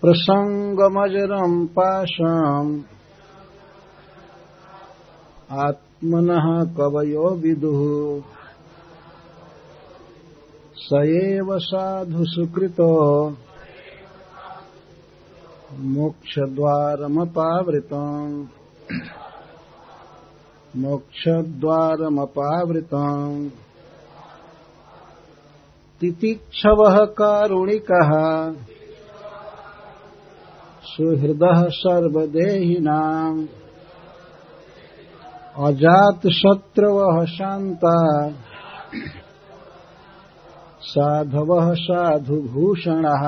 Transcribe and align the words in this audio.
प्रसङ्गमजरम् 0.00 1.66
पाशाम् 1.66 2.82
आत्मनः 5.52 6.74
कवयो 6.74 7.30
विदुः। 7.30 8.22
स 10.76 10.88
एव 10.92 11.58
साधु 11.58 12.18
सुकृतो। 12.20 13.36
मोक्षद्वारमपावृतम्। 15.78 18.46
मोक्षद्वारमपावृतम्। 20.76 23.50
तितिक्षवः 26.00 27.04
कारुणिकः। 27.04 28.10
सुहृदः 30.90 31.68
सर्वदेहिनाम्। 31.68 33.46
अजातशत्रवः 35.66 37.24
शान्ता। 37.24 38.30
साधवः 40.80 41.72
साधुभूषणः। 41.72 43.24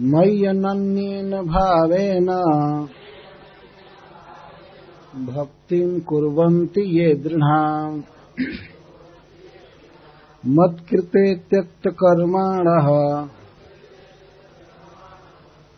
मय्यनन्येन 0.00 1.30
भावेन 1.30 2.26
भक्तिम् 5.26 6.00
कुर्वन्ति 6.00 6.80
ये 6.80 7.14
दृढाम्। 7.14 8.02
मत्कृते 10.46 11.34
त्यक्तकर्माणः। 11.34 13.28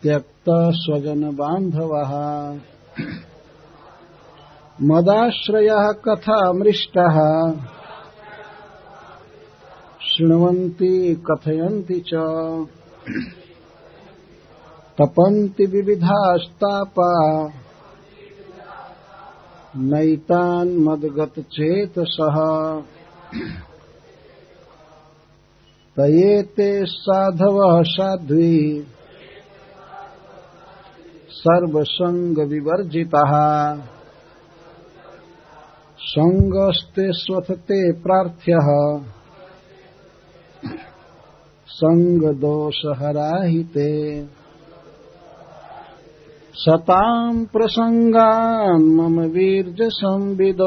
त्यक्तस्वजनबान्धवः 0.03 2.11
मदाश्रयः 4.81 5.91
कथामृष्टः। 5.91 7.53
शृण्वन्ति 10.01 11.23
कथयन्ति 11.31 11.93
च। 11.93 12.09
तपन्ति 15.01 15.65
विविधास्तापा। 15.65 17.49
नैतान् 19.77 20.77
मद्गतचेतसः। 20.77 22.35
तयेते 25.97 26.85
साधवः 26.85 27.83
साध्वी। 27.83 28.87
सर्वसङ्गविवर्जितः 31.43 33.31
सङ्गस्ते 35.99 37.07
स्वथते 37.11 37.93
प्रार्थ्यः। 37.93 38.67
सङ्गदोषहराहिते 41.67 43.91
सताम् 46.55 47.45
प्रसङ्गान् 47.45 48.95
मम 48.95 49.21
वीर्यसंविद। 49.21 50.61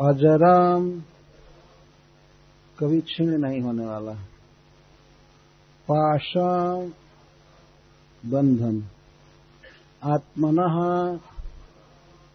अजराम 0.00 1.02
कभी 2.78 3.00
क्षीण 3.00 3.38
नहीं 3.38 3.60
होने 3.60 3.86
वाला। 3.86 4.14
पाशा 5.90 6.86
बंधन। 8.26 8.84
आत्मन, 10.04 10.58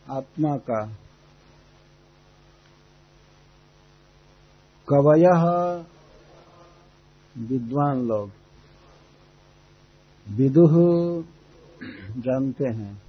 आत्मा 0.09 0.57
का। 0.57 0.85
कवय, 4.89 5.23
विद्वान 7.37 8.07
लोग। 8.07 8.31
विदुह 10.29 10.71
जानते 12.17 12.67
हैं, 12.67 13.03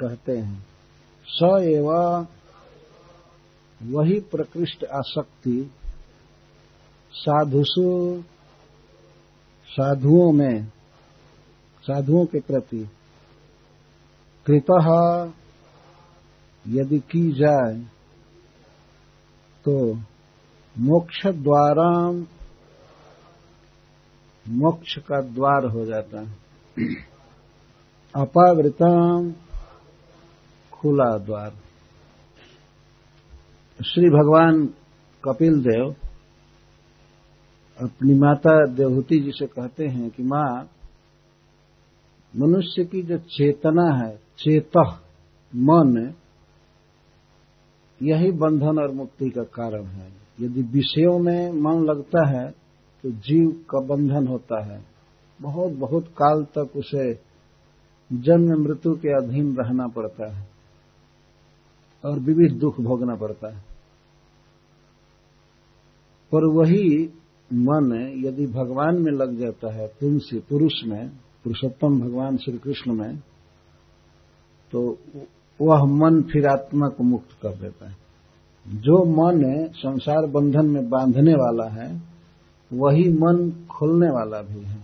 कहते 0.00 0.38
हैं। 0.38 0.66
स 1.28 1.38
एव, 1.62 1.92
वही 3.82 4.20
प्रकृष्ट 4.20 4.84
आसक्ति 4.84 5.70
साधुसु, 7.12 8.22
साधुओं 9.68 10.32
में, 10.32 10.66
साधुओं 11.82 12.26
के 12.26 12.40
प्रति 12.40 12.90
कृत 14.50 14.66
यदि 16.68 16.98
की 16.98 17.32
जाए 17.32 17.80
तो 19.64 19.94
मोक्ष 20.78 21.26
द्वारा 21.26 22.10
मोक्ष 24.48 24.98
का 24.98 25.20
द्वार 25.20 25.64
हो 25.64 25.84
जाता 25.84 26.20
है। 26.20 26.36
अपावृतम 28.16 29.34
खुला 30.72 31.18
द्वार। 31.18 31.50
श्री 33.84 34.10
भगवान 34.10 34.66
कपिल 35.24 35.62
देव 35.62 35.94
अपनी 37.80 38.14
माता 38.14 38.66
देवहूति 38.66 39.20
जी 39.20 39.30
से 39.30 39.46
कहते 39.46 39.86
हैं 39.86 40.10
कि 40.10 40.22
माँ, 40.22 40.68
मनुष्य 42.36 42.84
की 42.84 43.02
जो 43.02 43.18
चेतना 43.18 44.04
है 44.04 44.23
चेत 44.38 44.76
मन 45.52 46.14
यही 48.00 48.30
बंधन 48.32 48.78
और 48.78 48.92
मुक्ति 48.92 49.30
का 49.30 49.42
कारण 49.42 49.84
है। 49.84 50.08
यदि 50.40 50.62
विषयों 50.62 51.18
में 51.18 51.52
मन 51.52 51.84
लगता 51.84 52.26
है 52.28 52.50
तो 53.04 53.10
जीव 53.10 53.48
का 53.70 53.80
बंधन 53.80 54.26
होता 54.26 54.64
है। 54.64 54.84
बहुत 55.40 55.72
बहुत 55.72 56.08
काल 56.08 56.42
तक 56.58 56.76
उसे 56.76 57.12
जन्म 58.10 58.62
मृत्यु 58.62 58.94
के 58.94 59.12
अधीन 59.16 59.54
रहना 59.56 59.86
पड़ता 59.86 60.32
है 60.36 60.46
और 62.04 62.18
विविध 62.18 62.58
दुख 62.58 62.80
भोगना 62.80 63.14
पड़ता 63.16 63.54
है। 63.54 63.60
पर 66.32 66.44
वही 66.44 67.10
मन 67.52 67.92
यदि 68.26 68.46
भगवान 68.46 68.94
में 68.94 69.12
लग 69.12 69.38
जाता 69.38 69.72
है, 69.74 69.86
तुलसी, 70.00 70.38
पुरुष 70.40 70.72
में, 70.86 71.08
पुरुषोत्तम 71.44 72.00
भगवान 72.00 72.36
श्री 72.36 72.58
कृष्ण 72.58 72.92
में 72.92 73.18
तो 74.74 74.98
वह 75.60 75.84
मन 75.84 76.22
फिर 76.22 76.46
आत्मा 76.46 76.88
को 76.88 77.04
मुक्त 77.04 77.32
कर 77.42 77.54
देता 77.54 77.88
है। 77.88 77.96
जो 78.66 79.04
मन 79.04 79.68
संसार 79.72 80.26
बंधन 80.26 80.66
में 80.66 80.90
बांधने 80.90 81.34
वाला 81.34 81.68
है, 81.70 82.02
वही 82.72 83.12
मन 83.12 83.66
खुलने 83.70 84.10
वाला 84.10 84.42
भी 84.42 84.60
है। 84.60 84.78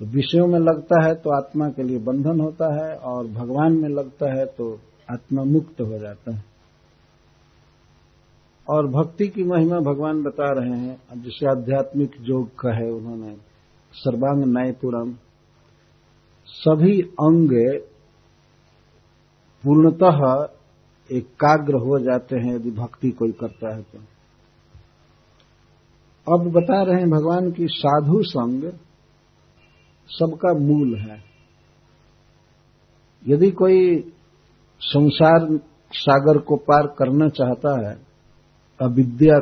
तो 0.00 0.06
विषयों 0.06 0.46
में 0.46 0.58
लगता 0.58 1.06
है 1.06 1.14
तो 1.14 1.30
आत्मा 1.30 1.68
के 1.68 1.82
लिए 1.82 1.98
बंधन 1.98 2.40
होता 2.40 2.72
है 2.74 2.96
और 2.96 3.26
भगवान 3.26 3.72
में 3.72 3.88
लगता 3.88 4.38
है 4.38 4.46
तो 4.46 4.80
आत्मा 5.10 5.44
मुक्त 5.44 5.80
हो 5.80 5.98
जाता 5.98 6.34
है। 6.34 6.44
और 8.70 8.86
भक्ति 8.86 9.28
की 9.28 9.44
महिमा 9.44 9.78
भगवान 9.80 10.22
बता 10.22 10.52
रहे 10.52 10.78
हैं, 10.78 10.96
जिसे 11.16 11.50
आध्यात्मिक 11.50 12.10
योग 12.20 12.48
कहे 12.48 12.90
उन्होंने, 12.90 13.36
सर्वांग 13.92 14.44
न्यायपुरम 14.44 15.14
सभी 16.52 17.00
अंग 17.02 17.80
पूर्णतः 19.64 20.48
एकाग्र 21.16 21.74
हो 21.74 21.98
जाते 21.98 22.36
हैं 22.36 22.54
यदि 22.54 22.70
भक्ति 22.70 23.10
कोई 23.10 23.32
करता 23.32 23.74
है 23.76 23.82
तो। 23.82 23.98
अब 26.34 26.50
बता 26.50 26.82
रहे 26.82 27.00
हैं 27.00 27.10
भगवान 27.10 27.50
की 27.50 27.66
साधु 27.66 28.22
संग 28.22 28.72
सबका 30.08 30.58
मूल 30.58 30.96
है। 30.96 31.24
यदि 33.26 33.50
कोई 33.50 34.00
संसार 34.80 35.58
सागर 35.92 36.38
को 36.38 36.56
पार 36.56 36.86
करना 36.86 37.28
चाहता 37.28 37.88
है, 37.88 37.96
अविद्या 38.80 39.38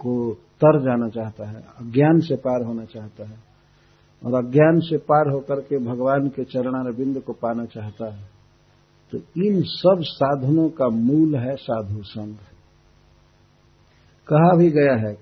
को 0.00 0.34
तर 0.34 0.80
जाना 0.80 1.08
चाहता 1.08 1.48
है, 1.50 1.56
अज्ञान 1.56 2.20
से 2.20 2.36
पार 2.36 2.64
होना 2.66 2.84
चाहता 2.84 3.28
है 3.28 3.47
और 4.26 4.44
अज्ञान 4.44 4.80
से 4.80 4.96
पार 4.96 5.32
होकर 5.32 5.60
के 5.60 5.78
भगवान 5.78 6.28
के 6.28 6.44
चरणारविंद 6.44 7.20
को 7.20 7.32
पाना 7.32 7.64
चाहता 7.64 8.14
है। 8.14 8.28
तो 9.12 9.18
इन 9.18 9.62
सब 9.62 9.96
साधनों 10.00 10.68
का 10.68 10.88
मूल 10.88 11.36
है 11.36 11.56
साधु 11.56 12.02
संघ। 12.02 12.36
कहा 14.26 14.56
भी 14.56 14.70
गया 14.70 15.08
है, 15.08 15.14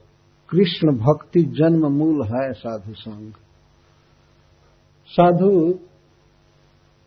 कृष्ण 0.51 0.93
भक्ति 0.93 1.43
जन्म 1.43 1.93
मूल 1.93 2.25
है 2.25 2.53
साधु 2.53 2.95
संघ। 2.95 3.33
साधु 5.07 5.79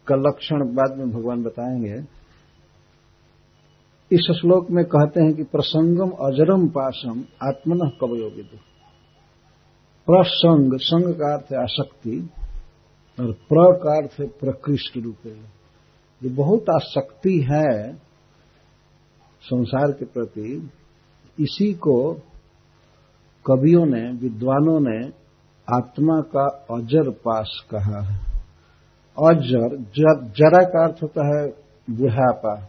का 0.08 0.16
लक्षण 0.16 0.74
बाद 0.76 0.98
में 0.98 1.12
भगवान 1.12 1.44
बताएँगे। 1.44 2.20
इस 4.12 4.38
श्लोक 4.42 4.72
में 4.72 4.86
कहते 4.86 5.22
हैं 5.22 5.34
कि 5.34 5.44
प्रसंगम 5.44 6.10
अजरम 6.10 6.68
पाशम 6.68 7.20
आत्मन 7.44 7.90
कवयोगिद। 8.02 8.50
प्रसंग, 10.12 10.80
संग 10.80 11.14
का 11.14 11.34
अर्थ 11.34 11.46
है 11.52 11.62
आसक्ति 11.64 12.30
और 13.20 13.32
प्र 13.32 13.78
का 13.78 13.98
अर्थ 13.98 14.20
है 14.20 14.28
प्रकृष्ट 14.28 14.98
रूपे 14.98 15.60
जो 16.24 16.30
बहुत 16.30 16.66
आसक्ति 16.70 17.48
है 17.52 17.94
संसार 19.42 19.92
के 19.92 20.06
प्रति, 20.06 20.70
इसी 21.40 21.74
को 21.74 22.14
कवियों 23.46 23.86
ने, 23.86 24.12
विद्वानों 24.12 24.80
ने 24.80 25.08
आत्मा 25.76 26.22
का 26.22 26.66
अजर 26.76 27.10
पास 27.10 27.66
कहा 27.72 28.02
है। 28.02 28.20
अजर, 29.30 29.78
जरा 30.30 30.64
का 30.64 30.86
अर्थ 30.86 31.04
होता 31.04 31.28
है 31.28 31.48
बुढ़ापा। 31.90 32.68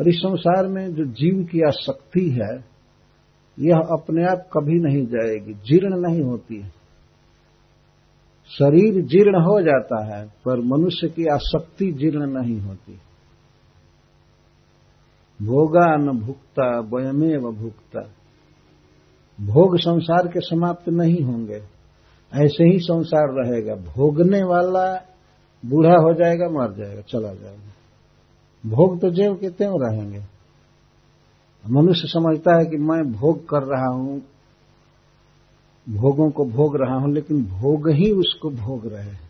और 0.00 0.08
इस 0.08 0.16
संसार 0.16 0.66
में 0.66 0.94
जो 0.94 1.04
जीव 1.04 1.44
की 1.44 1.60
आसक्ति 1.60 2.30
है 2.30 2.73
यह 3.58 3.76
अपने 3.76 4.24
आप 4.24 4.48
कभी 4.52 4.74
नहीं 4.74 5.06
जाएगी, 5.06 5.54
जीर्ण 5.54 6.00
नहीं 6.00 6.22
होती 6.22 6.56
है। 6.56 6.68
शरीर 8.48 9.04
जीर्ण 9.04 9.42
हो 9.42 9.62
जाता 9.62 10.04
है, 10.04 10.26
पर 10.44 10.60
मनुष्य 10.60 11.08
की 11.08 11.26
आसक्ति 11.26 11.92
जीर्ण 11.92 12.26
नहीं 12.26 12.60
होती। 12.60 12.92
भोगा 15.42 15.96
न 15.96 16.18
भुगता 16.18 16.80
वयमे 16.80 17.36
व 17.36 17.52
भुगता 17.52 18.00
भोग 19.40 19.78
संसार 19.78 20.28
के 20.28 20.40
समाप्त 20.40 20.88
नहीं 20.88 21.20
होंगे। 21.20 21.62
ऐसे 22.34 22.64
ही 22.64 22.78
संसार 22.78 23.28
रहेगा। 23.28 23.74
भोगने 23.74 24.44
वाला 24.44 24.94
बूढ़ा 25.66 25.96
हो 25.96 26.14
जाएगा, 26.14 26.48
मर 26.48 26.72
जाएगा, 26.72 27.00
चला 27.00 27.34
जाएगा। 27.34 27.72
भोग 28.66 29.00
तो 29.00 29.10
जेव 29.10 29.34
के 29.34 29.48
त्यों 29.48 29.90
रहेंगे। 29.90 30.33
मनुष्य 31.70 32.08
समझता 32.08 32.58
है 32.58 32.66
कि 32.66 32.76
मैं 32.76 33.12
भोग 33.12 33.48
कर 33.48 33.62
रहा 33.62 33.88
हूँ, 33.88 34.22
भोगों 35.88 36.30
को 36.30 36.44
भोग 36.44 36.76
रहा 36.76 36.94
हूँ, 36.94 37.12
लेकिन 37.14 37.44
भोग 37.44 37.88
ही 37.90 38.10
उसको 38.10 38.50
भोग 38.50 38.86
रहे 38.86 39.10
हैं। 39.10 39.24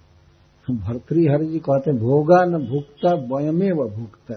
भर्तृहरि 0.70 1.46
जी 1.46 1.58
कहते 1.58 1.90
हैं, 1.90 2.00
भोगा 2.00 2.44
न 2.44 2.66
भुगता 2.68 3.14
वयमे 3.14 3.70
व 3.72 3.88
भुगता 3.88 4.34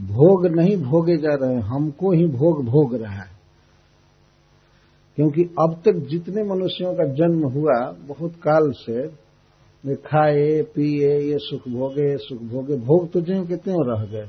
भोग 0.00 0.46
नहीं 0.46 0.76
भोगे 0.76 1.16
जा 1.16 1.34
रहे 1.34 1.60
हमको 1.60 2.12
ही 2.12 2.26
भोग 2.26 2.64
भोग 2.64 2.94
रहा 2.94 3.22
है। 3.22 3.34
क्योंकि 5.16 5.42
अब 5.42 5.74
तक 5.84 5.92
जितने 5.92 6.42
मनुष्यों 6.42 6.94
का 6.94 7.04
जन्म 7.04 7.48
हुआ, 7.48 7.96
बहुत 8.08 8.32
काल 8.34 8.72
से 8.72 9.24
वे 9.86 9.94
खाए, 9.94 10.62
पिए, 10.62 11.20
ये 11.20 11.38
सुख 11.38 11.68
भोगे 11.68 12.16
सुख 12.16 12.38
भोगे, 12.38 12.76
भोग 12.76 13.10
तो 13.12 13.20
ज्यो 13.20 13.44
के 13.44 13.56
त्यों 13.56 13.86
रह 13.86 14.04
गए। 14.04 14.28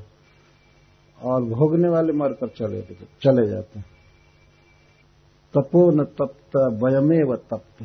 और 1.25 1.43
भोगने 1.43 1.89
वाले 1.89 2.13
मरकर 2.13 2.47
चले 2.47 2.81
चले 3.21 3.47
जाते 3.47 3.79
हैं। 3.79 3.85
तपो 5.57 5.91
न 5.91 6.03
तप्त 6.03 6.57
वयमे 6.83 7.23
व 7.23 7.35
तप्त। 7.35 7.83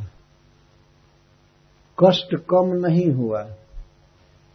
कष्ट 2.04 2.36
कम 2.36 2.66
नहीं 2.86 3.10
हुआ। 3.10 3.42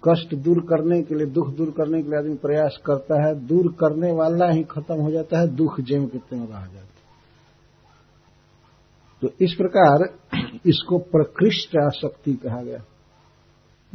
कष्ट 0.07 0.35
दूर 0.35 0.59
करने 0.59 1.01
के 1.01 1.15
लिए, 1.15 1.25
दुख 1.25 1.47
दूर 1.47 1.71
करने 1.71 2.03
के 2.03 2.09
लिए 2.09 2.19
आदमी 2.19 2.35
प्रयास 2.35 2.79
करता 2.85 3.27
है। 3.27 3.47
दूर 3.47 3.71
करने 3.71 4.11
वाला 4.11 4.49
ही 4.49 4.63
खत्म 4.63 4.95
हो 4.95 5.11
जाता 5.11 5.39
है, 5.39 5.47
दुख 5.47 5.81
जेम 5.81 6.07
के 6.07 6.17
त्यों 6.17 6.47
रह 6.47 6.59
जाता 6.59 6.79
है। 6.79 6.95
तो 9.21 9.29
इस 9.41 9.53
प्रकार 9.53 10.19
इसको 10.65 10.97
प्रकृष्ट 10.97 11.77
आसक्ति 11.77 12.33
कहा 12.33 12.61
गया। 12.61 12.83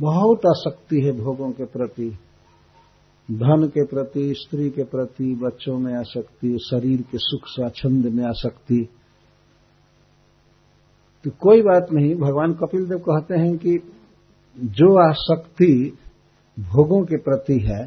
बहुत 0.00 0.38
आसक्ति 0.38 1.00
है 1.00 1.12
भोगों 1.12 1.50
के 1.50 1.64
प्रति। 1.64 2.19
धन 3.31 3.67
के 3.69 3.85
प्रति, 3.85 4.35
स्त्री 4.35 4.71
के 4.71 4.85
प्रति 4.85 5.35
बच्चों 5.35 5.79
में 5.79 5.93
आसक्ति, 5.94 6.59
शरीर 6.71 7.03
के 7.03 7.19
सुख 7.19 7.47
स्वाच्छंद 7.47 8.06
में 8.06 8.25
आसक्ति। 8.25 8.88
तो 11.25 11.31
कोई 11.31 11.62
बात 11.62 11.87
नहीं, 11.93 12.15
भगवान 12.15 12.53
कपिल 12.55 12.88
देव 12.88 12.99
कहते 12.99 13.41
हैं 13.41 13.56
कि 13.59 13.79
जो 14.56 14.88
आसक्ति 15.09 15.99
भोगों 16.61 17.05
के 17.05 17.17
प्रति 17.17 17.59
है, 17.61 17.81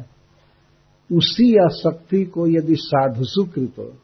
उसी 1.10 1.52
आसक्ति 1.64 2.24
को 2.24 2.46
यदि 2.46 2.76
साधुसुकृत 2.76 3.98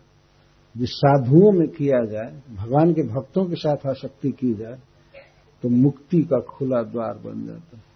जिस 0.77 0.91
साधुओं 0.91 1.53
में 1.53 1.69
किया 1.69 2.05
जाए, 2.05 2.43
भगवान 2.57 2.93
के 2.93 3.03
भक्तों 3.03 3.45
के 3.45 3.55
साथ 3.55 3.87
आसक्ति 3.87 4.31
की 4.31 4.55
जाए 4.55 4.79
तो 5.63 5.69
मुक्ति 5.69 6.23
का 6.23 6.41
खुला 6.41 6.83
द्वार 6.83 7.15
बन 7.15 7.47
जाता 7.47 7.77
है। 7.77 7.90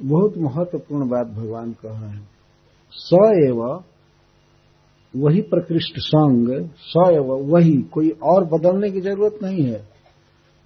बहुत 0.00 0.36
महत्वपूर्ण 0.38 1.08
बात 1.08 1.26
भगवान 1.28 1.72
कह 1.72 1.88
रहे 1.90 2.10
हैं। 2.10 2.28
स 2.92 3.18
एव 3.44 3.62
वही 5.14 5.40
प्रकृष्ट 5.42 5.98
संग, 5.98 6.48
स 6.78 7.08
एव 7.08 7.32
वही, 7.46 7.72
कोई 7.84 8.10
और 8.24 8.44
बदलने 8.44 8.90
की 8.90 9.00
ज़रूरत 9.00 9.38
नहीं 9.42 9.64
है। 9.64 9.80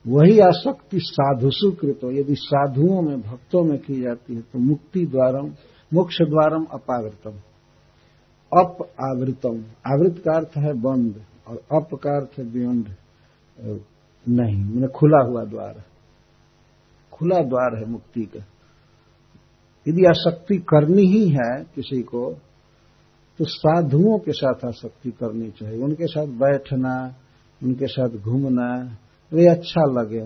वही 0.05 0.39
आसक्ति 0.41 0.99
साधुसु 1.01 1.71
कृत 1.73 2.01
यदि 2.13 2.35
साधुओं 2.37 3.01
में, 3.03 3.21
भक्तों 3.23 3.63
में 3.65 3.79
की 3.79 4.01
जाती 4.03 4.35
है 4.35 4.41
तो 4.43 4.59
मुक्ति 4.61 5.05
द्वारम, 5.07 5.47
मोक्ष 5.93 6.21
द्वारम 6.23 6.65
अपावृतम। 6.73 7.39
अप 8.53 8.83
आवृतम। 9.03 9.57
आवृत 9.87 10.19
का 10.19 10.37
अर्थ 10.37 10.57
है 10.59 10.73
बंद, 10.81 11.21
और 11.49 11.57
अप 11.73 11.95
का 11.95 12.17
अर्थ 12.17 12.39
है 12.39 12.45
बियॉन्ड 12.53 12.89
नहीं, 14.27 14.65
मैंने 14.65 14.89
खुला 14.89 15.23
हुआ 15.25 15.45
द्वार 15.45 15.83
खुला 17.13 17.41
द्वार 17.45 17.77
है 17.79 17.91
मुक्ति 17.91 18.23
का। 18.27 18.45
यदि 19.89 20.05
आसक्ति 20.05 20.57
करनी 20.57 21.03
ही 21.03 21.29
है 21.29 21.65
किसी 21.75 22.03
को 22.03 22.35
तो 23.39 23.45
साधुओं 23.45 24.19
के 24.19 24.33
साथ 24.33 24.65
आसक्ति 24.65 25.11
करनी 25.11 25.51
चाहिए। 25.51 25.83
उनके 25.83 26.07
साथ 26.07 26.27
बैठना, 26.27 27.15
उनके 27.63 27.87
साथ 27.87 28.09
घूमना 28.09 28.99
वे 29.33 29.47
अच्छा 29.47 30.01
लगे। 30.01 30.21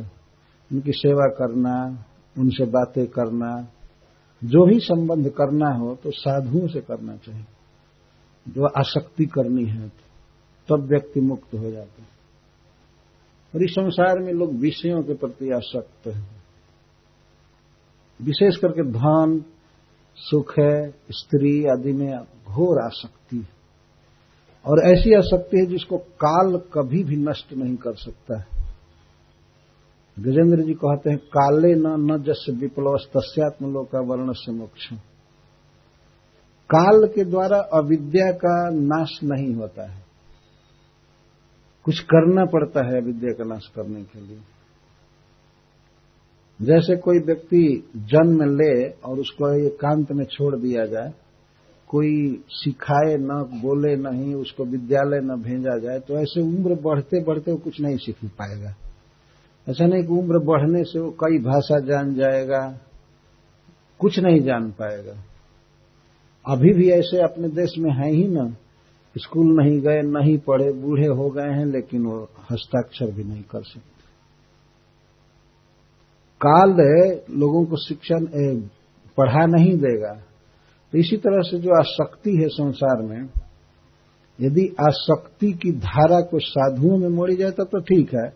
उनकी 0.73 0.93
सेवा 0.93 1.27
करना, 1.27 2.05
उनसे 2.39 2.65
बातें 2.65 3.07
करना, 3.07 3.69
जो 4.45 4.67
भी 4.67 4.81
संबंध 4.81 5.29
करना 5.29 5.69
हो 5.69 5.95
तो 5.95 6.11
साधुओं 6.11 6.67
से 6.67 6.81
करना 6.81 7.17
चाहिए। 7.17 7.45
जो 8.49 8.67
आसक्ति 8.67 9.25
करनी 9.25 9.65
है, 9.65 9.89
तब 10.69 10.89
व्यक्ति 10.91 11.21
मुक्त 11.21 11.55
हो 11.55 11.71
जाता 11.71 12.03
है। 12.03 12.09
और 13.55 13.63
इस 13.65 13.71
संसार 13.71 14.19
में 14.19 14.33
लोग 14.33 14.53
विषयों 14.53 15.03
के 15.03 15.15
प्रति 15.15 15.51
आसक्त 15.51 16.07
हैं। 16.07 16.38
विशेष 18.23 18.57
करके 18.57 18.83
धन, 18.83 19.45
सुख 20.17 20.55
है, 20.61 20.91
स्त्री 20.91 21.65
आदि 21.65 21.93
में 21.93 22.19
घोर 22.23 22.85
आसक्ति 22.85 23.37
है। 23.37 23.59
और 24.67 24.79
ऐसी 24.85 25.15
आसक्ति 25.15 25.57
है 25.57 25.67
जिसको 25.67 25.99
काल 25.99 26.57
कभी 26.57 27.05
भी 27.05 27.17
नष्ट 27.17 27.53
नहीं 27.53 27.77
कर 27.77 27.95
सकता 27.95 28.39
है। 28.39 28.47
गजेंद्र 30.19 30.63
जी 30.63 30.75
कहते 30.75 31.11
हैं, 31.11 31.19
काले 31.19 31.75
न 31.75 31.87
न 31.87 32.23
जस 32.23 32.47
विप्लव 32.51 32.97
तस्यात्म 32.97 33.73
लोक 33.73 33.87
का 33.87 34.01
वर्ण 34.01 34.33
से 34.33 34.53
मोक्ष। 34.53 34.89
काल 36.75 37.09
के 37.15 37.25
द्वारा 37.25 37.59
अविद्या 37.59 38.33
का 38.33 38.71
नाश 38.71 39.21
नहीं 39.25 39.55
होता 39.55 39.93
है। 39.93 40.05
कुछ 41.85 42.01
करना 42.01 42.45
पड़ता 42.45 42.87
है 42.87 43.03
अविद्या 43.03 43.33
का 43.33 43.45
नाश 43.45 43.67
करने 43.77 44.03
के 44.03 44.21
लिए। 44.21 44.41
जैसे 46.61 46.97
कोई 46.97 47.19
व्यक्ति 47.19 47.91
जन्म 47.97 48.43
ले 48.53 48.89
और 48.89 49.19
उसको 49.19 49.53
एकांत 49.67 50.13
में 50.13 50.25
छोड़ 50.25 50.55
दिया 50.57 50.85
जाए, 50.87 51.13
कोई 51.89 52.43
सिखाए 52.51 53.17
न, 53.17 53.43
बोले 53.63 53.95
नहीं, 53.97 54.35
उसको 54.35 54.65
विद्यालय 54.65 55.21
न 55.21 55.37
भेजा 55.43 55.79
जाए 55.79 55.99
तो 55.99 56.15
ऐसे 56.15 56.41
उम्र 56.41 56.75
बढ़ते 56.75 57.23
बढ़ते 57.25 57.53
वो 57.53 57.59
कुछ 57.59 57.81
नहीं 57.81 57.97
सीख 57.97 58.25
पाएगा। 58.25 58.75
ऐसा 59.67 59.87
नहीं 59.87 60.03
कि 60.03 60.13
उम्र 60.13 60.39
बढ़ने 60.39 60.85
से 60.85 60.99
वो 60.99 61.11
कई 61.11 61.39
भाषा 61.39 61.79
जान 61.81 62.15
जाएगा, 62.15 62.61
कुछ 64.01 64.19
नहीं 64.19 64.41
जान 64.41 64.71
पाएगा। 64.71 65.17
अभी 66.47 66.73
भी 66.73 66.89
ऐसे 66.91 67.23
अपने 67.23 67.49
देश 67.49 67.75
में 67.79 67.91
है 67.93 68.11
ही 68.11 68.27
ना, 68.29 68.45
स्कूल 69.17 69.47
नहीं 69.57 69.81
गए, 69.81 70.03
नहीं 70.03 70.39
पढ़े, 70.39 70.73
बूढ़े 70.73 71.07
हो 71.07 71.29
गए 71.31 71.51
हैं, 71.51 71.67
लेकिन 71.67 72.05
वो 72.07 72.19
हस्ताक्षर 72.51 73.11
भी 73.11 73.25
नहीं 73.25 73.43
कर 73.43 73.63
सकते। 73.63 73.98
काल 76.41 76.71
लोगों 77.31 77.65
को 77.65 77.77
शिक्षण 77.77 78.27
पढ़ा 79.19 79.47
नहीं 79.47 79.77
देगा। 79.77 80.13
तो 80.93 80.99
इसी 80.99 81.17
तरह 81.17 81.41
से 81.41 81.59
जो 81.59 81.71
आसक्ति 81.79 82.31
है 82.31 82.49
संसार 82.49 83.03
में, 83.03 83.29
यदि 84.39 84.67
आसक्ति 84.81 85.53
की 85.53 85.73
धारा 85.73 86.21
को 86.21 86.39
साधुओं 86.39 86.99
में 86.99 87.09
मोड़ी 87.09 87.37
जाए, 87.37 87.51
तब 87.51 87.65
तो 87.65 87.81
ठीक 87.81 88.15
है। 88.15 88.29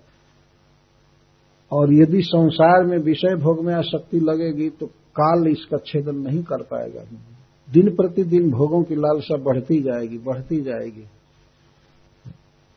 और 1.72 1.92
यदि 1.92 2.22
संसार 2.22 2.84
में 2.84 2.98
विषय 2.98 3.34
भोग 3.36 3.64
में 3.64 3.74
आसक्ति 3.74 4.20
लगेगी 4.20 4.68
तो 4.70 4.86
काल 4.86 5.46
इसका 5.48 5.78
छेदन 5.86 6.16
नहीं 6.16 6.42
कर 6.42 6.62
पाएगा। 6.62 7.04
दिन 7.68 7.88
प्रतिदिन 7.90 8.50
भोगों 8.50 8.82
की 8.82 8.94
लालसा 8.94 9.36
बढ़ती 9.36 9.80
जाएगी 9.82 10.18
बढ़ती 10.18 10.60
जाएगी। 10.60 11.04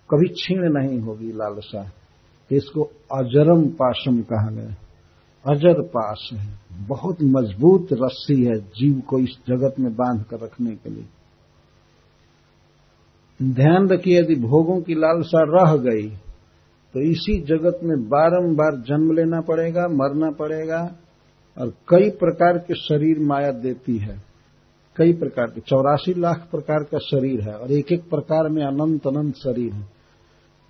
कभी 0.09 0.27
क्षीण 0.27 0.61
नहीं 0.73 0.99
होगी 0.99 1.31
लालसा। 1.31 1.91
इसको 2.51 2.83
अजरम 3.13 3.65
पाशम 3.65 4.21
कहा 4.21 4.49
गया। 4.51 4.75
अजर 5.45 5.81
पास 5.87 6.29
है। 6.33 6.47
बहुत 6.87 7.21
मज़बूत 7.23 7.87
रस्सी 7.93 8.43
है 8.43 8.55
जीव 8.71 8.99
को 8.99 9.19
इस 9.19 9.37
जगत 9.47 9.79
में 9.79 9.91
बाँध 9.95 10.23
कर 10.23 10.39
रखने 10.39 10.71
के 10.71 10.89
लिए। 10.89 11.05
ध्यान 13.39 13.87
रखिए, 13.89 14.19
यदि 14.19 14.35
भोगों 14.35 14.79
की 14.81 14.95
लालसा 14.95 15.43
रह 15.49 15.75
गई 15.81 16.07
तो 16.93 17.01
इसी 17.01 17.37
जगत 17.41 17.79
में 17.83 17.97
बारंबार 18.09 18.75
जन्म 18.81 19.11
लेना 19.11 19.39
पड़ेगा, 19.41 19.87
मरना 19.87 20.29
पड़ेगा, 20.31 20.81
और 21.57 21.73
कई 21.89 22.09
प्रकार 22.09 22.57
के 22.57 22.75
शरीर 22.75 23.19
माया 23.19 23.51
देती 23.51 23.97
है। 23.97 24.15
कई 24.95 25.13
प्रकार 25.13 25.45
के, 25.45 25.61
चौरासी 25.61 26.13
लाख 26.13 26.47
प्रकार 26.51 26.83
का 26.83 26.97
शरीर 26.99 27.41
है, 27.41 27.55
और 27.55 27.71
एक 27.71 27.91
एक 27.91 28.09
प्रकार 28.09 28.49
में 28.49 28.63
अनंत 28.63 29.07
अनंत 29.07 29.35
शरीर 29.35 29.73
है। 29.73 29.94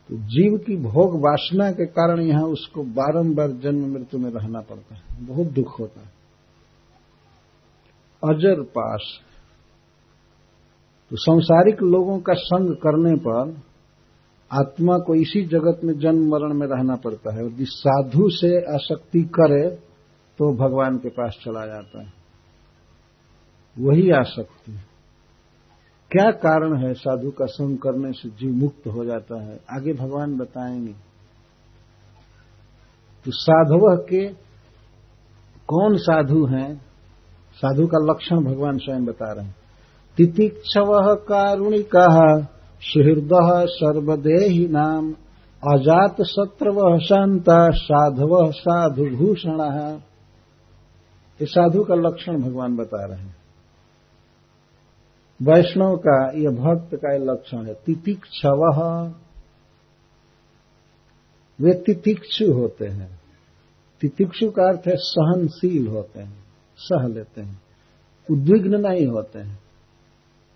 तो 0.09 0.17
जीव 0.17 0.57
की 0.57 0.75
भोग 0.75 1.19
वासना 1.19 1.71
के 1.71 1.85
कारण 1.85 2.19
यहाँ 2.19 2.43
उसको 2.43 2.83
बारंबार 2.83 3.51
जन्म 3.51 3.93
मृत्यु 3.93 4.19
में 4.19 4.29
रहना 4.29 4.59
पड़ता 4.59 4.95
है। 4.95 5.25
बहुत 5.25 5.47
दुख 5.47 5.79
होता 5.79 6.01
है। 6.01 6.07
अजर 8.23 8.61
पास। 8.61 9.19
तो 11.09 11.15
सांसारिक 11.15 11.81
लोगों 11.81 12.19
का 12.19 12.33
संग 12.33 12.75
करने 12.75 13.15
पर 13.15 13.61
आत्मा 14.51 14.97
को 14.97 15.15
इसी 15.15 15.45
जगत 15.45 15.81
में 15.83 15.99
जन्म 15.99 16.29
मरण 16.29 16.53
में 16.53 16.67
रहना 16.67 16.95
पड़ता 16.95 17.35
है। 17.35 17.45
यदि 17.45 17.65
साधु 17.65 18.29
से 18.29 18.73
आसक्ति 18.73 19.21
करे 19.21 19.69
तो 20.37 20.53
भगवान 20.55 20.97
के 20.97 21.09
पास 21.09 21.37
चला 21.45 21.65
जाता 21.65 22.01
है। 22.01 22.13
वही 23.79 24.11
आसक्ति। 24.11 24.77
क्या 26.11 26.31
कारण 26.31 26.77
है 26.77 26.93
साधु 26.93 27.31
का 27.31 27.45
संग 27.45 27.77
करने 27.77 28.11
से 28.11 28.29
जीव 28.29 28.53
मुक्त 28.53 28.87
हो 28.87 29.05
जाता 29.05 29.43
है? 29.43 29.59
आगे 29.71 29.93
भगवान 29.93 30.37
बताएँगे। 30.37 30.93
तो 33.25 33.31
साधव 33.31 34.05
के 34.09 34.27
कौन 35.67 35.97
साधु 35.97 36.45
हैं? 36.45 36.81
साधु 37.55 37.87
का 37.87 38.13
लक्षण 38.13 38.43
भगवान 38.43 38.77
स्वयं 38.77 39.05
बता 39.05 39.31
रहे 39.31 39.45
हैं। 39.45 39.55
तितिक्षव 40.17 41.15
कारुणिका 41.15 42.41
सुहृद 42.81 43.29
सर्वदेही 43.67 44.67
नाम। 44.67 45.15
अजात 45.73 46.21
शत्रव 46.21 46.99
शांत 46.99 47.45
साधव 47.75 48.51
साधु 48.51 49.05
भूषण। 49.05 49.61
ये 51.41 51.45
साधु 51.45 51.83
का 51.83 51.95
लक्षण 51.95 52.41
भगवान 52.41 52.75
बता 52.75 53.05
रहे 53.05 53.19
हैं। 53.19 53.44
वैष्णव 55.41 55.97
का 55.97 56.31
यह 56.31 56.49
भक्त 56.49 56.95
का 56.95 57.13
यह 57.13 57.19
लक्षण 57.19 57.65
है, 57.65 57.73
तितिक्षव। 57.73 58.61
वे 61.61 61.73
तितिक्षु 61.73 62.53
होते 62.53 62.85
हैं। 62.85 63.19
तितिक्षु 64.01 64.49
का 64.51 64.63
अर्थ 64.63 64.87
है 64.87 64.95
सहनशील 64.95 65.87
होते 65.87 66.19
हैं, 66.19 66.43
सह 66.77 67.07
लेते 67.07 67.41
हैं, 67.41 67.61
उद्विग्न 68.31 68.75
नहीं 68.87 69.07
होते 69.07 69.39
हैं। 69.39 69.59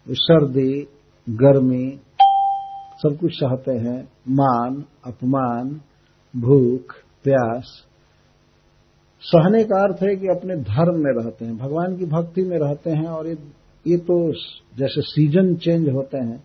सर्दी, 0.08 0.88
गर्मी, 1.30 2.00
सब 3.04 3.18
कुछ 3.22 3.32
सहते 3.34 3.72
हैं, 3.72 4.04
मान, 4.30 4.86
अपमान, 5.06 5.82
भूख, 6.36 6.96
प्यास। 7.24 7.86
सहने 9.22 9.64
का 9.64 9.84
अर्थ 9.84 10.04
है 10.04 10.16
कि 10.16 10.28
अपने 10.28 10.56
धर्म 10.56 10.96
में 10.96 11.24
रहते 11.24 11.46
हैं, 11.46 11.58
भगवान 11.58 11.98
की 11.98 12.06
भक्ति 12.06 12.42
में 12.42 12.58
रहते 12.58 12.90
हैं 12.90 13.08
और 13.08 13.28
ये 13.28 13.59
ये 13.86 13.98
तो 13.98 14.16
जैसे 14.78 15.02
सीज़न 15.02 15.56
चेंज 15.56 15.90
होते 15.90 16.18
हैं, 16.18 16.44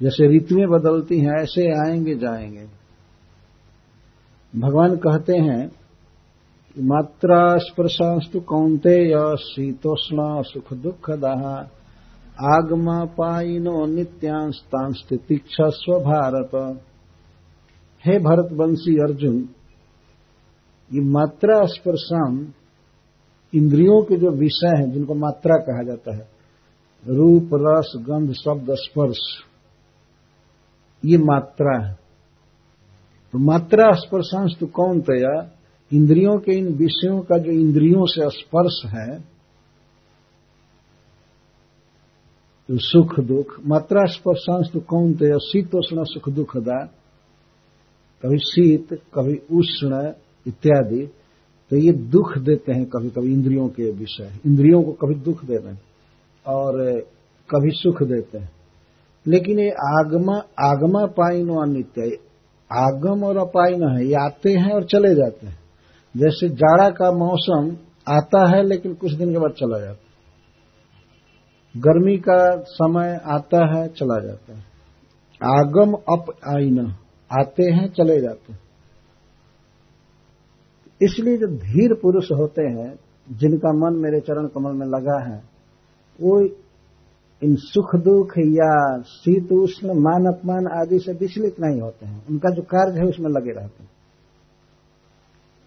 जैसे 0.00 0.26
ऋतुएँ 0.36 0.66
बदलती 0.66 1.18
हैं, 1.20 1.42
ऐसे 1.42 1.66
आएँगे, 1.80 2.14
जाएँगे। 2.14 2.66
भगवान 4.54 4.96
कहते 4.96 5.36
हैं, 5.36 5.70
मात्रा 6.76 7.56
स्पर्शास्तु 7.58 8.40
कौंते 8.40 8.96
शीतोष्ण 9.36 10.42
सुख 10.42 10.72
दुख 10.72 11.10
दाह 11.10 11.42
आगमा 12.46 13.04
पाइनो 13.04 13.86
नित्यांस्तांश 13.86 15.02
तीक्षा 15.12 15.68
स्व 15.68 15.98
भारत 16.00 16.50
हे 18.04 18.18
भरत 18.18 18.52
वंशी 18.52 18.96
अर्जुन, 18.98 19.36
ये 20.90 21.00
मात्रा 21.00 21.64
स्पर्शाम 21.66 22.38
इंद्रियों 23.52 24.02
के 24.02 24.16
जो 24.16 24.30
विषय 24.30 24.76
हैं, 24.76 24.90
जिनको 24.92 25.14
मात्रा 25.14 25.56
कहा 25.62 25.82
जाता 25.82 26.16
है 26.16 26.35
रूप, 27.04 27.50
रस, 27.54 27.92
गंध, 27.96 28.32
शब्द, 28.32 28.66
स्पर्श। 28.70 29.20
ये 31.04 31.18
मात्रा 31.18 31.86
है। 31.86 31.94
तो 33.32 33.38
मात्रा 33.38 33.94
स्पर्शांश 33.94 34.52
तो 34.60 34.66
कौन 34.66 35.00
तया 35.00 35.50
इंद्रियों 35.92 36.38
के 36.38 36.52
इन 36.52 36.68
विषयों 36.74 37.20
का 37.20 37.38
जो 37.38 37.50
इंद्रियों 37.50 38.06
से 38.06 38.30
स्पर्श 38.30 38.82
है 38.86 39.20
तो 42.68 42.78
सुख, 42.78 43.20
दुख। 43.20 43.60
मात्रा 43.66 44.04
स्पर्शांश 44.04 44.70
तो 44.72 44.80
कौन 44.80 45.12
तया 45.12 45.38
शीतोष्ण 45.38 46.04
सुख 46.04 46.28
दुखदा 46.28 46.84
कभी 48.22 48.38
शीत, 48.38 48.94
कभी 49.14 49.56
उष्ण 49.56 50.12
इत्यादि। 50.46 51.06
तो 51.70 51.76
ये 51.76 51.92
दुख 51.92 52.38
देते 52.38 52.72
हैं 52.72 52.84
कभी 52.84 53.10
कभी 53.10 53.32
इंद्रियों 53.32 53.68
के 53.68 53.90
विषय। 53.90 54.38
इंद्रियों 54.46 54.82
को 54.82 54.92
कभी 54.92 55.14
दुख 55.14 55.44
दे 55.44 55.56
रहे 55.56 55.72
हैं। 55.72 55.85
और 56.48 57.00
कभी 57.50 57.70
सुख 57.70 58.02
देते 58.02 58.38
हैं। 58.38 58.50
लेकिन 59.26 59.58
ये 59.58 59.70
आगमा 59.70 60.36
आगमा 60.70 61.06
पाइनो 61.06 61.62
अनित्य 61.62 62.18
आगम 62.72 63.24
और 63.24 63.36
अपाइन 63.36 63.88
है। 63.88 64.06
ये 64.06 64.14
आते 64.14 64.50
हैं 64.50 64.70
और 64.72 64.84
चले 64.84 65.14
जाते 65.14 65.46
हैं। 65.46 65.58
जैसे 66.16 66.48
जाड़ा 66.48 66.90
का 66.90 67.12
मौसम 67.12 67.76
आता 68.08 68.56
है, 68.56 68.62
लेकिन 68.62 68.94
कुछ 68.94 69.12
दिन 69.12 69.32
के 69.32 69.38
बाद 69.38 69.50
चला 69.50 69.78
जाता 69.78 70.00
है। 70.00 70.06
गर्मी 71.76 72.18
का 72.18 72.56
समय 72.56 73.20
आता 73.24 73.76
है, 73.76 73.88
चला 73.88 74.20
जाता 74.20 74.52
है। 74.52 74.64
आगम 75.44 75.92
अप 75.92 76.24
आइन 76.48 76.78
आते 77.40 77.72
हैं, 77.72 77.88
चले 77.88 78.20
जाते 78.20 78.52
हैं। 78.52 78.60
इसलिए 81.02 81.36
जो 81.36 81.46
धीर 81.46 81.94
पुरुष 81.94 82.32
होते 82.32 82.62
हैं, 82.62 82.98
जिनका 83.30 83.72
मन 83.72 83.96
मेरे 83.96 84.20
चरण 84.20 84.46
कमल 84.46 84.72
में 84.72 84.86
लगा 84.86 85.34
है 85.34 85.55
वो 86.20 86.40
इन 87.42 87.56
सुख 87.56 87.96
दुख 87.96 88.38
या 88.38 89.02
शीत 89.02 89.52
उष्ण, 89.52 89.88
मान 89.88 90.26
अपमान 90.26 90.66
आदि 90.66 90.98
से 90.98 91.12
विचलित 91.12 91.56
नहीं 91.60 91.80
होते 91.80 92.06
हैं। 92.06 92.26
उनका 92.26 92.50
जो 92.50 92.62
कार्य 92.62 92.98
है 92.98 93.06
उसमें 93.06 93.30
लगे 93.30 93.50
रहते 93.50 93.82
हैं। 93.82 93.90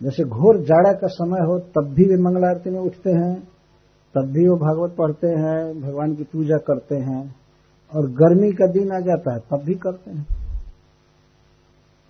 जैसे 0.04 0.24
घोर 0.24 0.58
जाड़ा 0.58 0.94
का 0.94 1.08
समय 1.08 1.40
हो, 1.40 1.60
तब 1.60 1.94
भी 1.94 2.06
वे 2.06 2.16
मंगल 2.16 2.46
आरती 2.46 2.70
में 2.70 2.80
उठते 2.80 3.12
हैं, 3.12 3.36
तब 4.16 4.22
भी 4.22 4.48
वो 4.48 4.56
भागवत 4.56 4.96
पढ़ते 4.98 5.28
हैं, 5.28 5.82
भगवान 5.82 6.16
की 6.16 6.24
पूजा 6.24 6.58
करते 6.58 6.96
हैं, 6.96 7.36
और 7.96 8.08
गर्मी 8.12 8.52
का 8.52 8.68
दिन 8.68 8.92
आ 8.92 9.00
जाता 9.00 9.34
है, 9.34 9.40
तब 9.40 9.66
भी 9.66 9.74
करते 9.74 10.12
हैं। 10.12 10.28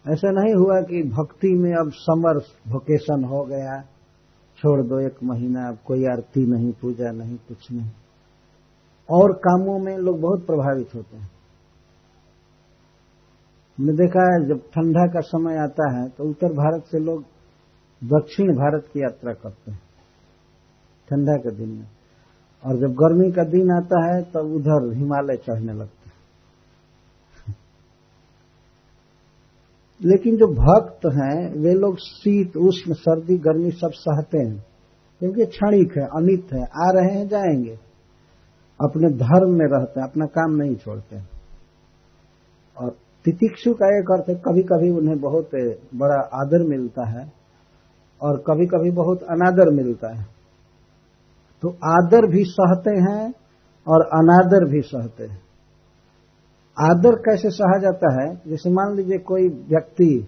ऐसा 0.10 0.32
नहीं 0.32 0.54
हुआ 0.56 0.82
कि 0.82 1.04
भक्ति 1.04 1.48
में 1.48 1.72
अब 1.72 1.92
समर 1.96 2.38
वोकेशन 2.74 3.24
हो 3.24 3.44
गया, 3.44 3.82
छोड़ 4.58 4.82
दो 4.82 5.00
एक 5.00 5.16
महीना, 5.24 5.68
अब 5.68 5.78
कोई 5.86 6.06
आरती 6.06 6.46
नहीं, 6.46 6.74
पूजा 6.82 7.12
नहीं, 7.12 7.36
कुछ 7.36 7.72
नहीं। 7.72 7.90
और 9.10 9.34
कामों 9.38 9.80
में 9.80 9.98
लोग 9.98 10.20
बहुत 10.22 10.46
प्रभावित 10.46 10.96
होते 10.96 11.18
हैं। 11.18 11.30
हमने 13.78 13.94
देखा 13.94 14.24
है, 14.24 14.48
जब 14.48 14.60
ठंडा 14.70 15.06
का 15.08 15.20
समय 15.20 15.58
आता 15.58 15.90
है 15.92 16.08
तो 16.10 16.30
उत्तर 16.30 16.54
भारत 16.54 16.84
से 16.86 17.00
लोग 17.00 17.24
दक्षिण 18.02 18.52
भारत 18.56 18.86
की 18.94 19.00
यात्रा 19.00 19.34
करते 19.34 19.72
हैं, 19.72 19.80
ठंडा 21.08 21.36
के 21.36 21.52
दिन 21.52 21.70
में। 21.70 21.88
और 22.64 22.78
जब 22.78 22.94
गर्मी 22.94 23.32
का 23.32 23.44
दिन 23.44 23.72
आता 23.72 24.00
है, 24.06 24.22
तब 24.24 24.54
उधर 24.56 24.94
हिमालय 24.96 25.38
चढ़ने 25.38 25.74
लगते 25.74 26.10
हैं। 26.10 26.14
लेकिन 30.02 30.36
जो 30.36 30.48
भक्त 30.48 31.06
हैं, 31.08 31.62
वे 31.62 31.74
लोग 31.74 31.98
शीत, 31.98 32.58
उष्ण, 32.58 32.94
सर्दी, 32.94 33.38
गर्मी 33.38 33.72
सब 33.72 33.92
सहते 33.94 34.38
हैं, 34.38 34.66
क्योंकि 35.22 35.46
क्षणिक 35.46 35.98
है, 35.98 36.04
अनित 36.04 36.54
है, 36.54 36.64
आ 36.64 36.90
रहे 36.92 37.18
हैं, 37.18 37.28
जाएँगे। 37.28 37.89
अपने 38.82 39.10
धर्म 39.10 39.50
में 39.50 39.66
रहते 39.66 40.00
हैं, 40.00 40.08
अपना 40.08 40.26
काम 40.26 40.56
नहीं 40.56 40.76
छोड़ते 40.76 41.16
हैं। 41.16 41.30
और 42.78 42.90
तितिक्षु 43.26 43.74
का 43.74 44.00
एक 44.00 44.12
अर्थ 44.12 44.30
है 44.30 44.36
कभी 44.36 44.64
कभी 44.64 44.90
उन्हें 44.90 45.20
बहुत 45.20 45.50
बड़ा 45.96 46.20
आदर 46.42 46.68
मिलता 46.68 47.10
है 47.10 47.32
और 48.22 48.38
कभी 48.38 48.66
कभी 48.66 48.92
बहुत 48.92 49.24
अनादर 49.24 49.74
मिलता 49.74 50.18
है। 50.18 50.26
तो 51.62 51.70
आदर 51.70 52.28
भी 52.28 52.44
सहते 52.44 52.92
हैं 52.92 53.34
और 53.88 54.02
अनादर 54.06 54.70
भी 54.70 54.82
सहते 54.82 55.24
हैं। 55.24 55.42
आदर 56.82 57.16
कैसे 57.16 57.50
सहा 57.50 57.78
जाता 57.78 58.22
है? 58.22 58.42
जैसे 58.48 58.70
मान 58.70 58.96
लीजिए 58.96 59.18
कोई 59.18 59.48
व्यक्ति 59.50 60.28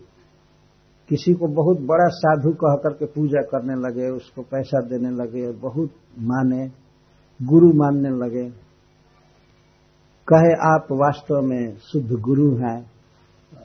किसी 1.10 1.34
को 1.34 1.48
बहुत 1.48 1.78
बड़ा 1.80 2.08
साधु 2.08 2.52
कह 2.52 2.76
करके 2.76 3.06
पूजा 3.06 3.42
करने 3.42 3.74
लगे, 3.74 4.10
उसको 4.10 4.42
पैसा 4.42 4.82
देने 4.82 5.10
लगे 5.10 5.48
और 5.48 5.56
बहुत 5.56 5.90
माने 6.20 6.81
गुरु 7.42 7.72
मानने 7.74 8.10
लगे। 8.18 8.50
कहे, 10.28 10.54
आप 10.54 10.88
वास्तव 10.92 11.42
में 11.42 11.78
शुद्ध 11.78 12.12
गुरु 12.12 12.56
हैं। 12.56 12.80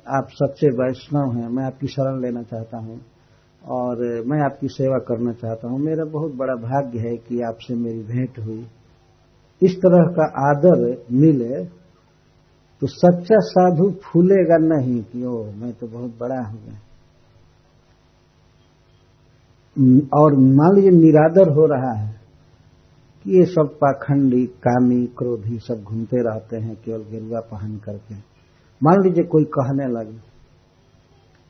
आप 0.09 0.29
सच्चे 0.33 0.69
वैष्णव 0.69 1.33
हैं। 1.33 1.49
मैं 1.49 1.65
आपकी 1.65 1.87
शरण 1.87 2.21
लेना 2.23 2.43
चाहता 2.43 2.79
हूँ 2.79 3.01
और 3.65 4.25
मैं 4.27 4.41
आपकी 4.45 4.69
सेवा 4.69 4.99
करना 4.99 5.33
चाहता 5.33 5.69
हूँ। 5.69 5.79
मेरा 5.81 6.05
बहुत 6.05 6.35
बड़ा 6.35 6.55
भाग्य 6.55 6.99
है 6.99 7.17
कि 7.17 7.41
आपसे 7.43 7.75
मेरी 7.75 8.03
भेंट 8.03 8.39
हुई। 8.39 8.67
इस 9.63 9.77
तरह 9.77 10.07
का 10.13 10.27
आदर 10.51 11.05
मिले 11.13 11.65
तो 12.83 12.87
सच्चा 12.87 13.39
साधु 13.39 13.91
फूलेगा 14.05 14.57
नहीं 14.59 15.03
कि 15.03 15.25
ओ 15.25 15.45
मैं 15.53 15.73
तो 15.73 15.87
बहुत 15.87 16.19
बड़ा 16.21 16.41
हो 16.41 16.59
गया 16.59 16.79
और 20.21 20.35
मान 20.35 20.75
लीजिए 20.75 20.91
निरादर 20.91 21.53
हो 21.53 21.67
रहा 21.67 21.93
है। 21.93 22.16
ये 23.27 23.45
सब 23.45 23.71
पाखंडी, 23.75 24.45
कामी, 24.63 25.05
क्रोधी 25.19 25.59
सब 25.59 25.83
घूमते 25.83 26.17
रहते 26.23 26.57
हैं, 26.57 26.75
केवल 26.77 27.03
गिरुआ 27.03 27.41
पहन 27.43 27.77
करके। 27.77 28.15
मान 28.81 29.03
लीजिए 29.03 29.25
कोई 29.25 29.45
कहने 29.51 29.87
लगे, 29.93 30.19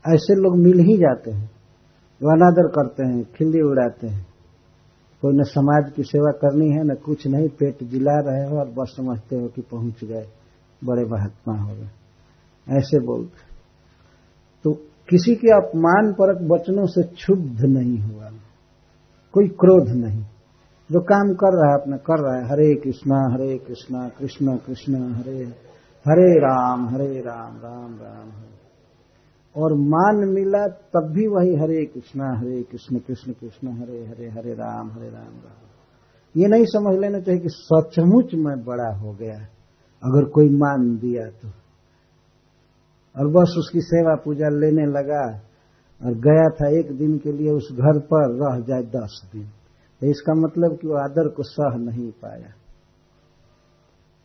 ऐसे 0.04 0.35
लोग 0.35 0.56
मिल 0.59 0.78
ही 0.80 0.97
जाते 0.99 1.30
हैं, 1.30 1.47
जो 2.21 2.30
अनादर 2.33 2.68
करते 2.68 3.06
हैं, 3.06 3.23
खिल्ली 3.35 3.61
उड़ाते 3.62 4.06
हैं। 4.06 4.26
कोई 5.23 5.35
न 5.35 5.45
समाज 5.45 5.90
की 5.97 6.02
सेवा 6.02 6.30
करनी 6.33 6.68
है, 6.68 6.85
न 6.85 6.95
कुछ 7.04 7.26
नहीं, 7.26 7.49
पेट 7.50 7.83
जिला 7.85 8.18
रहे 8.21 8.47
हो 8.47 8.59
और 8.59 8.68
बस 8.68 8.95
समझते 8.97 9.37
हो 9.37 9.49
कि 9.49 9.62
पहुँच 9.62 10.04
गए, 10.04 10.26
बड़े 10.83 11.04
महात्मा 11.04 11.56
हो 11.59 11.75
गए। 11.75 11.90
ऐसे 12.66 13.00
बोलते 13.06 13.45
तो 14.64 14.73
किसी 15.09 15.35
के 15.35 15.50
अपमान 15.52 16.12
परक 16.12 16.38
वचनों 16.52 16.87
से 16.87 17.02
क्षुब्ध 17.09 17.64
नहीं 17.66 17.99
हुआ। 18.00 18.30
कोई 19.35 19.49
क्रोध 19.61 19.88
नहीं। 19.97 20.23
जो 20.93 21.00
काम 21.00 21.35
कर 21.35 21.57
रहा 21.57 21.75
है, 21.75 21.83
अपना 21.83 21.97
कर 21.97 22.21
रहा 22.21 22.37
है। 22.37 22.45
हरे 22.45 22.75
कृष्णा 22.75 23.35
हरे 23.35 23.59
कृष्णा, 23.59 24.09
कृष्ण 24.09 24.57
कृष्ण, 24.57 25.12
हरे 25.12 25.45
हरे 26.09 26.38
राम 26.38 26.88
हरे 26.88 27.21
राम 27.21 27.57
राम 27.57 27.95
राम, 27.95 28.28
हरे। 28.28 28.57
और 29.57 29.75
मान 29.75 30.28
मिला 30.28 30.66
तब 30.66 31.12
भी 31.12 31.26
वही 31.26 31.55
हरे 31.57 31.85
कृष्णा, 31.85 32.38
हरे 32.38 32.62
कृष्ण 32.62 32.99
कृष्ण 32.99 33.33
कृष्ण, 33.33 33.69
हरे 33.69 34.07
हरे 34.07 34.31
हरे 34.31 34.52
राम 34.52 34.90
हरे 34.90 35.11
राम 35.11 35.25
राम। 35.25 35.66
ये 36.37 36.49
नहीं 36.49 36.64
समझ 36.64 36.99
लेना 36.99 37.21
चाहिए 37.21 37.40
कि 37.40 37.49
सचमुच 37.49 38.35
मैं 38.35 38.64
बड़ा 38.64 38.97
हो 38.97 39.12
गया। 39.12 39.35
अगर 40.05 40.25
कोई 40.25 40.49
मान 40.49 40.97
दिया 40.97 41.31
तो। 41.31 41.49
और 43.19 43.28
बस 43.28 43.55
उसकी 43.59 43.81
सेवा 43.81 44.14
पूजा 44.25 44.49
लेने 44.49 44.87
लगा 44.87 45.40
और 46.07 46.12
गया 46.14 46.49
था 46.49 46.78
एक 46.78 46.99
दिन 46.99 47.18
के 47.18 47.33
लिए, 47.33 47.51
उस 47.51 47.68
घर 47.72 47.99
पर 47.99 48.31
रह 48.31 48.61
जाए 48.61 48.83
दस 48.83 49.31
दिन। 49.33 49.46
तो 50.00 50.06
इसका 50.06 50.35
मतलब 50.35 50.78
कि 50.80 50.88
वो 50.88 50.94
आदर 50.94 51.28
को 51.28 51.42
सह 51.42 51.78
नहीं 51.78 52.11
पाया। 52.11 52.54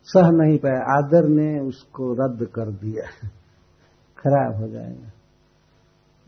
सह 0.04 0.30
नहीं 0.30 0.58
पाया, 0.58 0.98
आदर 0.98 1.28
ने 1.28 1.60
उसको 1.60 2.12
रद्द 2.12 2.46
कर 2.46 2.70
दिया। 2.70 3.28
खराब 4.18 4.62
हो 4.62 4.68
जाएगा। 4.68 5.12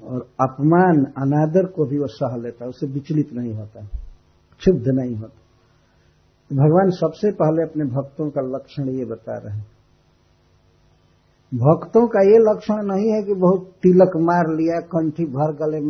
और 0.03 0.21
अपमान, 0.41 1.05
अनादर 1.05 1.67
को 1.67 1.87
भी 1.87 1.99
वो 1.99 2.07
सह 2.07 2.37
लेता 2.37 2.67
उसे 2.67 2.87
विचलित 2.87 3.33
नहीं 3.33 3.55
होता, 3.55 3.81
क्षुब्ध 4.59 4.85
नहीं 4.87 5.17
होता। 5.17 5.41
भगवान 6.53 6.91
सबसे 6.91 7.31
पहले 7.31 7.63
अपने 7.63 7.85
भक्तों 7.85 8.31
का 8.31 8.41
लक्षण 8.41 8.89
ये 8.89 9.05
बता 9.05 9.39
रहे 9.39 9.57
हैं। 9.57 9.67
भक्तों 11.55 12.09
का 12.09 12.21
ये 12.21 12.39
लक्षण 12.39 12.75
नहीं 12.75 13.13
है 13.13 13.23
कि 13.23 13.35
बहुत 13.35 13.73
तिलक 13.83 14.11
मार 14.17 14.45
लिया, 14.57 14.81
कंठी 14.81 15.25
भर 15.25 15.53
गले 15.53 15.81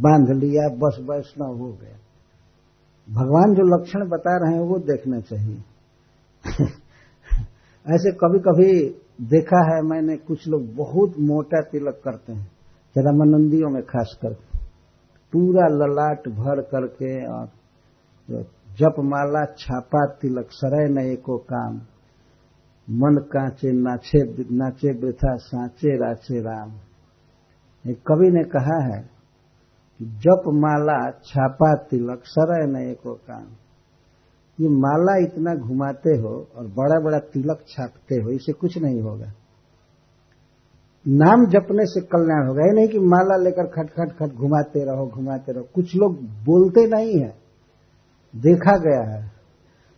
बाँध 0.00 0.30
लिया, 0.30 0.68
बस 0.68 0.96
वैष्णव 1.10 1.58
हो 1.58 1.72
गया। 1.72 1.96
भगवान 3.10 3.54
जो 3.54 3.78
लक्षण 3.78 4.08
बता 4.08 4.36
रहे 4.36 4.54
हैं 4.54 4.60
वो 4.60 4.78
देखना 4.78 5.20
चाहिए। 5.20 5.56
ऐसे 7.86 8.12
कभी 8.12 8.38
कभी 8.38 8.88
देखा 9.20 9.74
है 9.74 9.82
मैंने, 9.82 10.16
कुछ 10.16 10.48
लोग 10.48 10.74
बहुत 10.74 11.12
मोटा 11.18 11.60
तिलक 11.60 12.00
करते 12.04 12.32
हैं 12.32 12.50
रामानंदियों 12.96 13.70
में 13.70 13.82
खास 13.82 14.18
पूरा 15.32 15.66
ललाट 15.66 16.28
भर 16.28 16.60
करके, 16.60 17.26
और 17.26 17.48
जप 18.70 18.94
माला 18.98 19.44
छापा 19.44 20.06
तिलक, 20.06 20.48
सरय 20.50 20.88
नए 20.88 21.16
को 21.16 21.38
काम, 21.38 21.74
मन 22.90 23.16
कांचे, 23.16 23.72
नाचे 23.72 24.44
नाचे 24.54 25.00
वृथा 25.00 25.36
सांचे, 25.36 25.96
राचे, 25.96 26.40
राम। 26.40 26.70
एक 27.90 27.98
कवि 28.06 28.30
ने 28.30 28.44
कहा 28.44 28.84
है 28.84 29.17
जप 30.02 30.42
माला 30.46 31.10
छापा 31.10 31.74
तिलक 31.74 32.22
सरय 32.24 32.72
नए 32.72 32.94
को 32.94 33.14
काम। 33.14 33.44
ये 34.60 34.68
माला 34.68 35.16
इतना 35.16 35.54
घुमाते 35.54 36.10
हो 36.10 36.48
और 36.56 36.66
बड़ा 36.66 37.00
बड़ा 37.00 37.18
तिलक 37.18 37.58
छापते 37.68 38.14
हो, 38.14 38.30
इसे 38.30 38.52
कुछ 38.52 38.78
नहीं 38.78 39.00
होगा। 39.00 39.32
नाम 41.08 41.46
जपने 41.46 41.86
से 41.86 42.00
कल्याण 42.00 42.48
होगा। 42.48 42.62
ये 42.64 42.72
नहीं 42.72 42.88
कि 42.88 42.98
माला 42.98 43.36
लेकर 43.36 43.66
खट 43.66 43.90
खट 43.90 44.12
खट 44.12 44.34
घुमाते 44.34 44.84
रहो 44.84 45.06
घुमाते 45.06 45.52
रहो। 45.52 45.64
कुछ 45.74 45.96
लोग 45.96 46.22
बोलते 46.22 46.86
नहीं 46.86 47.20
है। 47.20 47.34
देखा 48.36 48.76
गया 48.76 49.14
है। 49.14 49.32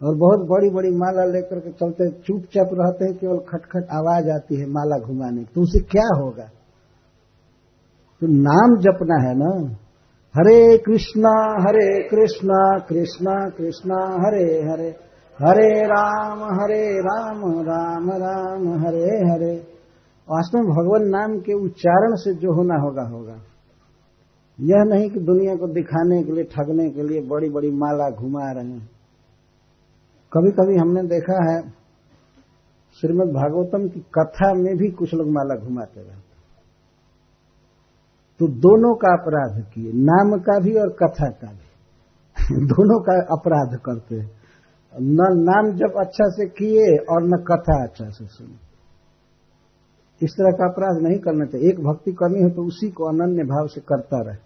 और 0.03 0.17
बहुत 0.17 0.49
बड़ी 0.49 0.71
बड़ी 0.71 0.91
माला 0.91 1.25
लेकर 1.25 1.61
के 1.61 1.71
चलते 1.71 2.11
चुपचाप 2.11 2.69
रहते 2.73 3.05
हैं, 3.05 3.15
केवल 3.19 3.39
खटखट 3.39 3.87
आवाज़ 3.93 4.31
आती 4.31 4.57
है 4.57 4.67
माला 4.67 4.99
घुमाने 4.99 5.39
की। 5.39 5.49
तो 5.55 5.61
उसे 5.61 5.79
क्या 5.79 6.23
होगा? 6.23 6.45
तो 8.21 8.27
नाम 8.27 8.77
जपना 8.81 9.29
है 9.29 9.35
ना? 9.37 9.77
हरे 10.37 10.79
कृष्णा 10.79 11.57
हरे 11.61 12.09
कृष्णा 12.09 12.79
कृष्णा 12.79 13.49
कृष्णा, 13.49 13.97
हरे 13.97 14.45
हरे। 14.45 14.89
हरे 15.43 15.81
राम 15.81 16.39
हरे 16.39 16.99
राम 16.99 17.61
राम 17.61 18.11
राम, 18.11 18.87
हरे 18.87 19.33
हरे। 19.33 19.57
वास्तव 20.31 20.59
में 20.59 20.67
भगवान 20.67 21.03
नाम 21.09 21.41
के 21.41 21.53
उच्चारण 21.53 22.15
से 22.15 22.35
जो 22.35 22.53
होना 22.53 22.75
होगा 22.75 23.03
होगा। 23.03 23.37
यह 24.61 24.85
नहीं 24.85 25.11
कि 25.11 25.21
दुनिया 25.21 25.55
को 25.57 25.67
दिखाने 25.67 26.23
के 26.23 26.33
लिए, 26.33 26.45
ठगने 26.45 26.91
के 26.91 27.03
लिए 27.03 27.21
बड़ी 27.21 27.49
बड़ी 27.49 27.71
माला 27.71 28.11
घुमा 28.11 28.53
रहे 28.53 28.67
हैं। 28.67 28.91
कभी 30.33 30.51
कभी 30.51 30.77
हमने 30.77 31.03
देखा 31.03 31.53
है, 31.53 31.61
श्रीमद 33.01 33.29
भागवतम 33.29 33.89
की 33.89 34.01
कथा 34.01 34.55
में 34.55 34.77
भी 34.77 34.91
कुछ 34.91 35.15
लोग 35.15 35.27
माला 35.29 35.57
घुमाते 35.67 36.01
रहते 36.01 36.30
तो 38.41 38.49
दोनों 38.49 38.95
का 38.95 39.13
अपराध 39.13 39.73
किए। 39.75 39.93
नाम 39.93 40.41
का 40.41 40.59
भी 40.59 40.75
और 40.75 40.89
कथा 40.89 41.31
का 41.31 41.53
भी। 41.53 41.71
दोनों 42.67 43.01
का 43.01 43.35
अपराध 43.35 43.79
करते 43.79 44.41
न 45.03 45.19
नाम 45.23 45.77
जब 45.77 45.95
अच्छा 46.01 46.29
से 46.29 46.47
किए 46.47 46.97
और 46.97 47.23
न 47.23 47.45
कथा 47.51 47.85
अच्छा 47.85 48.11
से 48.11 48.27
सुने। 48.27 48.71
इस 50.23 50.31
तरह 50.33 50.51
का 50.51 50.73
अपराध 50.73 51.03
नहीं 51.03 51.19
करना 51.19 51.45
चाहिए। 51.45 51.71
एक 51.71 51.81
भक्ति 51.81 52.13
करनी 52.13 52.43
है 52.43 52.51
तो 52.51 52.63
उसी 52.63 52.91
को 52.91 53.05
अनन्य 53.05 53.43
भाव 53.43 53.67
से 53.67 53.81
करता 53.81 54.23
रहे। 54.23 54.37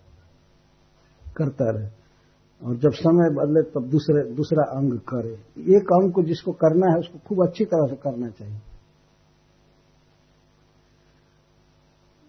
करता 1.37 1.71
रहे। 1.71 1.89
और 2.69 2.77
जब 2.77 2.91
समय 2.91 3.31
बदले 3.31 3.63
तब 3.63 3.91
दूसरे, 3.91 4.35
दूसरा 4.35 4.63
अंग 4.63 4.99
करे। 4.99 5.35
एक 5.77 5.83
अंग 5.83 6.13
को 6.13 6.23
जिसको 6.23 6.53
करना 6.53 6.93
है 6.93 6.99
उसको 6.99 7.19
खूब 7.19 7.49
अच्छी 7.49 7.65
तरह 7.65 7.87
से 7.91 7.97
करना 7.97 8.29
चाहिए। 8.29 8.59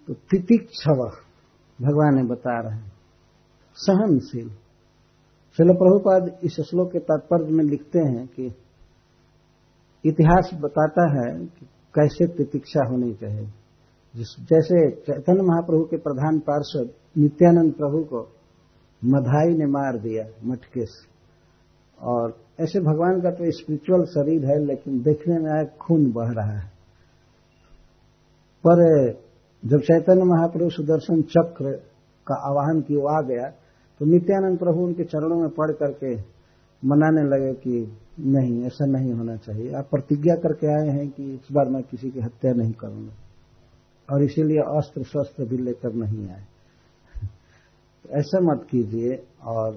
तो 0.08 0.14
तितिक्षव। 0.14 1.25
भगवान 1.82 2.16
ने 2.16 2.24
बता 2.24 2.62
रहे 2.62 2.76
हैं। 2.76 2.92
सहनशील। 3.76 4.50
चलो 5.58 5.74
प्रभुपाद 5.74 6.40
इस 6.44 6.62
श्लोक 6.62 6.92
के 6.92 7.00
तात्पर्य 7.00 7.52
में 7.52 7.64
लिखते 7.64 8.00
हैं 8.00 8.28
कि 8.28 8.56
इतिहास 10.06 10.52
बताता 10.54 11.12
है 11.12 11.46
कि 11.46 11.66
कैसे 11.66 12.28
प्रतीक्षा 12.28 12.90
होनी 12.90 13.14
चाहिए। 13.14 13.46
जिस, 14.16 14.36
जैसे 14.40 14.92
चैतन्य 14.92 15.42
महाप्रभु 15.42 15.84
के 15.84 15.98
प्रधान 15.98 16.40
पार्षद 16.40 16.94
नित्यानंद 17.18 17.74
प्रभु 17.74 18.04
को 18.04 18.30
मधाई 19.06 19.58
ने 19.58 19.66
मार 19.66 19.98
दिया 19.98 20.24
मटके 20.44 20.86
से। 20.86 21.16
और 22.02 22.38
ऐसे 22.60 22.80
भगवान 22.80 23.22
का 23.22 23.32
तो 23.32 23.52
स्पिरिचुअल 23.52 24.06
शरीर 24.06 24.46
है, 24.46 24.66
लेकिन 24.66 25.02
देखने 25.02 25.40
में 25.40 25.52
आए 25.52 25.66
खून 25.78 26.12
बह 26.12 26.30
रहा 26.30 26.60
है। 26.60 26.68
पर 28.68 29.12
जब 29.66 29.80
चैतन्य 29.80 30.24
महाप्रभु 30.24 30.70
सुदर्शन 30.70 31.22
चक्र 31.22 31.72
का 32.28 32.36
आवाहन 32.36 32.82
की 32.82 32.96
आ 32.96 33.22
गया 33.22 33.50
तो 34.00 34.06
नित्यानंद 34.06 34.60
प्रभु 34.60 34.82
उनके 34.82 35.04
चरणों 35.04 35.40
में 35.40 35.50
पढ़ 35.50 35.72
करके 35.72 36.36
मनाने 36.86 37.22
लगे 37.22 37.54
कि 37.54 37.98
नहीं, 38.20 38.66
ऐसा 38.66 38.86
नहीं 38.86 39.14
होना 39.14 39.36
चाहिए। 39.36 39.74
आप 39.74 39.88
प्रतिज्ञा 39.92 40.36
करके 40.36 40.68
आए 40.68 40.98
हैं 40.98 41.10
कि 41.10 41.34
इस 41.34 41.48
बार 41.52 41.70
मैं 41.70 41.84
किसी 41.84 42.10
की 42.10 42.20
हत्या 42.20 42.52
नहीं 42.52 42.72
करूँगा। 42.72 43.14
और 44.14 44.24
इसीलिए 44.24 44.58
अस्त्र 44.58 45.04
शस्त्र 45.04 45.46
भी 45.46 45.58
लेकर 45.58 45.94
नहीं 45.94 46.30
आए। 46.30 46.46
ऐसा 48.12 48.40
मत 48.42 48.68
कीजिए 48.70 49.24
और 49.44 49.76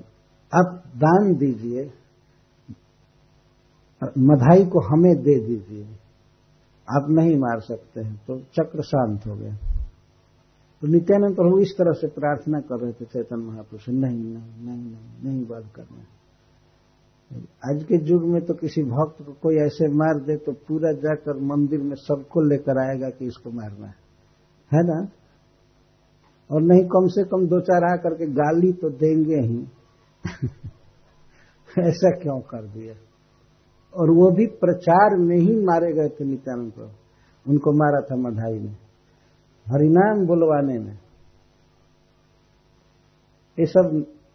आप 0.55 0.83
दान 0.97 1.35
दीजिए, 1.35 1.93
मधाई 4.19 4.65
को 4.65 4.81
हमें 4.81 5.23
दे 5.23 5.47
दीजिए। 5.47 5.85
आप 6.91 7.07
नहीं 7.11 7.37
मार 7.37 7.61
सकते 7.61 8.01
हैं 8.01 8.17
तो 8.27 8.41
चक्र 8.41 8.83
शांत 8.83 9.27
हो 9.27 9.35
गया। 9.35 9.78
तो 10.83 10.89
नित्यानंद 10.89 11.37
प्रभु 11.37 11.59
इस 11.59 11.75
तरह 11.79 11.93
से 11.93 12.07
प्रार्थना 12.07 12.61
कर 12.61 12.81
रहे 12.81 12.93
थे, 12.93 13.05
चैतन्य 13.05 13.45
महापुरुष, 13.45 13.89
नहीं 13.89 14.19
नहीं 14.19 14.67
नहीं 14.67 14.83
नहीं 14.83 15.25
नहीं 15.25 15.47
बात 15.47 15.73
करना 15.75 16.05
आज 17.71 17.85
के 17.85 18.13
युग 18.13 18.23
में 18.25 18.43
तो 18.43 18.55
किसी 18.55 18.83
भक्त 18.83 19.27
को 19.27 19.33
कोई 19.33 19.57
ऐसे 19.57 19.89
मार 19.89 20.25
दे 20.25 20.37
तो 20.37 20.53
पूरा 20.53 20.93
जाकर 20.93 21.37
मंदिर 21.37 21.81
में 21.81 21.95
सबको 21.95 22.41
लेकर 22.41 22.91
आएगा 22.91 23.11
कि 23.11 23.27
इसको 23.27 23.51
मारना 23.51 23.87
है। 23.87 23.95
है 24.75 24.85
ना? 24.85 25.09
और 26.51 26.63
नहीं, 26.63 26.85
कम 26.85 27.07
से 27.07 27.25
कम 27.25 27.47
दो 27.47 27.61
चार 27.61 27.85
आ 27.85 27.97
करके 27.97 28.27
गाली 28.27 28.73
तो 28.73 28.91
देंगे 28.91 29.37
ही। 29.37 29.63
ऐसा 31.89 32.11
क्यों 32.11 32.41
कर 32.41 32.63
दिया? 32.63 32.95
और 33.95 34.11
वो 34.11 34.31
भी 34.31 34.47
प्रचार 34.47 35.17
में 35.19 35.37
ही 35.37 35.65
मारे 35.65 35.93
गए 35.93 36.09
थे 36.09 36.25
नित्यानंद 36.25 36.73
प्रभु। 36.73 36.91
उनको 37.51 37.73
मारा 37.73 38.01
था 38.01 38.17
मधाई 38.17 38.59
में 38.59 38.77
हरिनाम 39.69 40.27
बुलवाने 40.27 40.79
में। 40.79 40.97
ये 43.59 43.67
सब 43.67 43.87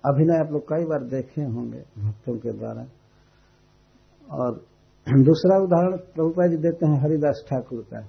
अभिनय 0.03 0.37
आप 0.37 0.51
लोग 0.51 0.63
कई 0.69 0.85
बार 0.85 1.03
देखे 1.09 1.41
होंगे 1.43 1.79
भक्तों 1.99 2.35
के 2.37 2.51
द्वारा। 2.51 2.85
और 4.29 4.51
दूसरा 5.07 5.57
उदाहरण 5.63 5.97
प्रभुपा 6.15 6.47
जी 6.47 6.57
देते 6.59 6.85
हैं 6.85 6.99
हरिदास 7.01 7.43
ठाकुर 7.49 7.81
का। 7.83 7.99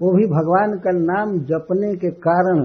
वो 0.00 0.12
भी 0.12 0.26
भगवान 0.28 0.78
का 0.78 0.92
नाम 0.94 1.38
जपने 1.46 1.94
के 1.96 2.10
कारण 2.22 2.58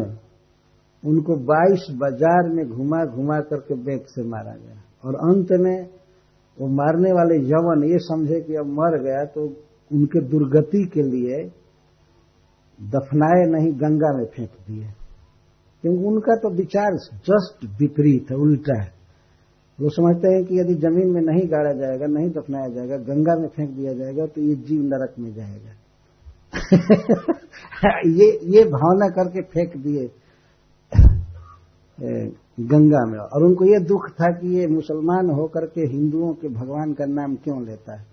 उनको 1.03 1.35
22 1.45 1.85
बाज़ार 1.99 2.49
में 2.49 2.65
घुमा 2.67 3.03
घुमा 3.07 3.39
करके 3.49 3.75
बेग 3.83 4.01
से 4.07 4.23
मारा 4.29 4.55
गया। 4.55 4.75
और 5.03 5.15
अंत 5.25 5.51
में 5.61 5.77
वो 6.57 6.67
मारने 6.75 7.11
वाले 7.11 7.35
यवन 7.47 7.83
ये 7.85 7.99
समझे 8.01 8.39
कि 8.41 8.55
अब 8.55 8.67
मर 8.73 8.97
गया 9.03 9.23
तो 9.33 9.45
उनके 9.91 10.21
दुर्गति 10.29 10.83
के 10.93 11.03
लिए 11.03 11.37
दफनाए 12.81 13.45
नहीं, 13.45 13.73
गंगा 13.73 14.17
में 14.17 14.25
फेंक 14.25 14.49
दिए। 14.67 14.87
क्योंकि 15.81 16.03
उनका 16.03 16.35
तो 16.35 16.49
विचार 16.49 16.93
जस्ट 17.15 17.65
विपरीत 17.65 18.31
है, 18.31 18.37
उल्टा 18.37 18.81
है। 18.81 19.01
वो 19.81 19.89
समझते 19.89 20.27
हैं 20.27 20.45
कि 20.45 20.59
यदि 20.59 20.73
ज़मीन 20.73 21.11
में 21.11 21.21
नहीं 21.21 21.51
गाड़ा 21.51 21.73
जाएगा, 21.73 22.05
नहीं 22.05 22.29
दफनाया 22.29 22.67
जाएगा, 22.67 22.97
गंगा 22.97 23.35
में 23.35 23.47
फेंक 23.47 23.69
दिया 23.69 23.93
जाएगा 23.93 24.25
तो 24.25 24.41
ये 24.41 24.55
जीव 24.55 24.81
नरक 24.81 25.13
में 25.19 25.33
जाएगा। 25.33 25.71
ये 28.05 28.39
ये 28.43 28.63
भावना 28.63 29.07
करके 29.07 29.41
फेंक 29.41 29.77
दिए 29.77 30.11
गंगा 32.59 33.05
में। 33.05 33.19
और 33.19 33.43
उनको 33.43 33.65
ये 33.65 33.79
दुख 33.79 34.09
था 34.09 34.31
कि 34.31 34.59
ये 34.59 34.67
मुसलमान 34.67 35.29
होकर 35.29 35.65
के 35.65 35.81
हिंदुओं 35.81 36.33
के 36.33 36.47
भगवान 36.47 36.93
का 36.93 37.05
नाम 37.05 37.35
क्यों 37.35 37.65
लेता 37.65 37.99
है? 37.99 38.05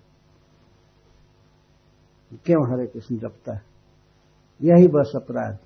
क्यों 2.45 2.73
हरे 2.73 2.87
कृष्ण 2.87 3.17
जपता 3.17 3.55
है? 3.55 3.78
यही 4.63 4.89
बस 4.89 5.13
अपराध 5.17 5.59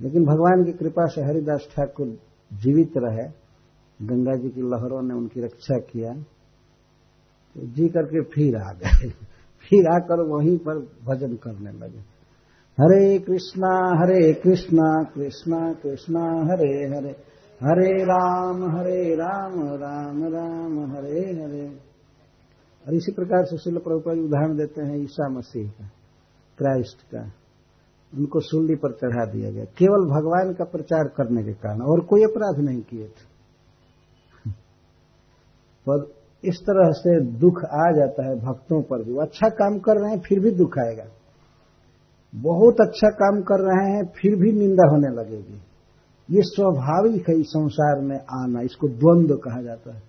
लेकिन 0.00 0.24
भगवान 0.24 0.64
की 0.64 0.72
कृपा 0.72 1.06
से 1.06 1.20
हरिदास 1.20 1.68
ठाकुर 1.76 2.06
जीवित 2.52 2.92
रहे, 2.96 3.28
गंगा 4.06 4.36
जी 4.36 4.48
की 4.48 4.60
लहरों 4.60 5.08
ने 5.08 5.14
उनकी 5.14 5.40
रक्षा 5.40 5.78
किया 5.78 6.12
तो 7.54 7.66
जी 7.66 7.88
करके 7.88 8.22
फिर 8.22 8.56
आ 8.56 8.72
गए। 8.72 9.08
फिर 9.70 9.94
आकर 9.94 10.20
वहीं 10.20 10.58
पर 10.58 10.78
भजन 10.78 11.36
करने 11.36 11.70
लगे। 11.70 11.98
हरे 12.80 13.18
कृष्णा 13.18 14.02
हरे 14.02 14.32
कृष्णा 14.34 15.02
कृष्णा 15.02 15.72
कृष्णा, 15.72 16.52
हरे 16.52 16.96
हरे 16.96 17.30
हरे 17.62 18.02
राम 18.02 18.78
हरे 18.78 19.14
राम 19.14 19.52
राम 19.62 20.24
राम, 20.24 20.96
हरे 20.96 21.20
हरे। 21.20 21.66
और 22.88 22.94
इसी 22.94 23.12
प्रकार 23.12 23.44
से 23.44 23.58
शिल 23.58 23.78
प्रभुपा 23.78 24.12
उदाहरण 24.12 24.56
देते 24.56 24.82
हैं 24.82 24.96
ईसा 24.96 25.28
मसीह 25.28 25.70
का। 25.70 25.90
क्राइस्ट 26.60 27.02
का, 27.02 27.22
उनको 28.18 28.40
सूली 28.40 28.74
पर 28.74 28.92
चढ़ा 28.92 29.24
दिया 29.24 29.50
गया। 29.50 29.64
केवल 29.64 30.00
भगवान 30.10 30.52
का 30.52 30.64
प्रचार 30.64 31.04
करने 31.04 31.42
के 31.44 31.52
कारण, 31.52 31.80
और 31.80 32.00
कोई 32.00 32.22
अपराध 32.22 32.64
नहीं 32.64 32.82
किए 32.82 33.06
थे। 33.06 33.24
पर 35.88 36.12
इस 36.44 36.60
तरह 36.62 36.90
से 36.90 37.20
दुख 37.20 37.64
आ 37.64 37.90
जाता 37.92 38.28
है 38.28 38.36
भक्तों 38.36 38.82
पर 38.82 39.04
भी। 39.04 39.12
अच्छा 39.12 39.48
काम 39.48 39.78
कर 39.78 40.00
रहे 40.00 40.10
हैं, 40.10 40.20
फिर 40.20 40.40
भी 40.40 40.50
दुख 40.50 40.78
आएगा। 40.78 41.04
बहुत 42.34 42.76
अच्छा 42.80 43.08
काम 43.08 43.40
कर 43.42 43.60
रहे 43.60 43.96
हैं, 43.96 44.04
फिर 44.04 44.36
भी 44.36 44.52
निंदा 44.52 44.88
होने 44.90 45.08
लगेगी। 45.08 45.60
ये 46.30 46.42
स्वाभाविक 46.42 47.28
है 47.28 47.40
इस 47.40 47.46
संसार 47.46 48.00
में 48.00 48.16
आना, 48.16 48.60
इसको 48.60 48.88
द्वंद्व 48.88 49.36
कहा 49.36 49.62
जाता 49.62 49.94
है। 49.94 50.00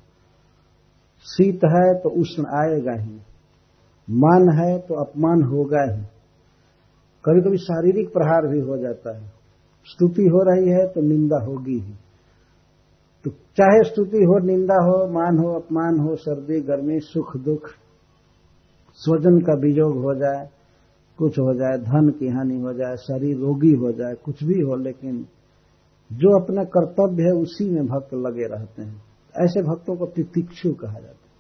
शीत 1.24 1.60
है 1.66 1.94
तो 1.94 2.10
उष्ण 2.10 2.44
आएगा 2.44 3.04
ही, 3.04 3.22
मान 4.10 4.50
है 4.60 4.80
तो 4.80 4.94
अपमान 5.04 5.44
होगा 5.44 5.84
ही। 5.94 6.04
कभी 7.26 7.42
कभी 7.42 7.58
शारीरिक 7.58 8.14
प्रहार 8.14 8.48
भी 8.48 8.60
हो 8.60 8.78
जाता 8.78 9.18
है। 9.18 9.28
स्तुति 9.84 10.22
हो 10.22 10.44
रही 10.44 10.70
है 10.70 10.88
तो 10.88 11.02
निंदा 11.02 11.46
होगी 11.46 11.80
ही। 11.80 11.94
तो 13.24 13.30
चाहे 13.30 13.84
स्तुति 13.84 14.18
हो, 14.18 14.46
निंदा 14.46 14.74
हो, 14.74 15.14
मान 15.14 15.38
हो, 15.38 15.60
अपमान 15.60 16.00
हो, 16.00 16.16
सर्दी, 16.16 16.62
गर्मी, 16.62 17.00
सुख, 17.00 17.38
दुख, 17.38 17.70
स्वजन 18.94 19.40
का 19.40 19.54
वियोग 19.54 19.98
हो 19.98 20.16
जाए, 20.16 20.50
कुछ 21.18 21.40
हो 21.40 21.54
जाए, 21.54 21.78
धन 21.78 22.10
की 22.20 22.28
हानि 22.28 22.60
हो 22.60 22.74
जाए, 22.74 22.96
शरीर 22.96 23.38
रोगी 23.38 23.74
हो 23.74 23.92
जाए, 23.92 24.14
कुछ 24.14 24.44
भी 24.44 24.62
हो, 24.62 24.76
लेकिन 24.76 25.26
जो 26.14 26.44
अपना 26.44 26.64
कर्तव्य 26.64 27.24
है 27.24 27.32
उसी 27.32 27.70
में 27.70 27.86
भक्त 27.86 28.14
लगे 28.14 28.48
रहते 28.48 28.82
हैं। 28.82 29.04
ऐसे 29.44 29.62
भक्तों 29.62 29.96
को 29.96 30.06
तितिक्षु 30.06 30.74
कहा 30.74 30.94
जाता 30.94 31.08
है। 31.08 31.32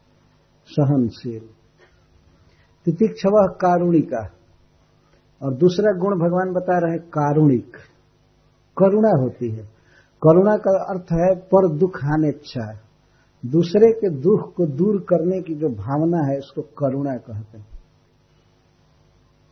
सहनशील। 0.65 1.41
तितिक्ष 2.85 3.25
वह 3.25 3.47
कारुणिका। 3.47 4.40
और 5.41 5.53
दूसरा 5.53 5.91
गुण 5.91 6.19
भगवान 6.19 6.53
बता 6.53 6.79
रहे 6.79 6.91
हैं, 6.91 6.99
कारुणिक। 6.99 7.71
करुणा 8.77 9.21
होती 9.21 9.49
है। 9.49 9.63
करुणा 10.27 10.57
का 10.57 10.83
अर्थ 10.83 11.05
है, 11.11 11.35
पर 11.35 11.77
दुख 11.77 11.97
हानि 11.97 12.29
इच्छा 12.29 12.79
दूसरे 13.45 13.91
के 13.91 14.09
दुख 14.09 14.53
को 14.53 14.65
दूर 14.65 15.05
करने 15.09 15.41
की 15.41 15.55
जो 15.55 15.67
भावना 15.69 16.31
है, 16.31 16.37
उसको 16.37 16.61
करुणा 16.61 17.17
कहते 17.17 17.57
हैं। 17.57 17.67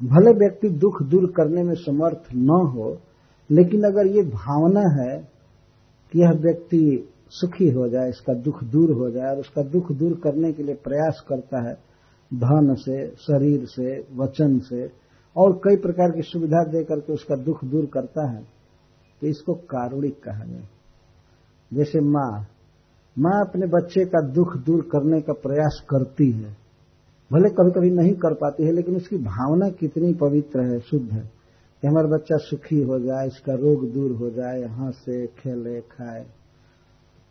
भले 0.04 0.32
व्यक्ति 0.32 0.70
दुख 0.70 1.04
दूर 1.04 1.26
करने 1.26 1.64
में 1.64 1.76
समर्थ 1.76 2.24
न 2.36 2.50
हो, 2.50 2.98
लेकिन 3.52 3.84
अगर 3.84 4.08
ये 4.08 4.24
भावना 4.24 5.04
है 5.04 5.20
कि 6.12 6.22
यह 6.22 6.30
व्यक्ति 6.30 7.10
सुखी 7.30 7.70
हो 7.70 7.88
जाए, 7.90 8.10
इसका 8.10 8.34
दुख 8.34 8.64
दूर 8.64 8.92
हो 8.92 9.10
जाए, 9.10 9.32
और 9.32 9.38
उसका 9.38 9.62
दुख 9.62 9.92
दूर 9.92 10.14
करने 10.14 10.54
के 10.54 10.64
लिए 10.64 10.76
प्रयास 10.76 11.26
करता 11.30 11.70
है, 11.70 11.74
धन 12.34 12.76
से, 12.80 13.08
शरीर 13.08 13.66
से, 13.66 14.08
वचन 14.16 14.60
से 14.60 15.09
और 15.38 15.54
कई 15.54 15.76
प्रकार 15.76 16.12
की 16.12 16.22
सुविधा 16.22 16.64
दे 16.64 16.84
करके 16.84 17.14
उसका 17.14 17.36
दुख 17.36 17.66
दूर 17.66 17.86
करता 17.86 18.32
है 18.32 18.44
तो 19.22 19.28
इसको 19.28 19.54
कारुणिक 19.54 20.24
कहा 20.24 20.46
गया 20.46 20.62
जैसे 21.74 22.00
माँ 22.00 22.46
माँ 23.20 23.46
अपने 23.48 23.68
बच्चे 23.68 24.06
का 24.06 24.28
दुख 24.28 24.58
दूर 24.58 24.82
करने 24.82 25.22
का 25.22 25.34
प्रयास 25.34 25.84
करती 25.90 26.32
है। 26.32 26.58
भले 27.34 27.50
कभी 27.50 27.72
कभी 27.72 27.90
नहीं 27.90 28.14
कर 28.14 28.34
पाती 28.34 28.64
है, 28.64 28.72
लेकिन 28.72 28.96
उसकी 28.96 29.18
भावना 29.18 29.70
कितनी 29.70 30.14
पवित्र 30.14 30.62
है, 30.62 30.80
शुद्ध 30.80 31.12
है। 31.12 31.32
कि 31.82 31.88
हमारा 31.88 32.08
बच्चा 32.08 32.38
सुखी 32.38 32.84
हो 32.84 33.00
जाए, 33.00 33.28
इसका 33.28 33.54
रोग 33.54 33.94
दूर 33.94 34.12
हो 34.12 34.30
जाए 34.30 34.62
हंसे 34.62 35.28
खेले, 35.28 35.82
खाए। 35.82 36.26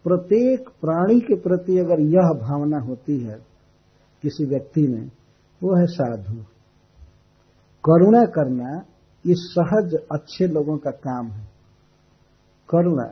प्रत्येक 0.04 0.68
प्राणी 0.80 1.20
के 1.20 1.37
प्रति 1.37 1.78
अगर 1.78 2.00
यह 2.00 2.40
भावना 2.40 2.78
होती 2.78 3.18
है 3.18 3.38
किसी 4.22 4.44
व्यक्ति 4.44 4.82
में, 4.82 5.06
वो 5.62 5.80
है 5.80 5.87
साधु। 5.87 6.58
करुणा 7.84 8.24
करना 8.24 8.84
ये 9.26 9.34
सहज, 9.36 9.94
अच्छे 10.12 10.46
लोगों 10.46 10.78
का 10.78 10.90
काम 10.90 11.26
है। 11.26 11.44
करुणा, 12.68 13.04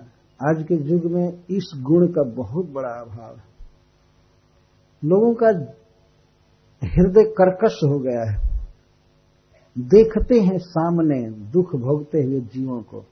आज 0.50 0.64
के 0.68 0.74
युग 0.74 1.04
में 1.04 1.44
इस 1.50 1.72
गुण 1.76 2.06
का 2.06 2.22
बहुत 2.22 2.70
बड़ा 2.70 2.88
अभाव 2.88 3.36
है। 3.36 3.56
लोगों 5.04 5.34
का 5.34 5.46
हृदय 6.86 7.22
कर्कश 7.22 7.80
हो 7.84 7.98
गया 7.98 8.30
है। 8.30 8.56
देखते 9.78 10.40
हैं 10.40 10.58
सामने, 10.58 11.30
दुख 11.30 11.76
भोगते 11.76 12.22
हुए 12.22 12.40
जीवों 12.40 12.82
को, 12.82 13.04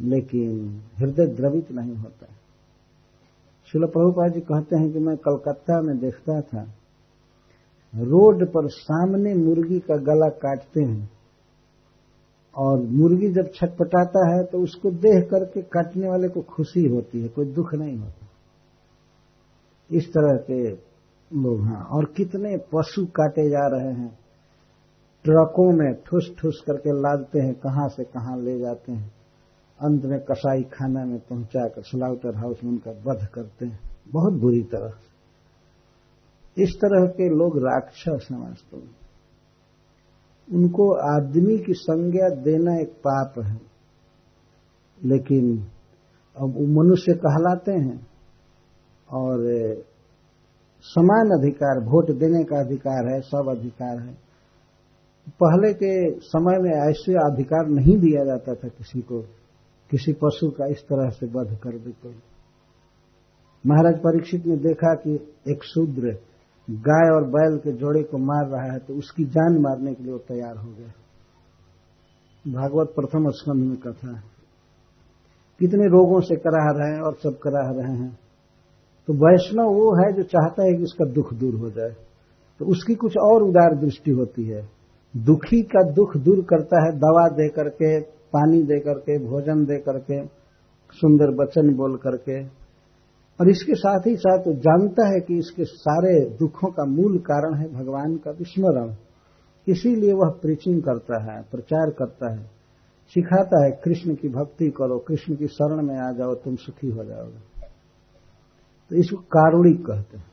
लेकिन 0.00 0.82
हृदय 0.98 1.26
द्रवित 1.26 1.72
नहीं 1.72 1.96
होता। 1.96 2.26
शिल 3.66 3.86
प्रभुपा 3.86 4.28
जी 4.28 4.40
कहते 4.40 4.76
हैं 4.76 4.92
कि 4.92 4.98
मैं 4.98 5.16
कलकत्ता 5.16 5.80
में 5.80 5.98
देखता 5.98 6.40
था। 6.40 6.74
रोड 7.96 8.48
पर 8.48 8.68
सामने 8.68 9.34
मुर्गी 9.34 9.78
का 9.78 9.96
गला 9.96 10.28
काटते 10.28 10.82
हैं। 10.82 11.10
और 12.56 12.80
मुर्गी 12.80 13.28
जब 13.28 13.50
छटपटाता 13.54 14.34
है 14.34 14.44
तो 14.44 14.58
उसको 14.58 14.90
देख 14.90 15.30
करके 15.30 15.62
काटने 15.62 16.08
वाले 16.08 16.28
को 16.28 16.40
खुशी 16.40 16.88
होती 16.88 17.22
है, 17.22 17.28
कोई 17.28 17.46
दुख 17.46 17.74
नहीं 17.74 17.98
होता। 17.98 18.26
इस 19.90 20.08
तरह 20.08 20.36
के 20.36 20.70
लोग 21.36 21.60
हैं। 21.60 21.82
और 21.82 22.04
कितने 22.04 22.56
पशु 22.56 23.06
काटे 23.06 23.50
जा 23.50 23.66
रहे 23.66 23.92
हैं। 23.92 24.18
ट्रकों 25.24 25.72
में 25.72 25.94
ठुस 26.06 26.34
ठुस 26.38 26.64
करके 26.66 26.90
लादते 26.90 27.40
हैं, 27.40 27.54
कहाँ 27.54 27.88
से 27.88 28.04
कहाँ 28.04 28.38
ले 28.38 28.58
जाते 28.58 28.92
हैं। 28.92 29.12
अंत 29.80 30.04
में 30.04 30.20
कसाई 30.20 30.62
खाना 30.62 31.04
में 31.04 31.18
पहुंचाकर 31.18 31.82
स्लाउटर 31.82 32.36
हाउस 32.36 32.56
में 32.64 32.70
उनका 32.70 32.90
वध 32.90 33.26
करते 33.34 33.66
हैं। 33.66 33.80
बहुत 34.12 34.32
बुरी 34.32 34.62
तरह। 34.62 34.92
इस 36.58 36.74
तरह 36.76 37.06
के 37.06 37.28
लोग 37.28 37.58
राक्षस 37.58 38.28
हैं 38.32 38.38
वास्तव 38.38 38.76
में। 38.76 38.94
उनको 40.52 40.94
आदमी 40.94 41.58
की 41.58 41.72
संज्ञा 41.72 42.28
देना 42.28 42.80
एक 42.80 42.88
पाप 42.88 43.34
है। 43.38 43.60
लेकिन 45.04 45.66
अब 46.36 46.54
वो 46.54 46.82
मनुष्य 46.82 47.12
कहलाते 47.12 47.72
हैं 47.72 48.06
और 49.10 49.38
समान 50.80 51.26
अधिकार, 51.40 51.78
वोट 51.78 52.10
देने 52.10 52.44
का 52.44 52.60
अधिकार 52.60 53.14
है, 53.14 53.20
सब 53.20 53.56
अधिकार 53.58 53.98
है। 53.98 54.14
पहले 55.28 55.74
के 55.74 56.20
समय 56.20 56.58
में 56.58 56.90
ऐसे 56.90 57.12
अधिकार 57.14 57.66
नहीं 57.66 57.98
दिया 57.98 58.24
जाता 58.24 58.54
था 58.54 58.68
किसी 58.68 59.00
को, 59.00 59.22
किसी 59.90 60.12
पशु 60.12 60.50
का 60.50 60.66
इस 60.66 60.82
तरह 60.82 61.10
से 61.10 61.26
वध 61.26 61.58
कर 61.58 61.78
दे 61.78 61.90
कोई 61.90 62.16
महाराज 63.66 63.98
परीक्षित 63.98 64.46
ने 64.46 64.56
देखा 64.56 64.94
कि 64.94 65.34
एक 65.48 65.64
शूद्र 65.64 66.31
गाय 66.70 67.10
और 67.10 67.24
बैल 67.24 67.58
के 67.58 67.72
जोड़े 67.72 68.02
को 68.02 68.18
मार 68.18 68.48
रहा 68.48 68.72
है 68.72 68.78
तो 68.78 68.94
उसकी 68.94 69.24
जान 69.24 69.58
मारने 69.60 69.94
के 69.94 70.04
लिए 70.04 70.12
वो 70.12 70.18
तैयार 70.18 70.56
हो 70.56 70.70
गया। 70.70 70.92
भागवत 72.52 72.92
प्रथम 72.96 73.30
स्कंध 73.30 73.64
में 73.64 73.76
कथा 73.76 74.16
है। 74.16 74.22
कितने 75.60 75.86
रोगों 75.86 76.20
से 76.20 76.36
करा 76.36 76.70
रहे 76.70 76.94
हैं 76.94 77.00
और 77.00 77.14
सब 77.14 77.38
करा 77.38 77.70
रहे 77.70 77.96
हैं। 77.96 78.18
तो 79.08 79.12
वैष्णव 79.12 79.64
वो 79.64 79.94
है 79.94 80.12
जो 80.12 80.22
चाहता 80.22 80.62
है 80.62 80.74
कि 80.74 80.82
उसका 80.82 81.04
दुख 81.04 81.34
दूर 81.34 81.54
हो 81.54 81.70
जाए। 81.70 81.94
तो 82.60 82.66
उसकी 82.66 82.94
कुछ 82.94 83.16
और 83.16 83.42
उदार 83.42 83.74
दृष्टि 83.74 84.10
होती 84.10 84.44
है। 84.44 84.68
दुखी 85.16 85.62
का 85.62 85.82
दुख 85.92 86.16
दूर 86.16 86.40
करता 86.40 86.84
है, 86.84 86.92
दवा 86.92 87.28
दे 87.28 87.48
करके, 87.48 88.00
पानी 88.00 88.62
दे 88.62 88.80
करके, 88.80 89.18
भोजन 89.18 89.64
दे 89.64 89.78
करके, 89.78 90.26
सुंदर 90.92 91.42
वचन 91.42 91.74
बोल 91.74 91.96
करके। 91.96 92.61
और 93.40 93.50
इसके 93.50 93.74
साथ 93.74 94.00
ही 94.06 94.16
साथ 94.16 94.38
जानता 94.38 95.08
है 95.08 95.20
कि 95.20 95.38
इसके 95.38 95.64
सारे 95.64 96.36
दुखों 96.38 96.70
का 96.70 96.84
मूल 96.84 97.18
कारण 97.18 97.54
है 97.54 97.68
भगवान 97.72 98.16
का 98.16 98.30
विस्मरण। 98.30 98.94
इसीलिए 99.68 100.12
वह 100.12 100.30
प्रीचिंग 100.42 100.82
करता 100.82 101.32
है, 101.32 101.42
प्रचार 101.42 101.90
करता 101.90 102.32
है। 102.32 102.46
सिखाता 103.08 103.64
है, 103.64 103.70
कृष्ण 103.70 104.14
की 104.14 104.28
भक्ति 104.28 104.70
करो, 104.70 104.98
कृष्ण 104.98 105.36
की 105.36 105.46
शरण 105.46 105.86
में 105.86 105.94
आ 105.94 106.12
जाओ, 106.12 106.34
तुम 106.34 106.56
सुखी 106.56 106.90
हो 106.90 107.04
जाओगे। 107.04 107.66
तो 108.90 108.96
इसको 108.96 109.16
कारुणिक 109.16 109.86
कहते 109.86 110.18
हैं। 110.18 110.32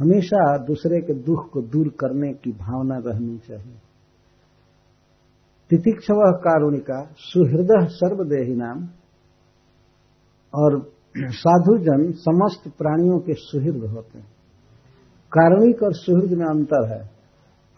हमेशा 0.00 0.58
दूसरे 0.58 1.00
के 1.00 1.14
दुख 1.14 1.50
को 1.50 1.62
दूर 1.62 1.88
करने 1.88 2.32
की 2.32 2.52
भावना 2.52 2.96
रहनी 3.06 3.38
चाहिए। 3.38 3.78
तितिक्षव 5.70 6.14
कारुणिका 6.14 7.08
सुहृदय 7.16 7.86
सर्वदेही 7.86 8.54
नाम 8.56 8.88
और 10.54 10.95
साधुजन 11.18 12.12
समस्त 12.12 12.68
प्राणियों 12.78 13.18
के 13.18 13.32
सुहृद 13.32 13.90
होते 13.90 14.18
हैं। 14.18 14.26
कारुणिक 15.32 15.82
और 15.82 15.92
सुहृद 15.92 16.30
में 16.38 16.46
अंतर 16.46 16.92
है। 16.92 17.06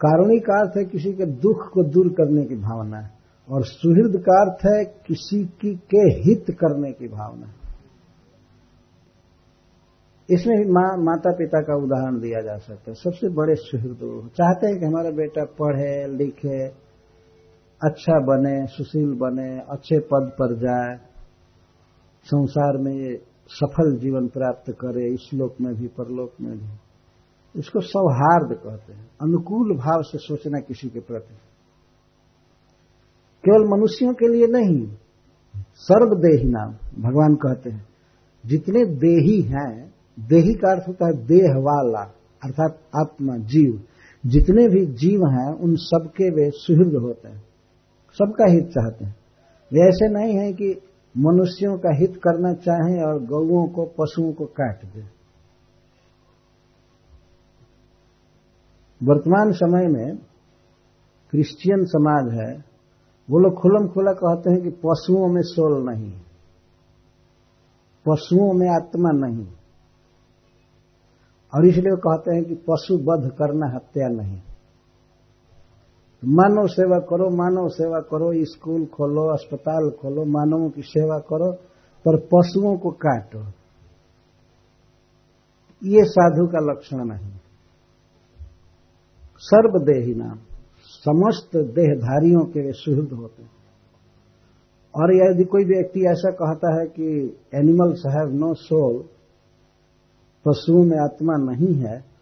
कारुणिक 0.01 0.43
का 0.43 0.59
अर्थ 0.59 0.71
है 0.77 0.85
किसी 0.85 1.13
के 1.13 1.25
दुख 1.25 1.71
को 1.73 1.83
दूर 1.83 2.07
करने 2.09 2.45
की 2.45 2.55
भावना 2.55 2.97
है 2.97 3.11
और 3.49 3.63
सुहृद 3.63 4.21
का 4.21 4.41
अर्थ 4.41 4.65
है 4.65 4.85
किसी 5.07 5.45
की 5.45 5.75
के 5.75 5.97
हित 5.97 6.45
करने 6.49 6.91
की 6.91 7.07
भावना 7.07 7.53
इसमें 10.31 10.57
भी 10.57 10.71
माँ 10.71 10.97
माता 10.97 11.31
पिता 11.31 11.61
का 11.61 11.75
उदाहरण 11.75 12.19
दिया 12.19 12.41
जा 12.41 12.57
सकता 12.57 12.83
है। 12.87 12.93
सबसे 12.93 13.29
बड़े 13.29 13.55
सुहृद 13.55 14.29
चाहते 14.29 14.67
हैं 14.67 14.79
कि 14.79 14.85
हमारा 14.85 15.09
बेटा 15.09 15.45
पढ़े, 15.45 16.07
लिखे 16.07 16.65
अच्छा 17.83 18.19
बने, 18.19 18.67
सुशील 18.67 19.13
बने, 19.13 19.59
अच्छे 19.59 19.99
पद 19.99 20.31
पर 20.33 20.55
जाए। 20.55 20.97
संसार 22.23 22.77
में 22.77 23.17
सफल 23.49 23.97
जीवन 23.97 24.27
प्राप्त 24.27 24.71
करे, 24.71 25.13
इस 25.13 25.29
लोक 25.33 25.55
में 25.61 25.75
भी, 25.75 25.87
परलोक 25.87 26.31
में 26.41 26.57
भी। 26.57 26.65
इसको 27.59 27.81
सौहार्द 27.81 28.57
कहते 28.57 28.93
हैं। 28.93 29.11
अनुकूल 29.21 29.77
भाव 29.77 30.01
से 30.01 30.17
सोचना 30.17 30.59
किसी 30.59 30.89
के 30.89 30.99
प्रति। 30.99 31.33
केवल 33.45 33.77
मनुष्यों 33.77 34.13
के 34.13 34.27
लिए 34.27 34.47
नहीं, 34.47 34.95
सर्वदेही 35.75 36.49
नाम। 36.49 36.71
भगवान 37.01 37.35
कहते 37.35 37.69
हैं, 37.69 37.85
जितने 38.45 38.85
देही 38.85 39.41
हैं, 39.41 39.93
देही 40.19 40.53
का 40.53 40.71
अर्थ 40.71 40.87
होता 40.87 41.05
है 41.05 41.25
देह 41.25 41.55
वाला 41.57 42.13
अर्थात 42.43 42.79
आत्मा, 42.99 43.37
जीव। 43.37 43.83
जितने 44.25 44.67
भी 44.67 44.85
जीव 44.85 45.19
हैं, 45.19 45.53
उन 45.53 45.75
सबके 45.75 46.29
वे 46.29 46.51
सुहृद 46.55 46.95
होते 46.95 47.27
हैं। 47.27 47.43
सबका 48.13 48.51
हित 48.51 48.65
चाहते 48.65 49.05
हैं। 49.05 49.15
वे 49.73 49.89
ऐसे 49.89 50.09
नहीं 50.09 50.37
है 50.37 50.53
कि 50.53 50.81
मनुष्यों 51.17 51.77
का 51.77 51.95
हित 51.95 52.15
करना 52.15 52.53
चाहें 52.53 53.03
और 53.03 53.25
गौओं 53.25 53.67
को, 53.67 53.85
पशुओं 53.85 54.33
को 54.33 54.45
काट 54.45 54.85
दें। 54.85 55.09
वर्तमान 59.03 59.51
समय 59.51 59.87
में 59.87 60.17
क्रिश्चियन 61.31 61.85
समाज 61.85 62.33
है, 62.33 62.63
वो 63.29 63.39
लोग 63.39 63.61
खुलम 63.61 63.87
खुला 63.87 64.11
कहते 64.11 64.51
हैं 64.51 64.61
कि 64.61 64.69
पशुओं 64.69 65.27
में 65.27 65.41
सोल 65.41 65.85
नहीं 65.89 66.13
पशुओं 68.09 68.53
में 68.53 68.69
आत्मा 68.69 69.27
नहीं। 69.27 69.47
और 71.55 71.65
इसलिए 71.65 71.95
कहते 71.95 72.35
हैं 72.35 72.45
कि 72.45 72.55
पशु 72.55 72.93
वध 72.93 73.31
करना 73.31 73.75
हत्या 73.75 74.07
नहीं। 74.07 74.41
मानव 76.25 76.67
सेवा 76.67 76.99
करो, 76.99 77.29
मानव 77.29 77.67
सेवा 77.67 77.99
करो, 77.99 78.45
स्कूल 78.45 78.85
खोलो, 78.85 79.33
अस्पताल 79.33 79.89
खोलो, 79.89 80.25
मानवों 80.25 80.69
की 80.69 80.81
सेवा 80.81 81.19
करो, 81.19 81.51
पर 82.07 82.17
पशुओं 82.17 82.77
को 82.77 82.89
काटो। 82.91 83.39
ये 85.83 86.03
साधु 86.03 86.47
का 86.47 86.71
लक्षण 86.71 86.97
नहीं। 86.97 87.31
सर्वदेही 89.37 90.15
नाम। 90.15 90.37
समस्त 90.83 91.49
देहधारियों 91.55 92.45
के 92.45 92.61
वे 92.61 92.71
सुहृद 92.71 93.09
होते 93.11 93.43
हैं। 93.43 93.51
और 94.95 95.15
यदि 95.15 95.43
कोई 95.43 95.63
व्यक्ति 95.63 95.99
ऐसा 95.99 96.31
कहता 96.31 96.79
है 96.79 96.85
कि 96.85 97.37
एनिमल्स 97.55 98.03
हैव 98.07 98.29
नो 98.29 98.53
सोल 98.53 99.03
पशुओं 100.45 100.83
में 100.83 100.97
आत्मा 100.97 101.33
नहीं 101.33 101.73
है 101.73 102.18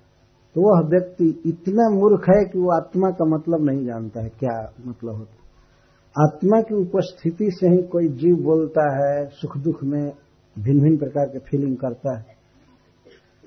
तो 0.58 0.62
वह 0.62 0.88
व्यक्ति 0.90 1.42
इतना 1.46 1.90
मूर्ख 1.90 2.30
है 2.30 2.46
कि 2.46 2.60
वो 2.60 2.72
आत्मा 2.76 3.10
का 3.10 3.26
मतलब 3.26 3.66
नहीं 3.66 3.86
जानता 3.86 4.24
है, 4.24 4.30
क्या 4.30 4.74
मतलब 4.86 5.16
होता 5.16 6.24
आत्मा 6.24 6.62
की 6.62 6.76
उपस्थिति 6.76 7.50
से 7.52 7.70
ही 7.70 7.84
कोई 7.84 8.08
जीव 8.08 8.36
बोलता 8.36 8.86
है, 8.96 9.28
सुख 9.28 9.58
दुख 9.58 9.84
में 9.84 10.12
भिन्न 10.60 10.82
भिन्न 10.82 10.98
प्रकार 10.98 11.26
के 11.26 11.40
फीलिंग 11.40 11.78
करता 11.78 12.18
है, 12.20 12.26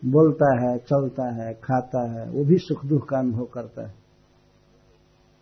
बोलता 0.05 0.63
है, 0.63 0.79
चलता 0.79 1.35
है, 1.35 1.55
खाता 1.55 2.03
है, 2.13 2.31
वो 2.31 2.45
भी 2.45 2.59
सुख 2.59 2.87
दुख 2.87 3.09
का 3.09 3.19
अनुभव 3.19 3.45
करता 3.45 3.87
है। 3.89 3.95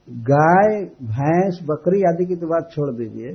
गाय, 0.09 0.85
भैंस, 1.03 1.61
बकरी 1.63 2.03
आदि 2.03 2.27
की 2.27 2.37
तो 2.37 2.47
बात 2.47 2.71
छोड़ 2.73 2.91
दीजिए, 2.91 3.33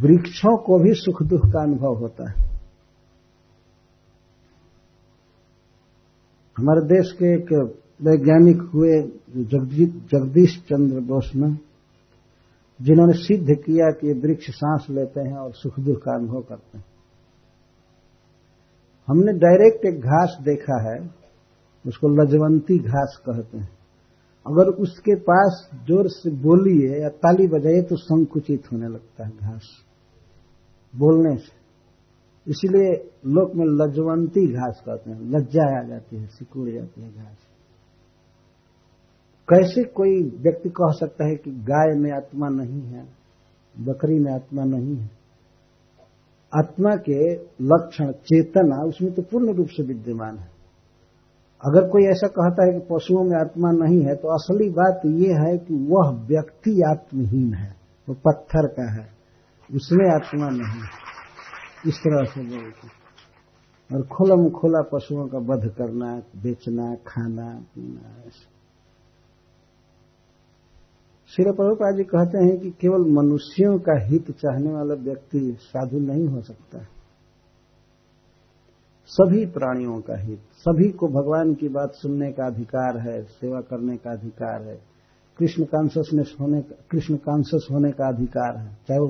वृक्षों 0.00 0.56
को 0.56 0.78
भी 0.78 0.94
सुख 0.94 1.22
दुख 1.22 1.40
का 1.40 1.62
अनुभव 1.62 2.00
होता 2.00 2.30
है। 2.30 2.55
हमारे 6.56 6.80
देश 6.86 7.10
के 7.12 7.32
एक 7.34 7.52
वैज्ञानिक 8.02 8.60
हुए 8.74 8.92
जगदीश 10.10 10.56
चंद्र 10.68 11.00
बोस 11.00 11.30
में 11.36 11.56
जिन्होंने 12.80 13.12
सिद्ध 13.16 13.54
किया 13.56 13.90
कि 13.90 14.12
वृक्ष 14.20 14.50
सांस 14.50 14.86
लेते 14.90 15.20
हैं 15.20 15.36
और 15.36 15.52
सुख 15.52 15.78
दुख 15.80 15.98
का 15.98 16.14
अनुभव 16.14 16.40
करते 16.40 16.78
हैं। 16.78 16.84
हमने 19.08 19.32
डायरेक्ट 19.38 19.84
एक 19.86 20.00
घास 20.00 20.36
देखा 20.42 20.78
है, 20.82 20.98
उसको 21.84 22.08
लजवंती 22.14 22.78
घास 22.78 23.20
कहते 23.26 23.58
हैं। 23.58 23.68
अगर 24.46 24.70
उसके 24.82 25.14
पास 25.20 25.68
ज़ोर 25.88 26.08
से 26.08 26.30
बोलिए 26.42 27.02
या 27.02 27.08
ताली 27.18 27.46
बजाइए 27.48 27.82
तो 27.82 27.96
संकुचित 27.96 28.72
होने 28.72 28.88
लगता 28.88 29.26
है 29.26 29.30
घास। 29.32 29.68
बोलने 30.94 31.36
से। 31.36 31.55
इसीलिए 32.46 32.92
लोक 33.26 33.54
में 33.54 33.64
लजवंती 33.66 34.46
घास 34.46 34.82
कहते 34.86 35.10
हैं। 35.10 35.20
लज्जा 35.30 35.78
आ 35.78 35.82
जाती 35.82 36.16
है, 36.16 36.26
सिकुड़ 36.26 36.68
जाती 36.70 37.02
है 37.02 37.10
घास। 37.10 37.36
कैसे 39.48 39.82
कोई 39.84 40.22
व्यक्ति 40.42 40.68
कह 40.68 40.92
सकता 40.92 41.26
है 41.26 41.34
कि 41.34 41.50
गाय 41.50 41.94
में 41.96 42.10
आत्मा 42.12 42.48
नहीं 42.48 42.80
है, 42.82 43.04
बकरी 43.74 44.18
में 44.18 44.32
आत्मा 44.32 44.64
नहीं 44.64 44.96
है? 44.96 45.10
आत्मा 46.52 46.94
के 46.96 47.34
लक्षण, 47.62 48.12
चेतना, 48.12 48.82
उसमें 48.88 49.12
तो 49.12 49.22
पूर्ण 49.22 49.54
रूप 49.54 49.68
से 49.70 49.82
विद्यमान 49.82 50.38
है। 50.38 50.48
अगर 51.62 51.88
कोई 51.88 52.04
ऐसा 52.04 52.26
कहता 52.28 52.64
है 52.64 52.72
कि 52.72 52.86
पशुओं 52.90 53.24
में 53.24 53.36
आत्मा 53.40 53.70
नहीं 53.72 54.00
है 54.00 54.14
तो 54.14 54.28
असली 54.28 54.68
बात 54.70 55.00
यह 55.06 55.44
है 55.46 55.56
कि 55.58 55.74
वह 55.90 56.10
व्यक्ति 56.26 56.82
आत्महीन 56.90 57.54
है, 57.54 57.74
वो 58.08 58.14
पत्थर 58.26 58.66
का 58.68 58.90
है, 58.92 59.08
उसमें 59.70 60.06
आत्मा 60.14 60.48
नहीं 60.48 60.82
इस 61.86 61.98
तरह 61.98 62.24
से 62.24 62.42
बोलते 62.44 62.88
और 63.90 64.02
खुलम 64.06 64.48
खुला 64.50 64.82
पशुओं 64.82 65.26
का 65.28 65.38
वध 65.38 65.68
करना, 65.78 66.22
बेचना, 66.42 66.94
खाना, 67.06 67.48
पीना 67.74 68.30
श्री 71.30 71.44
प्रभुपा 71.44 71.90
जी 71.90 72.04
कहते 72.04 72.44
हैं 72.44 72.58
कि 72.60 72.70
केवल 72.70 73.04
मनुष्यों 73.12 73.78
का 73.78 73.94
हित 74.06 74.30
चाहने 74.30 74.72
वाला 74.72 74.94
व्यक्ति 74.94 75.40
साधु 75.60 75.98
नहीं 75.98 76.26
हो 76.26 76.40
सकता। 76.40 76.78
सभी 79.10 79.44
प्राणियों 79.46 80.00
का 80.00 80.18
हित, 80.20 80.38
सभी 80.58 80.88
को 80.90 81.08
भगवान 81.08 81.54
की 81.54 81.68
बात 81.68 81.92
सुनने 81.94 82.30
का 82.32 82.46
अधिकार 82.46 82.98
है, 82.98 83.22
सेवा 83.22 83.60
करने 83.60 83.96
का 83.96 84.12
अधिकार 84.12 84.62
है, 84.62 84.76
कृष्ण 85.38 85.64
कॉन्सियसनेस 85.64 86.34
होने 86.40 86.60
कृष्ण 86.90 87.16
कॉन्सियस 87.16 87.68
होने 87.72 87.90
का 87.90 88.08
अधिकार 88.08 88.56
है, 88.56 88.74
चाहे 88.88 89.00
वो 89.00 89.08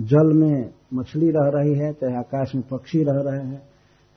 जल 0.00 0.32
में 0.32 0.74
मछली 0.94 1.30
रह 1.30 1.50
रही 1.54 1.78
है, 1.78 1.92
चाहे 1.92 2.16
आकाश 2.16 2.54
में 2.54 2.64
पक्षी 2.68 3.02
रह 3.02 3.20
रहे 3.30 3.46
हैं, 3.46 3.60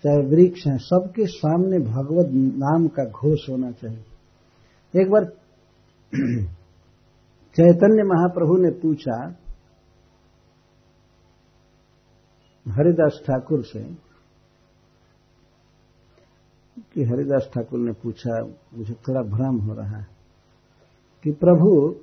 चाहे 0.04 0.18
वृक्ष 0.18 0.68
हैं, 0.68 0.78
सबके 0.78 1.26
सामने 1.26 1.80
भगवत 1.80 2.30
नाम 2.58 2.88
का 2.88 3.06
घोष 3.06 3.50
होना 3.50 3.72
चाहिए। 3.72 4.04
एक 5.02 5.10
बार 5.10 5.26
चैतन्य 7.56 8.04
महाप्रभु 8.04 8.58
ने 8.58 8.70
पूछा, 8.70 9.36
हरिदास 12.68 13.24
ठाकुर 13.28 13.64
से, 13.64 13.84
कि 16.94 17.04
हरिदास 17.04 17.50
ठाकुर 17.54 17.80
ने 17.80 17.92
पूछा, 17.92 18.44
मुझे 18.74 18.94
थोड़ा 18.94 19.22
भ्रम 19.22 19.58
हो 19.58 19.74
रहा 19.74 19.98
है, 19.98 20.08
कि 21.24 21.32
प्रभु 21.32 21.96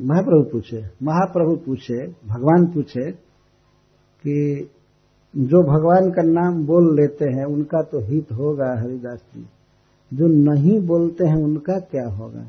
महाप्रभु 0.00 0.42
पूछे 0.42 0.78
महाप्रभु 1.02 1.56
पूछे, 1.56 2.06
भगवान 2.06 2.66
पूछे 2.66 3.10
कि 4.24 4.70
जो 5.36 5.62
भगवान 5.62 6.10
का 6.10 6.22
नाम 6.22 6.66
बोल 6.66 6.96
लेते 7.00 7.24
हैं, 7.24 7.44
उनका 7.44 7.82
तो 7.82 8.00
हित 8.00 8.32
होगा 8.32 8.80
हरिदास 8.80 9.20
जी। 9.36 9.46
जो 10.12 10.52
नहीं 10.52 10.80
बोलते 10.86 11.26
हैं, 11.26 11.36
उनका 11.36 11.78
क्या 11.78 12.08
होगा? 12.08 12.42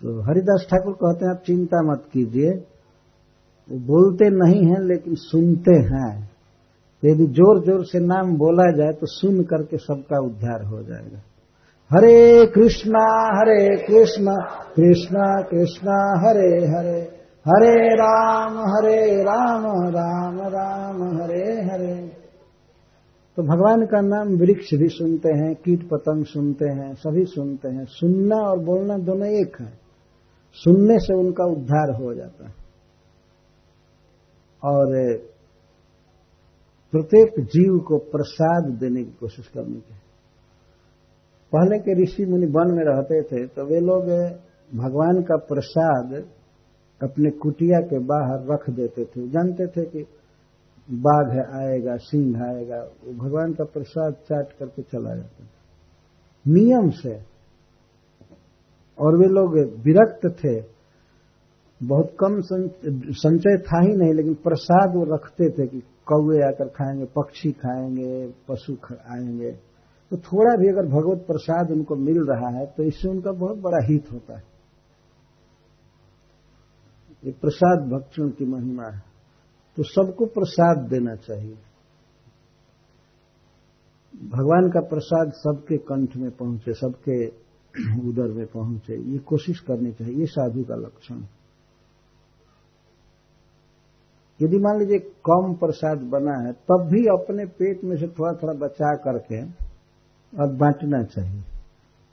तो 0.00 0.20
हरिदास 0.20 0.66
ठाकुर 0.70 0.92
कहते 0.92 1.24
हैं, 1.24 1.32
आप 1.32 1.42
चिंता 1.46 1.92
मत 1.92 2.04
कीजिए। 2.12 2.50
वो 3.70 3.78
बोलते 3.78 4.28
नहीं 4.30 4.66
हैं, 4.66 4.80
लेकिन 4.80 5.14
सुनते 5.14 5.74
हैं। 5.74 6.30
यदि 7.04 7.26
ज़ोर 7.26 7.64
ज़ोर 7.64 7.84
से 7.84 7.98
नाम 7.98 8.36
बोला 8.36 8.70
जाए 8.76 8.92
तो 8.92 9.06
सुन 9.06 9.42
करके 9.42 9.76
सबका 9.76 10.18
उद्धार 10.18 10.64
हो 10.64 10.82
जाएगा। 10.82 11.22
हरे 11.96 12.46
कृष्णा 12.46 13.38
हरे 13.38 13.76
कृष्णा 13.76 14.64
कृष्णा 14.76 15.42
कृष्णा, 15.42 16.28
हरे 16.28 16.66
हरे। 16.66 17.22
हरे 17.48 17.94
राम 17.94 18.58
हरे 18.58 19.22
राम 19.22 19.64
राम 19.88 20.38
राम, 20.40 21.22
हरे 21.22 21.62
हरे। 21.62 22.08
तो 23.36 23.42
भगवान 23.42 23.86
का 23.86 24.00
नाम 24.00 24.28
वृक्ष 24.28 24.74
भी 24.74 24.88
सुनते 24.88 25.28
हैं, 25.28 25.54
कीट 25.54 25.88
पतंग 25.88 26.24
सुनते 26.24 26.68
हैं, 26.68 26.94
सभी 26.94 27.24
सुनते 27.24 27.68
हैं। 27.68 27.84
सुनना 27.84 28.36
और 28.36 28.58
बोलना 28.58 28.98
दोनों 28.98 29.26
एक 29.26 29.60
है। 29.60 29.78
सुनने 30.54 30.98
से 30.98 31.14
उनका 31.14 31.44
उद्धार 31.44 32.02
हो 32.02 32.14
जाता 32.14 32.46
है। 32.46 32.54
और 34.64 34.86
प्रत्येक 36.92 37.32
जीव 37.40 37.78
को 37.78 37.98
प्रसाद 37.98 38.64
देने 38.70 39.04
की 39.04 39.10
कोशिश 39.20 39.46
करनी 39.46 39.74
चाहिए। 39.74 40.01
पहले 41.54 41.78
के 41.78 42.02
ऋषि 42.02 42.24
मुनि 42.24 42.46
वन 42.46 42.74
में 42.74 42.84
रहते 42.84 43.22
थे 43.22 43.46
तो 43.46 43.64
वे 43.64 43.80
लोग 43.80 44.02
भगवान 44.74 45.22
का 45.22 45.36
प्रसाद 45.36 46.24
अपने 47.02 47.30
कुटिया 47.30 47.80
के 47.80 47.98
बाहर 47.98 48.52
रख 48.52 48.70
देते 48.70 49.04
थे। 49.04 49.28
जानते 49.28 49.66
थे 49.66 49.84
कि 49.84 50.06
बाघ 50.90 51.38
आएगा, 51.54 51.96
सिंह 51.96 52.42
आएगा, 52.42 52.76
वो 52.76 53.12
भगवान 53.12 53.52
का 53.52 53.64
प्रसाद 53.64 54.12
चाट 54.12 54.46
करके 54.58 54.82
चला 54.82 55.14
जाता 55.14 55.44
था। 55.44 55.48
नियम 56.48 56.90
से। 56.90 57.14
और 58.98 59.18
वे 59.18 59.26
लोग 59.26 59.80
विरक्त 59.84 60.26
थे। 60.26 60.60
बहुत 61.86 62.16
कम 62.20 62.40
संचय 63.12 63.56
था 63.58 63.80
ही 63.80 63.96
नहीं, 63.96 64.14
लेकिन 64.14 64.34
प्रसाद 64.34 64.96
वो 64.96 65.14
रखते 65.14 65.50
थे 65.50 65.66
कि 65.66 65.80
कौए 65.80 66.38
आकर 66.38 66.68
खाएँगे, 66.68 67.04
पक्षी 67.04 67.52
खाएँगे, 67.52 68.26
पशु 68.48 68.76
आएँगे। 69.10 69.71
तो 70.12 70.18
थोड़ा 70.18 70.56
भी 70.56 70.68
अगर 70.68 70.86
भगवत 70.86 71.26
प्रसाद 71.26 71.70
उनको 71.70 71.96
मिल 71.96 72.18
रहा 72.22 72.48
है 72.58 72.66
तो 72.66 72.82
इससे 72.82 73.08
उनका 73.08 73.32
बहुत 73.32 73.58
बड़ा 73.58 73.78
हित 73.86 74.12
होता 74.12 74.36
है। 74.36 74.44
ये 77.24 77.32
प्रसाद 77.32 77.78
भक्षण 77.88 78.28
की 78.28 78.44
महिमा 78.44 78.90
है। 78.94 79.02
तो 79.76 79.82
सबको 79.82 80.26
प्रसाद 80.26 80.78
देना 80.90 81.14
चाहिए। 81.14 81.54
भगवान 84.28 84.70
का 84.70 84.80
प्रसाद 84.80 85.32
सबके 85.32 85.76
कंठ 85.76 86.16
में 86.16 86.30
पहुँचे, 86.30 86.72
सबके 86.72 87.26
उदर 88.08 88.32
में 88.32 88.46
पहुँचे। 88.46 89.12
ये 89.12 89.18
कोशिश 89.18 89.60
करनी 89.60 89.92
चाहिए, 89.92 90.14
ये 90.14 90.26
साधु 90.26 90.64
का 90.64 90.74
लक्षण 90.74 91.24
यदि 94.40 94.58
मान 94.58 94.78
लीजिए 94.78 94.98
कम 94.98 95.54
प्रसाद 95.54 95.98
बना 95.98 96.46
है, 96.46 96.52
तब 96.52 96.88
भी 96.92 97.04
अपने 97.06 97.46
पेट 97.46 97.84
में 97.84 97.96
से 97.96 98.08
थोड़ा 98.08 98.32
थोड़ा 98.32 98.66
बचा 98.66 98.94
करके 98.94 99.71
और 100.32 100.54
बांटना 100.56 101.02
चाहिए। 101.04 101.40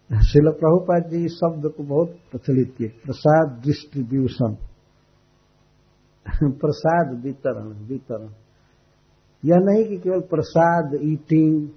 शिल 0.09 0.49
प्रभुपाद 0.51 1.09
जी 1.09 1.25
इस 1.25 1.31
शब्द 1.31 1.65
को 1.77 1.83
बहुत 1.83 2.15
प्रचलित 2.31 2.73
किए। 2.77 2.87
प्रसाद 2.87 3.61
डिस्ट्रीब्यूशन 3.65 4.57
प्रसाद 6.53 7.13
वितरण 7.23 7.67
वितरण। 7.87 8.29
यह 9.43 9.57
नहीं 9.59 9.83
कि 9.85 9.97
केवल 9.97 10.21
प्रसाद 10.21 10.97
ईटिंग 11.01 11.69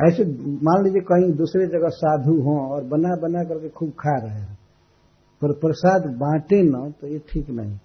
ऐसे 0.00 0.24
मान 0.62 0.84
लीजिए 0.84 1.00
कहीं 1.00 1.32
दूसरे 1.32 1.66
जगह 1.66 1.88
साधु 1.88 2.34
हों 2.42 2.58
और 2.70 2.84
बना 2.84 3.16
बना 3.16 3.42
करके 3.44 3.68
खूब 3.68 3.90
खा 3.90 4.16
रहे 4.24 4.40
हैं। 4.40 4.58
पर 5.42 5.52
प्रसाद 5.52 6.06
बांटे 6.16 6.62
न 6.62 6.90
तो 6.92 7.06
ये 7.06 7.18
ठीक 7.18 7.50
नहीं। 7.50 7.78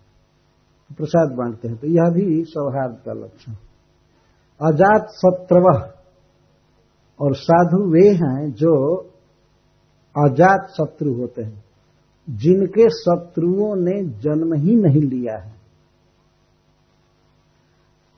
प्रसाद 0.98 1.36
बांटते 1.38 1.68
हैं 1.68 1.78
तो 1.78 1.88
यह 1.88 2.10
भी 2.14 2.44
सौहार्द 2.48 2.96
का 3.06 3.14
लक्षण। 3.14 3.56
अजात 4.60 5.08
शत्रव 5.10 5.92
और 7.22 7.36
साधु 7.36 7.92
वे 7.92 8.10
हैं 8.10 8.52
जो 8.52 8.98
अजात 10.26 10.70
शत्रु 10.70 11.14
होते 11.14 11.44
हैं। 11.44 11.64
जिनके 12.30 12.90
शत्रुओं 12.90 13.76
ने 13.76 14.10
जन्म 14.20 14.54
ही 14.54 14.76
नहीं 14.76 15.02
लिया 15.02 15.38
है। 15.38 15.54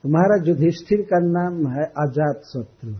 तुम्हारा 0.02 0.44
युधिष्ठिर 0.46 1.02
का 1.02 1.18
नाम 1.18 1.66
है 1.66 1.84
अजात 1.84 2.42
शत्रु। 2.52 2.92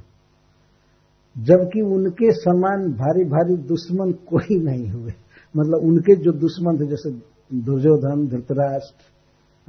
जबकि 1.42 1.80
उनके 1.80 2.32
समान 2.32 2.92
भारी 2.92 3.24
भारी 3.24 3.56
दुश्मन 3.56 4.12
कोई 4.12 4.62
नहीं 4.62 4.88
हुए। 4.88 5.12
मतलब 5.56 5.80
उनके 5.82 6.16
जो 6.16 6.32
दुश्मन 6.32 6.76
थे, 6.76 6.86
जैसे 6.86 7.10
दुर्योधन, 7.58 8.26
धृतराष्ट्र, 8.26 9.04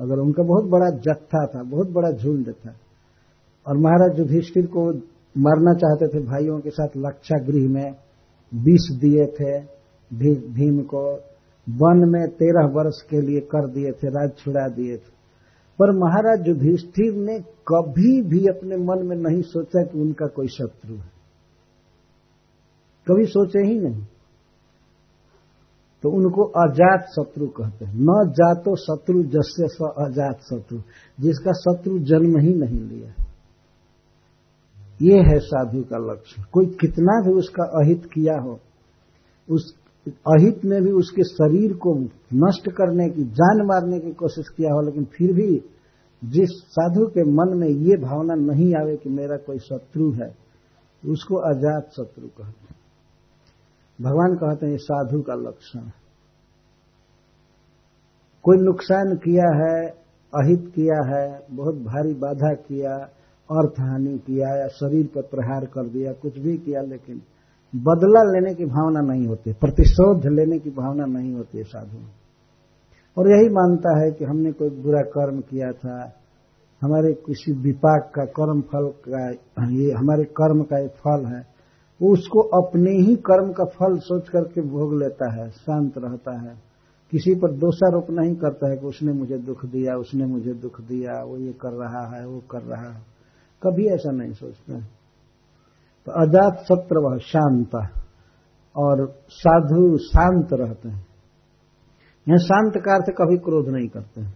अगर 0.03 0.13
उनका 0.13 0.43
बहुत 0.43 0.65
बड़ा 0.65 0.89
जत्था 0.89 1.45
था, 1.45 1.63
बहुत 1.63 1.89
बड़ा 1.89 2.11
झुंड 2.11 2.51
था। 2.51 2.75
और 3.67 3.77
महाराज 3.77 4.19
युधिष्ठिर 4.19 4.65
को 4.65 4.93
मरना 5.37 5.73
चाहते 5.73 6.07
थे 6.07 6.23
भाइयों 6.23 6.59
के 6.59 6.69
साथ 6.69 6.87
लक्षा 6.97 7.37
गृह 7.43 7.69
में 7.69 7.91
विष 8.53 8.99
दिए 9.01 9.25
थे 9.25 9.59
भी, 10.13 10.35
भीम 10.35 10.79
को 10.79 11.13
वन 11.69 12.09
में 12.09 12.27
तेरह 12.27 12.67
वर्ष 12.67 13.01
के 13.09 13.21
लिए 13.21 13.39
कर 13.39 13.69
दिए 13.69 13.91
थे 13.91 14.07
राज 14.07 14.31
छुड़ा 14.37 14.67
दिए 14.67 14.97
थे। 14.97 15.15
पर 15.79 15.91
महाराज 15.91 16.47
युधिष्ठिर 16.47 17.13
ने 17.13 17.39
कभी 17.41 18.21
भी 18.21 18.45
अपने 18.45 18.75
मन 18.75 19.07
में 19.07 19.17
नहीं 19.17 19.41
सोचा 19.41 19.83
कि 19.83 19.99
उनका 19.99 20.27
कोई 20.27 20.47
शत्रु 20.47 20.95
है। 20.95 21.15
कभी 23.07 23.25
सोचे 23.25 23.59
ही 23.59 23.79
नहीं। 23.79 24.03
तो 26.03 26.09
उनको 26.09 26.43
अजात 26.43 27.05
शत्रु 27.05 27.47
कहते 27.47 27.85
हैं। 27.85 27.93
न 27.93 28.31
जातो 28.31 28.75
शत्रु 28.75 29.23
जस्य 29.23 29.67
स्व 29.67 29.85
अजात 29.85 30.39
शत्रु 30.41 30.79
जिसका 31.19 31.51
शत्रु 31.51 31.99
जन्म 31.99 32.39
ही 32.39 32.53
नहीं 32.53 32.79
लिया। 32.79 33.24
ये 34.99 35.17
है 35.19 35.39
साधु 35.39 35.81
का 35.83 35.97
लक्ष्य 36.01 36.43
कोई 36.51 36.65
कितना 36.81 37.21
भी 37.21 37.33
उसका 37.33 37.63
अहित 37.79 38.05
किया 38.05 38.39
हो, 38.41 38.59
उस 39.49 39.73
अहित 40.07 40.65
में 40.65 40.81
भी 40.83 40.91
उसके 40.91 41.23
शरीर 41.23 41.73
को 41.73 41.93
नष्ट 42.35 42.69
करने 42.69 43.09
की, 43.09 43.23
जान 43.23 43.65
मारने 43.65 43.99
की 43.99 44.11
कोशिश 44.13 44.49
किया 44.49 44.73
हो, 44.73 44.81
लेकिन 44.81 45.05
फिर 45.05 45.33
भी 45.33 45.49
जिस 46.21 46.49
साधु 46.49 47.05
के 47.07 47.23
मन 47.31 47.57
में 47.57 47.67
ये 47.67 47.97
भावना 47.97 48.35
नहीं 48.35 48.73
आवे 48.75 48.95
कि 48.97 49.09
मेरा 49.09 49.37
कोई 49.37 49.59
शत्रु 49.59 50.11
है, 50.11 50.29
उसको 51.03 51.35
अजात 51.35 51.89
शत्रु 51.91 52.27
कहते 52.27 52.67
हैं। 52.67 52.75
भगवान 53.99 54.35
कहते 54.35 54.67
हैं 54.67 54.77
साधु 54.77 55.21
का 55.21 55.35
लक्षण 55.35 55.89
कोई 58.45 58.57
नुकसान 58.57 59.15
किया 59.15 59.49
है, 59.57 59.87
अहित 60.33 60.71
किया 60.75 60.99
है, 61.07 61.27
बहुत 61.51 61.75
भारी 61.75 62.13
बाधा 62.13 62.53
किया 62.53 62.95
अर्थ 63.49 63.79
हानि 63.79 64.17
किया 64.17 64.55
या 64.55 64.67
शरीर 64.67 65.05
पर 65.05 65.21
प्रहार 65.21 65.65
कर 65.65 65.89
दिया, 65.89 66.11
कुछ 66.11 66.39
भी 66.39 66.57
किया, 66.57 66.81
लेकिन 66.81 67.21
बदला 67.75 68.23
लेने 68.23 68.53
की 68.55 68.65
भावना 68.65 69.01
नहीं 69.01 69.27
होती, 69.27 69.53
प्रतिशोध 69.53 70.25
लेने 70.25 70.59
की 70.59 70.69
भावना 70.69 71.05
नहीं 71.05 71.33
होती 71.33 71.57
है 71.57 71.63
साधु 71.63 71.97
और 73.17 73.29
यही 73.31 73.49
मानता 73.49 74.05
है 74.05 74.11
कि 74.11 74.25
हमने 74.25 74.51
कोई 74.51 74.69
बुरा 74.69 75.01
कर्म 75.01 75.39
किया 75.39 75.71
था, 75.71 76.13
हमारे 76.81 77.13
किसी 77.13 77.51
विपाक 77.51 78.11
का 78.15 78.25
कर्म 78.25 78.61
फल 78.61 78.87
का, 78.87 79.29
ये 79.71 79.91
हमारे 79.91 80.23
कर्म 80.23 80.61
का 80.63 80.79
एक 80.79 80.91
फल 80.91 81.25
है, 81.25 81.55
वो 82.01 82.13
उसको 82.13 82.39
अपने 82.39 82.91
ही 82.91 83.15
कर्म 83.15 83.51
का 83.51 83.63
फल 83.63 83.97
सोच 83.97 84.29
करके 84.29 84.61
भोग 84.61 84.99
लेता 84.99 85.31
है, 85.33 85.49
शांत 85.49 85.93
रहता 85.97 86.41
है। 86.41 86.55
किसी 87.11 87.35
पर 87.35 87.51
दोषारोप 87.51 88.07
नहीं 88.09 88.35
करता 88.35 88.69
है 88.69 88.77
कि 88.77 88.85
उसने 88.85 89.13
मुझे 89.13 89.37
दुख 89.37 89.65
दिया, 89.65 89.95
उसने 89.95 90.25
मुझे 90.25 90.53
दुख 90.53 90.81
दिया, 90.81 91.23
वो 91.23 91.37
ये 91.37 91.53
कर 91.53 91.73
रहा 91.73 92.17
है, 92.17 92.27
वो 92.27 92.39
कर 92.51 92.61
रहा 92.61 92.93
है। 92.93 93.14
कभी 93.65 93.85
ऐसा 93.85 94.11
नहीं 94.11 94.33
सोचता। 94.33 94.79
तो 96.05 96.11
अजात 96.11 96.65
वह 96.93 97.17
शांत 97.17 97.75
और 98.77 99.19
साधु 99.29 99.97
शांत 99.97 100.47
रहते 100.53 100.89
हैं। 100.89 101.07
यह 102.29 102.35
शांत 102.35 102.73
कार 102.77 103.01
से 103.01 103.11
कभी 103.11 103.37
क्रोध 103.37 103.67
नहीं 103.67 103.87
करते। 103.87 104.21
हैं 104.21 104.33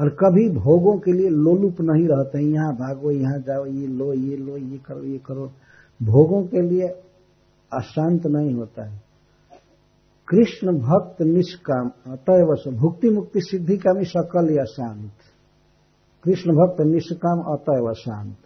और 0.00 0.08
कभी 0.08 0.48
भोगों 0.48 0.98
के 0.98 1.12
लिए 1.12 1.28
लोलुप 1.28 1.76
नहीं 1.80 2.08
रहते 2.08 2.38
हैं। 2.38 2.44
यहाँ 2.44 2.72
भागो, 2.72 3.10
यहाँ 3.10 3.38
जाओ, 3.38 3.66
ये 3.66 3.86
लो 3.86 4.12
ये 4.12 4.36
लो, 4.36 4.56
ये 4.56 4.78
करो 4.78 5.02
ये 5.02 5.18
करो। 5.18 5.46
भोगों 6.02 6.42
के 6.42 6.62
लिए 6.62 6.88
अशांत 7.72 8.26
नहीं 8.26 8.54
होता 8.54 8.90
है। 8.90 9.02
कृष्ण 10.28 10.72
भक्त 10.72 11.22
निष्काम 11.22 11.90
अतएव 12.12 12.76
भुक्ति 12.76 13.08
मुक्ति 13.08 13.40
सिद्धि 13.40 13.76
का 13.76 13.92
भी 13.92 14.04
सकल 14.04 14.56
या 14.58 14.64
शांत। 14.64 15.10
कृष्ण 16.24 16.52
भक्त 16.52 16.80
निष्काम 16.80 17.40
अतएव 17.52 17.92
शांत। 17.92 18.36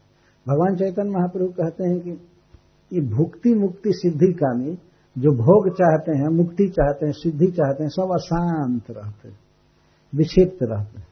भगवान 0.47 0.76
चैतन्य 0.76 1.11
महाप्रभु 1.11 1.49
कहते 1.53 1.85
हैं 1.85 2.01
कि 2.01 2.11
ये 2.93 3.01
भुक्ति 3.01 3.55
मुक्ति 3.55 3.91
सिद्धि 3.93 4.33
कामी 4.33 4.79
जो 5.16 5.31
भोग 5.37 5.68
चाहते 5.72 6.12
हैं, 6.12 6.29
मुक्ति 6.29 6.68
चाहते 6.68 7.07
हैं, 7.07 7.12
सिद्धि 7.12 7.47
चाहते 7.47 7.83
हैं, 7.83 7.91
सब 7.91 8.12
अशांत 8.14 8.91
रहते 8.91 9.29
विक्षिप्त 10.12 10.59
रहते 10.62 11.07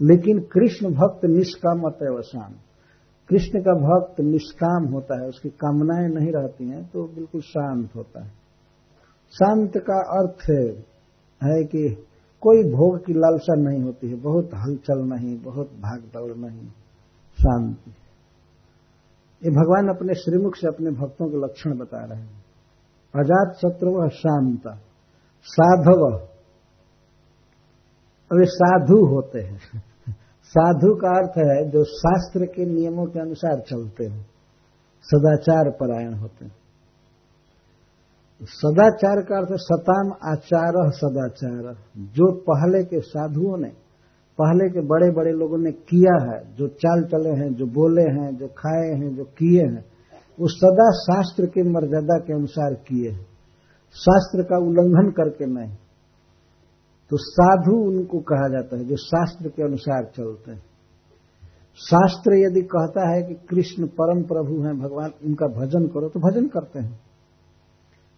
लेकिन 0.00 0.40
कृष्ण 0.52 0.90
भक्त 0.94 1.24
निष्काम 1.24 1.82
अतएव 1.82 2.20
शांत। 2.22 2.56
कृष्ण 3.30 3.60
का 3.60 3.72
भक्त 3.74 4.20
निष्काम 4.20 4.84
होता 4.84 5.20
है, 5.22 5.28
उसकी 5.28 5.48
कामनाएँ 5.48 6.08
नहीं 6.08 6.32
रहती 6.32 6.68
हैं 6.68 6.82
तो 6.84 7.06
बिल्कुल 7.14 7.40
शांत 7.40 7.94
होता 7.96 8.24
है। 8.24 8.30
शांत 9.34 9.72
का 9.76 10.00
अर्थ 10.18 10.50
है 11.40 11.64
कि 11.64 12.05
कोई 12.46 12.62
भोग 12.62 13.06
की 13.06 13.12
लालसा 13.12 13.54
नहीं 13.54 13.82
होती 13.82 14.08
है। 14.08 14.16
बहुत 14.16 14.50
हलचल 14.54 14.98
नहीं, 14.98 15.38
बहुत 15.38 15.66
भाग 15.66 16.00
दौड़ 16.00 16.36
नहीं, 16.36 16.68
शांति। 17.40 17.90
ये 19.44 19.50
भगवान 19.50 19.96
अपने 19.96 20.14
श्रीमुख 20.14 20.56
से 20.56 20.68
अपने 20.68 20.90
भक्तों 20.90 21.28
के 21.28 21.36
लक्षण 21.36 21.78
बता 21.78 22.04
रहे 22.04 22.20
हैं। 22.20 22.44
अजात 23.14 23.54
शत्रु 23.54 24.08
शांत, 24.08 24.62
साधव। 25.42 26.28
अब 28.32 28.44
साधु 28.44 29.06
होते 29.06 29.40
हैं। 29.40 29.58
साधु 30.42 30.94
का 30.94 31.08
अर्थ 31.08 31.38
है 31.38 31.70
जो 31.70 31.84
शास्त्र 31.84 32.46
के 32.46 32.64
नियमों 32.64 33.06
के 33.06 33.20
अनुसार 33.20 33.60
चलते 33.60 34.04
हैं, 34.04 34.26
सदाचार 35.02 35.70
परायण 35.70 36.14
होते 36.14 36.44
हैं। 36.44 36.65
सदाचार 38.42 39.22
का 39.22 39.36
अर्थ 39.36 39.48
सताम 39.52 40.32
आचार 40.32 40.72
सदाचार। 40.90 41.76
जो 41.96 42.32
पहले 42.32 42.84
के 42.84 43.00
साधुओं 43.00 43.58
ने, 43.58 43.68
पहले 44.42 44.70
के 44.70 44.80
बड़े 44.80 45.10
बड़े 45.10 45.32
लोगों 45.32 45.58
ने 45.58 45.72
किया 45.72 46.30
है, 46.30 46.56
जो 46.56 46.68
चाल 46.68 47.02
चले 47.02 47.28
हैं, 47.28 47.54
जो 47.54 47.66
बोले 47.66 48.02
हैं, 48.02 48.36
जो 48.36 48.46
खाए 48.46 48.88
हैं, 48.88 49.16
जो 49.16 49.24
किए 49.24 49.60
हैं, 49.60 49.84
वो 50.40 50.48
सदा 50.48 50.90
शास्त्र 50.90 51.46
के 51.46 51.62
मर्यादा 51.62 52.18
के 52.18 52.32
अनुसार 52.32 52.74
किए 52.74 53.10
हैं। 53.10 53.26
शास्त्र 53.92 54.42
का 54.42 54.58
उल्लंघन 54.58 55.10
करके 55.10 55.46
नहीं। 55.46 55.76
तो 57.10 57.16
साधु 57.16 57.76
उनको 57.76 58.18
कहा 58.18 58.48
जाता 58.48 58.76
है, 58.76 58.84
जो 58.84 58.96
शास्त्र 58.96 59.48
के 59.48 59.62
अनुसार 59.62 60.04
चलते 60.04 60.50
हैं। 60.50 60.62
शास्त्र 61.76 62.34
यदि 62.34 62.60
कहता 62.60 63.08
है 63.08 63.22
कि 63.22 63.34
कृष्ण 63.34 63.86
परम 63.86 64.22
प्रभु 64.22 64.62
हैं, 64.64 64.78
भगवान 64.78 65.10
उनका 65.24 65.46
भजन 65.46 65.86
करो 65.86 66.08
तो 66.08 66.20
भजन 66.20 66.46
करते 66.46 66.78
हैं। 66.78 67.05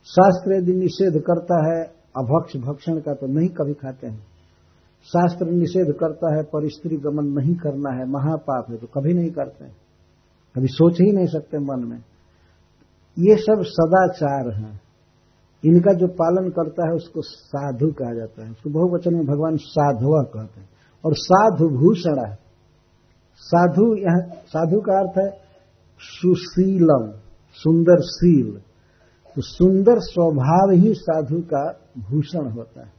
शास्त्र 0.08 0.54
यदि 0.54 0.72
निषेध 0.72 1.20
करता 1.20 1.72
है, 1.72 1.84
अभक्ष 2.16 2.56
भक्षण 2.56 3.00
का 3.00 3.14
तो 3.14 3.26
नहीं 3.26 3.48
कभी 3.48 3.74
खाते 3.74 4.06
हैं। 4.06 4.20
शास्त्र 5.04 5.46
निषेध 5.46 5.92
करता 5.92 6.36
है, 6.36 6.42
पर 6.42 6.68
स्त्री 6.68 6.96
गमन 6.96 7.24
नहीं 7.24 7.54
करना 7.54 7.90
है, 7.90 8.08
महापाप 8.08 8.66
है 8.70 8.76
तो 8.76 8.86
कभी 8.86 9.14
नहीं 9.14 9.30
करते 9.30 9.64
हैं। 9.64 9.76
कभी 10.56 10.66
सोच 10.66 11.00
ही 11.00 11.12
नहीं 11.12 11.26
सकते 11.26 11.58
मन 11.58 11.88
में। 11.88 11.98
ये 13.18 13.36
सब 13.36 13.62
सदाचार 13.62 14.54
हैं। 14.54 14.80
इनका 15.64 15.92
जो 15.92 16.06
पालन 16.06 16.50
करता 16.50 16.88
है, 16.88 16.94
उसको 16.94 17.22
साधु 17.22 17.86
कहा 17.86 18.14
जाता 18.14 18.44
है। 18.44 18.50
उसको 18.50 18.70
बहुवचन 18.70 19.14
में 19.14 19.26
भगवान 19.26 19.56
साधुआ 19.56 20.22
कहते 20.22 20.60
हैं। 20.60 20.68
और 21.04 21.14
साधु 21.14 21.68
भूषण 21.68 22.28
है। 22.28 22.38
साधु 23.36 23.96
यह, 23.96 24.42
साधु 24.46 24.80
का 24.80 24.98
अर्थ 24.98 25.18
है 25.18 25.40
सुशीलम, 25.98 27.12
सुंदर 27.52 28.00
शील। 28.00 28.60
तो 29.36 29.42
सुंदर 29.42 29.94
स्वभाव 29.98 30.70
ही 30.70 30.94
साधु 30.94 31.40
का 31.40 31.80
भूषण 31.98 32.50
होता 32.50 32.80
है। 32.80 32.98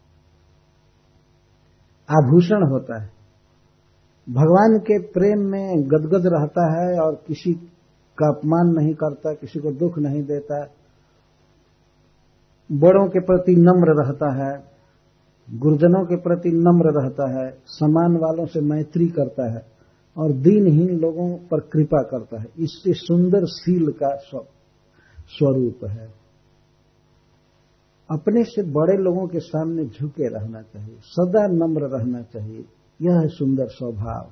आभूषण 2.11 2.69
होता 2.71 3.01
है। 3.01 3.09
भगवान 4.29 4.79
के 4.79 4.99
प्रेम 4.99 5.39
में 5.39 5.83
गदगद 5.83 6.23
रहता 6.25 6.79
है 6.79 6.99
और 6.99 7.23
किसी 7.27 7.53
का 8.17 8.27
अपमान 8.27 8.67
नहीं 8.67 8.93
करता, 8.93 9.33
किसी 9.33 9.59
को 9.59 9.71
दुख 9.71 9.99
नहीं 9.99 10.23
देता। 10.23 10.67
बड़ों 12.71 13.07
के 13.07 13.19
प्रति 13.19 13.55
नम्र 13.55 14.03
रहता 14.03 14.33
है, 14.33 14.63
गुरुजनों 15.59 16.05
के 16.05 16.15
प्रति 16.15 16.49
नम्र 16.49 17.01
रहता 17.03 17.39
है, 17.39 17.57
समान 17.65 18.17
वालों 18.17 18.45
से 18.45 18.61
मैत्री 18.61 19.07
करता 19.07 19.51
है 19.51 19.65
और 20.17 20.31
दीनहीन 20.31 20.99
लोगों 20.99 21.37
पर 21.37 21.59
कृपा 21.59 22.01
करता 22.03 22.39
है। 22.39 22.45
इससे 22.59 22.93
सुंदर 22.93 23.41
सील 23.43 23.91
का 23.91 24.15
स्वरूप 25.19 25.85
है। 25.89 26.18
अपने 28.11 28.43
से 28.43 28.63
बड़े 28.63 28.97
लोगों 28.97 29.27
के 29.27 29.39
सामने 29.39 29.85
झुके 29.85 30.27
रहना 30.27 30.61
चाहिए, 30.61 30.97
सदा 31.01 31.47
नम्र 31.47 31.81
रहना 31.81 32.21
चाहिए, 32.21 32.65
यह 33.01 33.19
है 33.19 33.27
सुंदर 33.27 33.67
स्वभाव। 33.67 34.31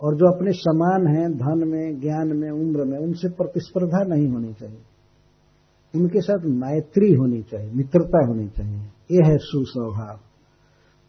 और 0.00 0.16
जो 0.16 0.36
अपने 0.36 0.52
समान 0.52 1.06
हैं, 1.06 1.32
धन 1.32 1.68
में, 1.68 2.00
ज्ञान 2.00 2.28
में, 2.36 2.50
उम्र 2.50 2.84
में, 2.84 2.98
उनसे 2.98 3.28
प्रतिस्पर्धा 3.28 4.04
नहीं 4.04 4.28
होनी 4.28 4.52
चाहिए। 4.52 4.82
उनके 5.96 6.20
साथ 6.20 6.38
मैत्री 6.44 7.14
होनी 7.14 7.42
चाहिए, 7.42 7.72
मित्रता 7.72 8.26
होनी 8.26 8.48
चाहिए, 8.48 8.78
यह 9.10 9.26
है 9.26 9.38
सुस्वभाव। 9.38 10.20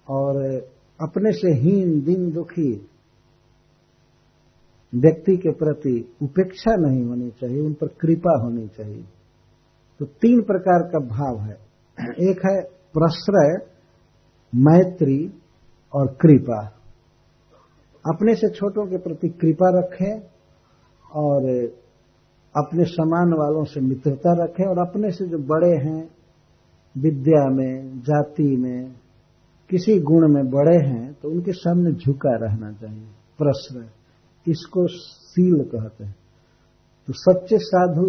और 0.09 0.35
अपने 1.01 1.31
से 1.31 1.51
हीन, 1.51 2.01
दिन, 2.01 2.31
दुखी 2.31 2.87
व्यक्ति 4.95 5.37
के 5.37 5.51
प्रति 5.51 6.15
उपेक्षा 6.21 6.75
नहीं 6.75 7.03
होनी 7.03 7.29
चाहिए, 7.29 7.61
उन 7.61 7.73
पर 7.73 7.87
कृपा 7.87 8.43
होनी 8.43 8.67
चाहिए। 8.67 9.03
तो 9.99 10.05
तीन 10.05 10.41
प्रकार 10.41 10.79
का 10.79 10.99
भाव 10.99 11.39
है। 11.39 11.64
एक 11.99 12.41
है 12.45 12.61
प्रश्रय, 12.93 13.57
मैत्री 14.53 15.33
और 15.93 16.07
कृपा। 16.21 16.65
अपने 18.05 18.35
से 18.35 18.49
छोटों 18.49 18.85
के 18.85 18.97
प्रति 18.97 19.29
कृपा 19.29 19.69
रखें 19.79 20.19
और 21.11 21.49
अपने 22.57 22.83
समान 22.85 23.33
वालों 23.33 23.63
से 23.63 23.81
मित्रता 23.81 24.33
रखें 24.43 24.65
और 24.65 24.79
अपने 24.79 25.11
से 25.11 25.25
जो 25.25 25.37
बड़े 25.37 25.71
हैं, 25.85 26.09
विद्या 26.95 27.45
में, 27.49 27.99
जाति 27.99 28.55
में, 28.57 28.95
किसी 29.69 29.99
गुण 29.99 30.27
में 30.33 30.43
बड़े 30.49 30.77
हैं 30.87 31.13
तो 31.13 31.29
उनके 31.29 31.51
सामने 31.51 31.91
झुका 31.91 32.35
रहना 32.35 32.71
चाहिए। 32.71 33.07
प्रश्रय, 33.37 33.89
इसको 34.47 34.87
सील 34.87 35.63
कहते 35.63 36.03
हैं। 36.03 36.15
तो 37.07 37.13
सच्चे 37.15 37.57
साधु 37.57 38.05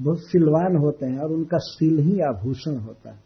बहुत 0.00 0.18
सिलवान 0.18 0.76
होते 0.76 1.06
हैं 1.06 1.18
और 1.18 1.32
उनका 1.32 1.58
सिल 1.58 1.98
ही 1.98 2.20
आभूषण 2.20 2.76
होता 2.76 3.10
है। 3.10 3.18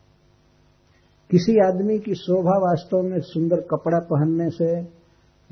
किसी 1.30 1.58
आदमी 1.58 1.98
की 1.98 2.14
शोभा 2.14 2.58
वास्तव 2.58 3.02
में 3.02 3.20
सुंदर 3.20 3.60
कपड़ा 3.60 3.98
पहनने 3.98 4.50
से 4.50 5.00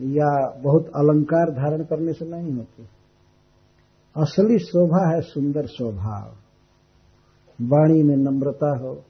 या 0.01 0.61
बहुत 0.63 0.87
अलंकार 0.97 1.51
धारण 1.51 1.85
करने 1.85 2.13
से 2.13 2.25
नहीं 2.25 2.53
होती। 2.53 2.83
असली 4.17 4.59
शोभा 4.59 5.15
है 5.15 5.21
सुंदर 5.21 5.67
स्वभाव 5.67 6.37
वाणी 7.63 8.03
में 8.03 8.17
नम्रता 8.17 8.79
हो 8.79 9.05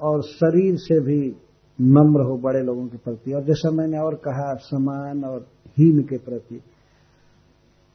और 0.00 0.22
शरीर 0.22 0.76
से 0.76 1.00
भी 1.00 1.36
नम्र 1.80 2.20
हो 2.20 2.38
बड़े 2.38 2.60
लोगों 2.60 2.86
के 2.86 2.98
प्रति। 2.98 3.32
और 3.32 3.44
जैसा 3.44 3.70
मैंने 3.70 3.98
और 3.98 4.14
कहा, 4.14 4.54
समान 4.54 5.24
और 5.24 5.40
हीन 5.78 6.02
के 6.02 6.18
प्रति। 6.18 6.60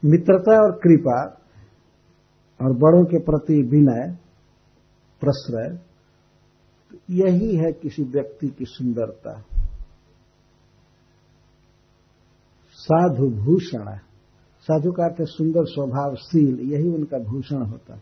मित्रता 0.06 0.64
और 0.64 0.72
कृपा 0.72 1.42
और 2.60 2.74
बड़ों 2.78 3.04
के 3.04 3.20
प्रति 3.20 3.62
विनय, 3.72 4.06
प्रश्रय 5.22 5.70
तो 6.92 6.98
यही 7.14 7.56
है 7.56 7.72
किसी 7.74 8.04
व्यक्ति 8.04 8.48
की 8.48 8.66
सुंदरता। 8.68 9.40
साधु 12.80 13.30
भूषण 13.36 13.86
साधु 14.68 14.92
का 14.92 15.06
अर्थ 15.06 15.22
सुंदर 15.22 15.66
स्वभावशील, 15.66 16.60
यही 16.74 16.90
उनका 16.90 17.18
भूषण 17.24 17.66
होता। 17.66 18.00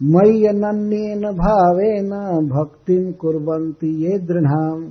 मई 0.00 0.44
अनन्येन 0.46 1.22
भावेन 1.34 2.10
भक्तिम 2.48 3.10
कुर्वन्ति 3.12 3.90
ये 4.04 4.18
दृढ़ाम 4.18 4.82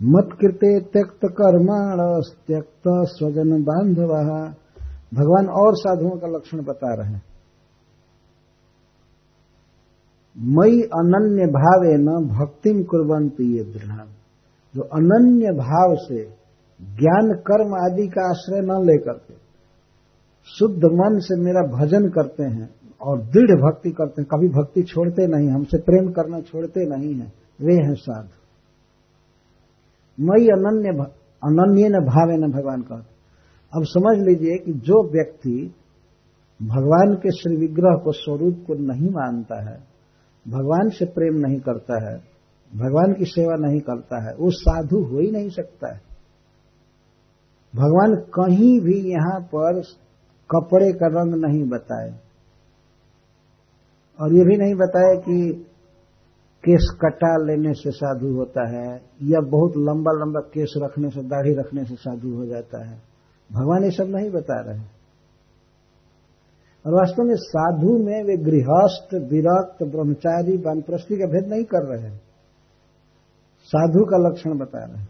मत 0.00 0.36
कृते 0.40 0.78
त्यक्त 0.80 1.26
कर्माण 1.32 2.00
त्यक्त 2.46 2.88
स्वजन 3.08 3.62
बांधव 3.62 4.12
भगवान 5.12 5.46
और 5.58 5.74
साधुओं 5.76 6.16
का 6.18 6.28
लक्षण 6.28 6.62
बता 6.64 6.94
रहे 6.94 7.12
हैं। 7.12 7.22
मई 10.36 10.80
अनन्य 10.94 11.46
भावे 11.46 11.94
न 11.98 12.16
भक्तिम 12.28 12.82
कुर्बंती 12.82 13.46
ये 13.56 13.64
दृढ़ 13.64 14.06
जो 14.74 14.82
अनन्य 14.82 15.52
भाव 15.52 15.94
से 15.96 16.22
ज्ञान, 16.80 17.32
कर्म 17.46 17.74
आदि 17.74 18.06
का 18.08 18.24
आश्रय 18.30 18.60
न 18.60 18.74
लेकर 18.86 19.12
के 19.12 19.34
शुद्ध 20.48 20.84
मन 20.84 21.18
से 21.18 21.36
मेरा 21.40 21.62
भजन 21.78 22.08
करते 22.08 22.42
हैं 22.42 22.68
और 23.02 23.22
दृढ़ 23.22 23.52
भक्ति 23.60 23.90
करते 23.90 24.22
हैं, 24.22 24.28
कभी 24.34 24.48
भक्ति 24.48 24.82
छोड़ते 24.82 25.26
नहीं, 25.26 25.48
हमसे 25.48 25.78
प्रेम 25.78 26.10
करना 26.12 26.40
छोड़ते 26.40 26.86
नहीं 26.86 27.14
है, 27.14 27.26
वे 27.60 27.74
हैं 27.74 27.94
साधु। 27.94 28.36
मई 30.18 30.46
अनन्य 30.48 30.88
अनन्य 31.42 31.88
न 31.88 32.00
भावे 32.04 32.36
न 32.36 32.50
भगवान 32.52 32.82
का 32.82 32.96
अब 33.76 33.82
समझ 33.84 34.26
लीजिए 34.26 34.58
कि 34.58 34.72
जो 34.72 35.02
व्यक्ति 35.12 35.74
भगवान 36.62 37.14
के 37.14 37.30
श्री 37.30 37.56
विग्रह 37.56 37.96
को 38.04 38.12
स्वरूप 38.12 38.64
को 38.66 38.74
नहीं 38.74 39.10
मानता 39.10 39.70
है, 39.70 39.78
भगवान 40.48 40.88
से 40.88 41.04
प्रेम 41.04 41.34
नहीं 41.34 41.60
करता 41.60 42.10
है, 42.10 42.18
भगवान 42.76 43.12
की 43.12 43.24
सेवा 43.24 43.54
नहीं 43.68 43.80
करता 43.80 44.28
है, 44.28 44.34
वो 44.34 44.50
साधु 44.50 45.02
हो 45.04 45.20
ही 45.20 45.30
नहीं 45.30 45.48
सकता 45.48 45.94
है। 45.94 46.00
भगवान 47.76 48.14
कहीं 48.14 48.80
भी 48.80 49.10
यहाँ 49.10 49.40
पर 49.40 49.80
कपड़े 50.50 50.92
का 50.92 51.06
रंग 51.06 51.34
नहीं 51.34 51.68
बताए। 51.68 52.10
और 54.20 54.34
ये 54.34 54.44
भी 54.44 54.56
नहीं 54.56 54.74
बताया 54.74 55.14
कि 55.14 55.64
केस 56.64 56.98
कटा 57.04 57.36
लेने 57.36 57.72
से 57.72 57.90
साधु 57.90 58.34
होता 58.34 58.68
है 58.68 58.94
या 59.22 59.40
बहुत 59.40 59.72
लंबा 59.76 60.12
लंबा 60.12 60.40
केस 60.40 60.74
रखने 60.76 61.10
से, 61.10 61.22
दाढ़ी 61.22 61.54
रखने 61.54 61.84
से 61.84 61.94
साधु 61.94 62.34
हो 62.34 62.46
जाता 62.46 62.88
है। 62.88 63.17
भगवान 63.52 63.84
ये 63.84 63.90
सब 63.90 64.08
नहीं 64.08 64.30
बता 64.30 64.60
रहे 64.60 64.80
और 66.86 66.94
वास्तव 66.94 67.22
में 67.22 67.36
साधु 67.36 67.92
में 67.98 68.24
वे 68.24 68.36
गृहस्थ, 68.36 69.14
विरक्त, 69.14 69.82
ब्रह्मचारी, 69.82 70.56
वानप्रस्थी 70.56 71.16
का 71.16 71.26
भेद 71.26 71.48
नहीं 71.48 71.64
कर 71.64 71.86
रहे 71.86 72.02
हैं 72.02 72.20
साधु 73.64 74.04
का 74.04 74.28
लक्षण 74.28 74.58
बता 74.58 74.84
रहे 74.84 74.98
हैं 74.98 75.08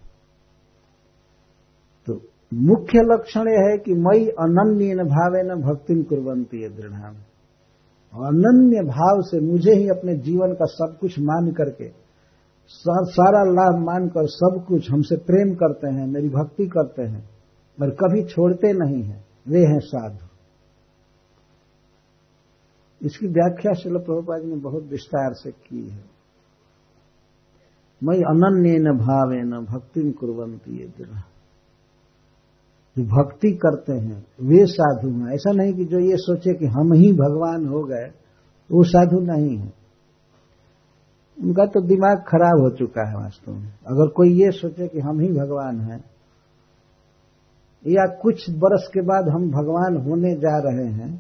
तो 2.07 2.21
मुख्य 2.55 3.03
लक्षण 3.05 3.49
यह 3.49 3.71
है 3.71 3.79
कि 3.79 3.95
मई 3.95 4.27
अनन्य 4.27 4.95
न 4.95 5.05
भावे 5.05 5.43
न 5.43 5.61
भक्ति 5.61 6.03
कुरंती 6.03 6.69
दृढ़ 6.69 6.93
अनन्य 8.15 8.83
भाव 8.83 9.21
से 9.21 9.41
मुझे 9.41 9.75
ही 9.75 9.89
अपने 9.89 10.15
जीवन 10.17 10.53
का 10.53 10.65
सब 10.65 10.97
कुछ 11.01 11.19
मान 11.19 11.53
करके 11.53 11.89
सारा 13.11 13.43
लाभ 13.45 13.83
मानकर 13.85 14.27
सब 14.27 14.65
कुछ 14.69 14.91
हमसे 14.91 15.17
प्रेम 15.17 15.55
करते 15.55 15.89
हैं, 15.89 16.07
मेरी 16.07 16.29
भक्ति 16.29 16.67
करते 16.67 17.03
हैं। 17.03 17.38
पर 17.81 17.91
कभी 17.91 18.25
छोड़ते 18.25 18.73
नहीं 18.73 19.03
हैं। 19.03 19.27
वे 19.49 19.61
हैं 19.61 19.81
साधु। 19.81 20.29
इसकी 23.03 23.27
व्याख्या 23.27 23.73
शिल 23.73 23.99
प्रभुपाद 23.99 24.43
ने 24.43 24.57
बहुत 24.57 24.85
विस्तार 24.85 25.33
से 25.33 25.51
की 25.51 25.89
है। 25.89 26.05
मैं 28.05 28.17
अनन्य 28.17 28.79
न 28.79 28.99
भावे 28.99 29.43
न 29.43 29.67
भक्ति 29.71 30.13
कुरंती 30.13 30.79
ये 30.79 30.87
दृढ़। 30.87 31.19
जो 32.99 33.05
भक्ति 33.05 33.51
करते 33.51 33.93
हैं, 33.93 34.27
वे 34.43 34.67
साधु 34.67 35.09
हैं। 35.09 35.35
ऐसा 35.35 35.53
नहीं 35.53 35.75
कि 35.75 35.85
जो 35.85 35.99
ये 35.99 36.17
सोचे 36.17 36.55
कि 36.55 36.67
हम 36.67 36.93
ही 36.93 37.13
भगवान 37.13 37.67
हो 37.67 37.85
गए, 37.85 38.11
वो 38.73 38.85
साधु 38.85 39.21
नहीं 39.21 39.57
है। 39.57 39.73
उनका 41.43 41.67
तो 41.67 41.81
दिमाग 41.81 42.19
खराब 42.19 42.61
हो 42.61 42.77
चुका 42.77 43.09
है 43.09 43.15
वास्तव 43.17 43.53
में। 43.53 43.69
अगर 43.69 44.09
कोई 44.09 44.45
ये 44.45 44.51
सोचे 44.51 44.89
कि 44.89 45.01
हम 45.01 45.21
ही 45.21 45.29
भगवान 45.29 45.81
हैं 45.81 46.18
या 47.85 48.05
कुछ 48.23 48.45
बरस 48.57 48.89
के 48.95 49.03
बाद 49.03 49.29
हम 49.29 49.51
भगवान 49.51 49.97
होने 50.07 50.35
जा 50.37 50.57
रहे 50.61 50.87
हैं 50.93 51.13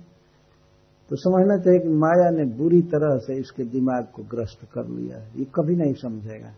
तो 1.10 1.16
समझना 1.16 1.56
चाहिए 1.56 1.80
कि 1.80 1.88
माया 1.96 2.30
ने 2.30 2.44
बुरी 2.56 2.80
तरह 2.84 3.18
से 3.18 3.36
इसके 3.36 3.64
दिमाग 3.66 4.08
को 4.14 4.22
ग्रस्त 4.30 4.66
कर 4.74 4.88
लिया 4.88 5.18
ये 5.36 5.44
कभी 5.54 5.76
नहीं 5.76 5.94
समझेगा। 5.94 6.52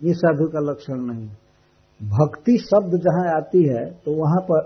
ये 0.00 0.14
साधु 0.14 0.46
का 0.46 0.60
लक्षण 0.60 1.00
नहीं। 1.06 1.28
भक्ति 2.00 2.56
शब्द 2.60 2.96
जहाँ 2.98 3.26
आती 3.36 3.62
है 3.68 3.84
तो 4.04 4.14
वहाँ 4.14 4.40
पर 4.42 4.62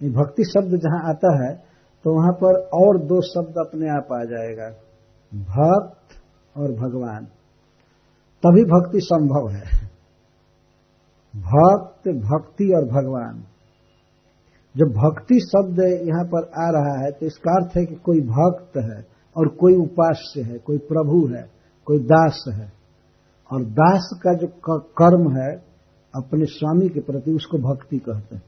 भक्ति 0.00 0.44
शब्द 0.44 0.76
जहाँ 0.78 1.00
आता 1.10 1.32
है 1.36 1.52
तो 2.04 2.14
वहाँ 2.14 2.32
पर 2.32 2.58
और 2.76 2.98
दो 3.06 3.20
शब्द 3.24 3.58
अपने 3.58 3.88
आप 3.90 4.12
आ 4.12 4.22
जाएगा। 4.24 4.68
भक्त 5.32 6.18
और 6.54 6.72
भगवान। 6.74 7.24
तभी 8.42 8.64
भक्ति 8.66 9.00
संभव 9.02 9.48
है। 9.50 9.85
भक्त, 11.36 12.08
भक्ति 12.08 12.64
और 12.64 12.84
भगवान। 12.84 13.44
जब 14.76 14.86
भक्ति 14.86 15.40
शब्द 15.40 15.78
यहाँ 15.80 16.24
पर 16.24 16.42
आ 16.42 16.70
रहा 16.70 17.04
है 17.04 17.10
तो 17.10 17.26
इसका 17.26 17.52
अर्थ 17.52 17.76
है 17.76 17.86
कि 17.86 17.94
कोई 17.94 18.20
भक्त 18.20 18.76
है 18.76 19.06
और 19.36 19.48
कोई 19.48 19.74
उपास्य 19.74 20.42
है, 20.42 20.58
कोई 20.58 20.78
प्रभु 20.78 21.26
है, 21.26 21.50
कोई 21.84 21.98
दास 21.98 22.44
है। 22.48 22.72
और 23.52 23.64
दास 23.64 24.20
का 24.22 24.34
जो 24.34 24.46
कर्म 24.82 25.36
है, 25.36 25.66
अपने 26.14 26.44
स्वामी 26.44 26.88
के 26.88 27.00
प्रति 27.00 27.30
उसको 27.30 27.58
भक्ति 27.58 27.98
कहते 27.98 28.36
हैं। 28.36 28.42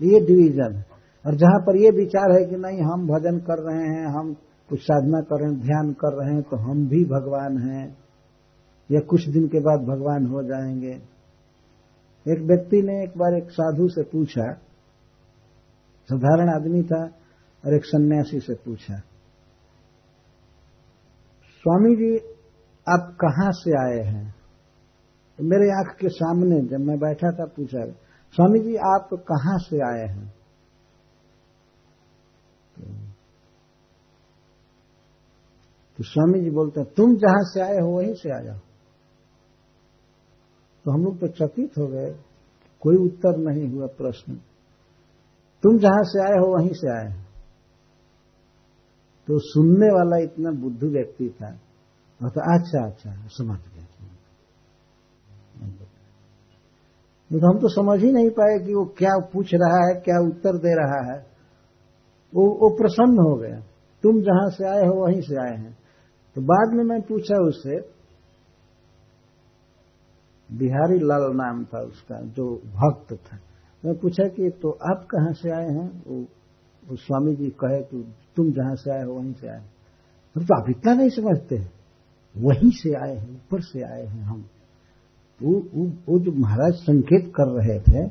ये 0.00 0.20
डिवीज़न 0.20 0.74
है। 0.74 0.84
और 1.26 1.34
जहाँ 1.34 1.60
पर 1.60 1.76
ये 1.76 1.90
विचार 1.90 2.32
है 2.32 2.44
कि 2.44 2.56
नहीं, 2.56 2.82
हम 2.82 3.06
भजन 3.06 3.38
कर 3.38 3.58
रहे 3.58 3.84
हैं, 3.84 4.06
हम 4.18 4.36
कुछ 4.68 4.80
साधना 4.80 5.20
कर 5.20 5.40
रहे 5.40 5.52
हैं, 5.52 5.60
ध्यान 5.60 5.92
कर 5.92 6.24
रहे 6.24 6.34
हैं 6.34 6.42
तो 6.42 6.56
हम 6.56 6.88
भी 6.88 7.04
भगवान 7.04 7.58
हैं। 7.58 7.96
या 8.90 9.00
कुछ 9.00 9.28
दिन 9.28 9.46
के 9.46 9.58
बाद 9.60 9.80
भगवान 9.80 10.26
हो 10.26 10.42
जाएँगे। 10.42 11.11
एक 12.26 12.40
व्यक्ति 12.40 12.82
ने 12.82 13.02
एक 13.04 13.16
बार 13.18 13.36
एक 13.36 13.50
साधु 13.50 13.88
से 13.88 14.02
पूछा, 14.02 14.52
साधारण 16.08 16.50
आदमी 16.54 16.82
था 16.82 17.02
और 17.64 17.74
एक 17.74 17.84
सन्यासी 17.84 18.40
से 18.40 18.54
पूछा 18.54 18.98
स्वामी 21.64 21.94
जी 21.96 22.16
आप 22.86 23.02
कहाँ 23.20 23.50
से 23.52 23.74
आए 23.78 23.98
हैं? 24.06 24.24
तो 25.38 25.44
मेरे 25.44 25.68
आँख 25.72 25.96
के 25.98 26.08
सामने 26.08 26.60
जब 26.68 26.80
मैं 26.80 26.98
बैठा 26.98 27.30
था, 27.32 27.44
पूछा 27.46 27.84
स्वामी 28.34 28.58
जी 28.58 28.74
आप 28.88 29.08
कहाँ 29.28 29.58
से 29.58 29.80
आए 29.88 30.06
हैं? 30.06 30.26
तो 35.98 36.04
स्वामी 36.04 36.40
जी 36.40 36.50
बोलते 36.50 36.80
हैं, 36.80 36.88
तुम 36.96 37.16
जहाँ 37.16 37.42
से 37.44 37.60
आए 37.60 37.78
हो, 37.78 37.90
वहीं 37.96 38.14
से 38.14 38.30
आ 38.30 38.40
जाओ 38.40 38.58
तो 40.84 40.90
हम 40.90 41.04
लोग 41.04 41.18
तो 41.20 41.28
चकित 41.28 41.78
हो 41.78 41.86
गए। 41.86 42.14
कोई 42.82 42.96
उत्तर 42.96 43.36
नहीं 43.38 43.68
हुआ 43.68 43.86
प्रश्न। 43.98 44.34
तुम 45.62 45.78
जहाँ 45.78 46.02
से 46.02 46.20
आए 46.20 46.38
हो, 46.38 46.46
वहीं 46.54 46.72
से 46.72 46.88
आए 46.90 47.10
तो 49.28 49.38
सुनने 49.38 49.88
वाला 49.88 50.16
इतना 50.18 50.50
बुद्धू 50.60 50.88
व्यक्ति 50.88 51.28
था। 51.30 51.50
तो 52.20 52.40
अच्छा 52.54 52.80
अच्छा 52.86 53.10
समझ 53.28 53.58
गया। 53.58 53.84
तो 57.30 57.38
हम 57.46 57.58
तो 57.58 57.68
समझ 57.68 57.98
ही 58.00 58.12
नहीं 58.12 58.30
पाए 58.30 58.58
कि 58.66 58.74
वो 58.74 58.84
क्या 58.98 59.14
पूछ 59.32 59.50
रहा 59.54 59.78
है, 59.78 59.94
क्या 60.00 60.18
उत्तर 60.20 60.58
दे 60.58 60.72
रहा 60.74 61.00
है। 61.12 61.18
वो 62.32 62.44
वो 62.60 62.70
प्रसन्न 62.76 63.18
हो 63.20 63.34
गया। 63.36 63.60
तुम 64.04 64.20
जहाँ 64.20 64.48
से 64.50 64.68
आए 64.68 64.86
हो, 64.86 64.94
वहीं 65.04 65.20
से 65.20 65.36
आए 65.36 65.56
हैं। 65.56 65.72
तो 66.36 66.40
बाद 66.42 66.74
में 66.76 66.84
मैं 66.84 67.00
पूछा 67.02 67.36
उससे 67.48 67.78
बिहारी 70.58 70.98
लाल 70.98 71.32
नाम 71.34 71.64
था 71.64 71.80
उसका 71.80 72.20
जो 72.20 72.56
भक्त 72.56 73.12
था। 73.12 73.38
मैं 73.84 73.94
पूछा 73.98 74.28
कि 74.28 74.50
तो 74.50 74.70
आप 74.70 75.06
कहाँ 75.10 75.32
से 75.32 75.50
आए 75.50 75.68
हैं? 75.68 76.02
वो, 76.06 76.26
वो 76.88 76.96
स्वामी 76.96 77.34
जी 77.34 77.50
कहे 77.50 77.82
कि 77.82 78.14
तुम 78.36 78.52
जहाँ 78.52 78.74
से 78.74 78.90
आए 78.90 79.02
हो 79.02 79.14
वहीं 79.14 79.32
से 79.32 79.48
आए 79.48 79.64
हम 80.36 80.44
तो 80.44 80.62
आप 80.62 80.70
इतना 80.70 80.94
नहीं 80.94 81.08
समझते 81.08 81.82
वहीं 82.36 82.70
से 82.70 82.94
आए 82.94 83.16
हैं 83.16 83.30
ऊपर 83.30 83.60
से 83.60 83.82
आए 83.82 84.06
हैं 84.06 84.22
हम। 84.22 84.46
वो, 85.42 85.52
वो, 85.74 85.86
वो 86.08 86.18
जो 86.18 86.32
महाराज 86.32 86.72
संकेत 86.72 87.32
कर 87.40 87.48
रहे 87.48 87.80
थे 87.80 88.08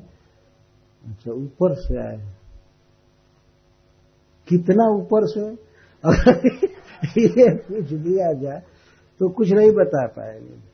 अच्छा 1.06 1.32
ऊपर 1.32 1.76
से 1.76 1.98
आए 1.98 2.34
कितना 4.48 4.96
ऊपर 4.96 5.28
से? 5.28 5.72
अगर 6.06 6.48
ये 7.20 7.56
पूछ 7.56 7.94
दिया 7.94 8.34
जाए 8.34 8.62
तो 9.20 9.30
कुछ 9.30 9.52
नहीं 9.52 9.72
बता 9.72 10.08
पाएँगे। 10.08 10.71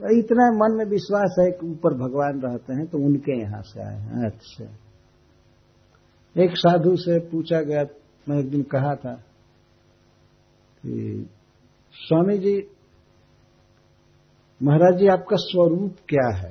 इतना 0.00 0.46
मन 0.52 0.74
में 0.76 0.84
विश्वास 0.84 1.36
है 1.40 1.50
कि 1.50 1.66
ऊपर 1.66 1.94
भगवान 1.98 2.40
रहते 2.40 2.72
हैं 2.72 2.86
तो 2.86 2.98
उनके 2.98 3.40
यहाँ 3.40 3.62
से 3.62 3.80
आए 3.82 3.98
हैं 3.98 4.30
अच्छा 4.30 4.64
एक 6.36 6.56
साधु 6.56 6.96
से 6.96 7.18
पूछा 7.28 7.60
गया, 7.60 7.82
मैं 8.26 8.38
एक 8.38 8.50
दिन 8.50 8.62
कहा 8.62 8.94
था 8.94 9.12
कि 10.82 11.26
स्वामी 11.94 12.38
जी 12.38 12.56
महाराज 14.60 14.98
जी, 14.98 15.06
आपका 15.08 15.36
स्वरूप 15.36 15.96
क्या 16.08 16.28
है? 16.36 16.50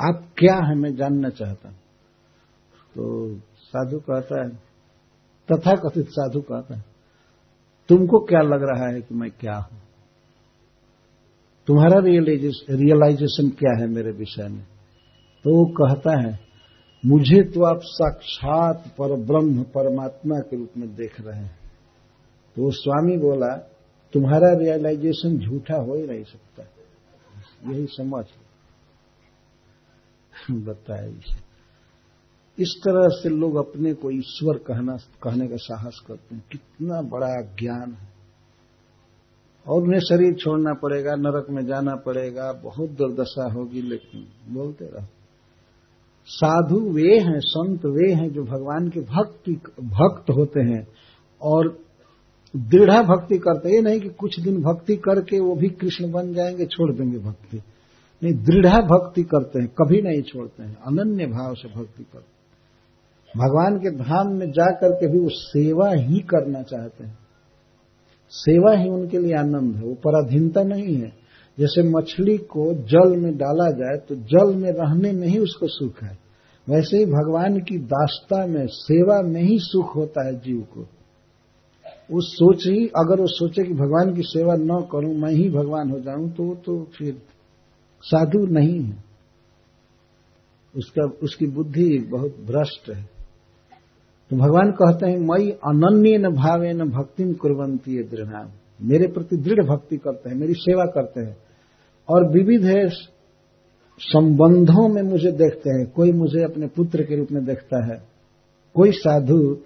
आप 0.00 0.26
क्या 0.38 0.54
है? 0.68 0.74
मैं 0.74 0.94
जानना 0.96 1.28
चाहता 1.28 1.68
हूँ। 1.68 1.76
तो 2.94 3.36
साधु 3.62 3.98
कहता 4.00 4.42
है 4.42 4.48
तथा 5.48 5.74
कथित 5.74 6.08
साधु 6.08 6.40
कहता 6.40 6.76
है, 6.76 6.84
तुमको 7.88 8.18
क्या 8.26 8.40
लग 8.42 8.62
रहा 8.62 8.88
है 8.88 9.00
कि 9.00 9.14
मैं 9.14 9.30
क्या 9.30 9.56
हूँ? 9.56 9.78
तुम्हारा 11.66 11.98
रियलाइजेशन 12.70 13.48
क्या 13.48 13.80
है 13.80 13.88
मेरे 13.88 14.10
विषय 14.10 14.48
में? 14.48 14.64
तो 15.44 15.50
वो 15.50 15.64
कहता 15.64 16.28
है, 16.28 16.40
मुझे 17.06 17.42
तो 17.42 17.64
आप 17.64 17.80
साक्षात 17.82 18.84
पर 18.88 19.16
ब्रह्म 19.20 19.62
परमात्मा 19.62 20.38
के 20.38 20.56
रूप 20.56 20.70
में 20.76 20.94
देख 20.94 21.20
रहे 21.20 21.40
हैं। 21.40 21.58
तो 22.56 22.70
स्वामी 22.70 23.16
बोला, 23.16 23.56
तुम्हारा 24.12 24.52
रियलाइजेशन 24.52 25.38
झूठा 25.38 25.76
हो 25.76 25.94
ही 25.94 26.06
नहीं 26.06 26.24
सकता। 26.24 26.62
यही 27.72 27.86
समझ 27.86 28.24
बताया 30.50 31.36
इस 32.58 32.80
तरह 32.84 33.08
से 33.08 33.28
लोग 33.28 33.56
अपने 33.56 33.94
को 33.94 34.10
ईश्वर 34.10 34.58
कहना, 34.58 34.96
कहने 34.96 35.48
का 35.48 35.56
साहस 35.56 36.04
करते 36.06 36.34
हैं। 36.34 36.44
कितना 36.52 37.02
बड़ा 37.02 37.42
ज्ञान 37.42 37.92
है। 37.92 38.11
और 39.68 39.82
उन्हें 39.82 40.00
शरीर 40.00 40.34
छोड़ना 40.34 40.72
पड़ेगा, 40.72 41.14
नरक 41.14 41.46
में 41.50 41.66
जाना 41.66 41.96
पड़ेगा, 41.96 42.52
बहुत 42.52 42.90
दुर्दशा 42.90 43.52
होगी, 43.52 43.82
लेकिन 43.82 44.54
बोलते 44.54 44.84
रहो। 44.84 45.06
साधु 46.26 46.80
वे 46.80 47.18
हैं, 47.18 47.40
संत 47.40 47.84
वे 47.84 48.12
हैं 48.12 48.32
जो 48.32 48.42
भगवान 48.42 48.88
के 48.88 49.00
भक्ति, 49.00 49.52
भक्त 49.80 50.30
होते 50.30 50.60
हैं 50.60 50.88
और 51.42 51.78
दृढ़ 52.56 52.90
भक्ति 52.90 53.38
करते 53.38 53.74
ये 53.74 53.82
नहीं 53.82 54.00
कि 54.00 54.08
कुछ 54.08 54.40
दिन 54.40 54.62
भक्ति 54.62 54.96
करके 54.96 55.40
वो 55.40 55.54
भी 55.54 55.68
कृष्ण 55.68 56.12
बन 56.12 56.34
जाएँगे, 56.34 56.66
छोड़ 56.66 56.92
देंगे 56.92 57.18
भक्ति। 57.18 57.62
नहीं, 58.22 58.32
दृढ़ 58.34 58.66
भक्ति 58.66 59.22
करते 59.22 59.58
हैं, 59.58 59.68
कभी 59.68 60.02
नहीं 60.02 60.22
छोड़ते 60.22 60.62
हैं, 60.62 60.76
अनन्य 60.76 61.26
भाव 61.26 61.54
से 61.54 61.68
भक्ति 61.68 62.02
करते 62.02 62.32
भगवान 63.38 63.78
के 63.78 63.90
धाम 63.90 64.32
में 64.32 64.50
जाकर 64.50 64.92
के 64.92 65.12
भी 65.12 65.18
वो 65.18 65.28
सेवा 65.28 65.92
ही 65.92 66.18
करना 66.18 66.62
चाहते 66.62 67.04
हैं। 67.04 67.18
सेवा 68.32 68.72
ही 68.76 68.88
उनके 68.88 69.18
लिए 69.18 69.34
आनंद 69.34 69.76
है, 69.76 69.82
वो 69.82 69.94
पराधीनता 69.94 70.62
नहीं 70.62 70.94
है। 70.96 71.12
जैसे 71.58 71.82
मछली 71.82 72.36
को 72.38 72.72
जल 72.74 73.16
में 73.16 73.36
डाला 73.36 73.70
जाए 73.70 73.96
तो 74.08 74.14
जल 74.14 74.54
में 74.56 74.70
रहने 74.70 75.12
में 75.12 75.26
ही 75.28 75.38
उसको 75.38 75.66
सुख 75.68 76.02
है। 76.02 76.18
वैसे 76.68 76.98
ही 76.98 77.06
भगवान 77.06 77.60
की 77.60 77.78
दास्ता 77.78 78.46
में 78.46 78.66
सेवा 78.66 79.20
में 79.22 79.42
ही 79.42 79.58
सुख 79.58 79.96
होता 79.96 80.26
है 80.26 80.34
जीव 80.34 80.60
को। 80.74 80.80
वो 82.10 82.20
सोच 82.20 82.66
ही, 82.66 82.86
अगर 82.86 83.20
वो 83.20 83.26
सोचे 83.26 83.64
कि 83.64 83.74
भगवान 83.74 84.14
की 84.14 84.22
सेवा 84.22 84.54
न 84.54 84.88
करूँ, 84.92 85.14
मैं 85.14 85.32
ही 85.32 85.48
भगवान 85.50 85.90
हो 85.90 86.00
जाऊँ 86.00 86.30
तो 86.30 86.42
वो 86.42 86.54
तो 86.54 86.88
फिर 86.98 87.22
साधु 88.02 88.46
नहीं 88.46 88.80
है। 88.80 89.04
उसका, 90.76 91.02
उसकी 91.22 91.46
बुद्धि 91.46 91.98
बहुत 91.98 92.30
भ्रष्ट 92.30 92.90
है। 92.90 93.11
तो 94.32 94.36
भगवान 94.36 94.70
कहते 94.70 95.06
हैं 95.10 95.18
मई 95.18 95.50
अनन्य 95.50 96.18
न 96.18 96.28
भावे 96.28 96.72
न 96.72 96.84
भक्ति 96.90 97.24
कुरंती 97.34 98.02
दृढ़। 98.02 98.46
मेरे 98.82 99.06
प्रति 99.08 99.36
दृढ़ 99.36 99.64
भक्ति 99.64 99.96
करते 99.96 100.30
हैं, 100.30 100.36
मेरी 100.36 100.52
सेवा 100.52 100.84
करते 100.84 101.20
हैं। 101.20 101.36
और 102.08 102.28
विविध 102.32 102.64
है 102.64 102.88
संबंधों 104.00 104.88
में 104.88 105.02
मुझे 105.02 105.32
देखते 105.32 105.70
हैं। 105.70 105.86
कोई 105.96 106.12
मुझे 106.12 106.42
अपने 106.44 106.66
पुत्र 106.66 107.02
के 107.02 107.16
रूप 107.16 107.28
में 107.32 107.44
देखता 107.44 107.84
है, 107.84 108.02
कोई 108.74 108.92
साधु 108.92 109.58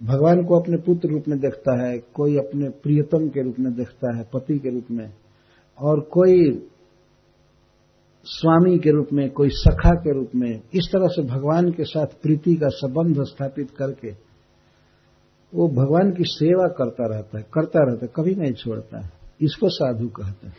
भगवान 0.00 0.44
को 0.44 0.60
अपने 0.60 0.76
पुत्र 0.76 1.08
रूप 1.08 1.24
में 1.28 1.38
देखता 1.38 1.86
है, 1.86 1.98
कोई 1.98 2.36
अपने 2.36 2.68
प्रियतम 2.68 3.28
के 3.28 3.42
रूप 3.42 3.56
में 3.60 3.74
देखता 3.74 4.16
है, 4.16 4.24
पति 4.34 4.58
के 4.58 4.70
रूप 4.70 4.86
में। 4.90 5.12
और 5.80 6.00
कोई 6.00 6.68
स्वामी 8.26 8.78
के 8.78 8.90
रूप 8.90 9.08
में, 9.12 9.30
कोई 9.30 9.48
सखा 9.50 9.90
के 9.90 10.14
रूप 10.14 10.30
में, 10.34 10.60
इस 10.74 10.88
तरह 10.92 11.06
से 11.06 11.22
भगवान 11.22 11.70
के 11.70 11.84
साथ 11.84 12.06
प्रीति 12.06 12.54
का 12.54 12.68
संबंध 12.68 13.16
स्थापित 13.20 13.70
करके, 13.70 14.10
वो 15.54 15.68
भगवान 15.68 16.10
की 16.10 16.24
सेवा 16.26 16.68
करता 16.68 17.14
रहता 17.14 17.38
है, 17.38 17.46
करता 17.54 17.84
रहता 17.84 18.06
है, 18.06 18.12
कभी 18.16 18.34
नहीं 18.34 18.52
छोड़ता 18.52 19.04
है। 19.04 19.12
इसको 19.40 19.68
साधु 19.68 20.08
कहते 20.08 20.46
हैं। 20.46 20.56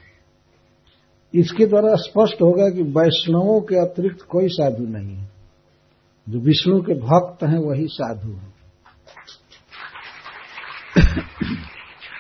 इसके 1.36 1.66
द्वारा 1.66 1.96
स्पष्ट 1.96 2.42
होगा 2.42 2.70
कि 2.70 2.84
वैष्णवों 2.84 3.62
के 3.62 3.76
अतिरिक्त 3.76 4.22
कोई 4.22 4.48
साधु 4.48 4.84
नहीं 4.84 5.16
है। 5.16 5.32
जो 6.30 6.40
विष्णु 6.40 6.82
के 6.82 6.94
भक्त 6.94 7.44
हैं, 7.44 7.58
वही 7.58 7.88
साधु 7.88 8.32
हैं। 8.32 8.54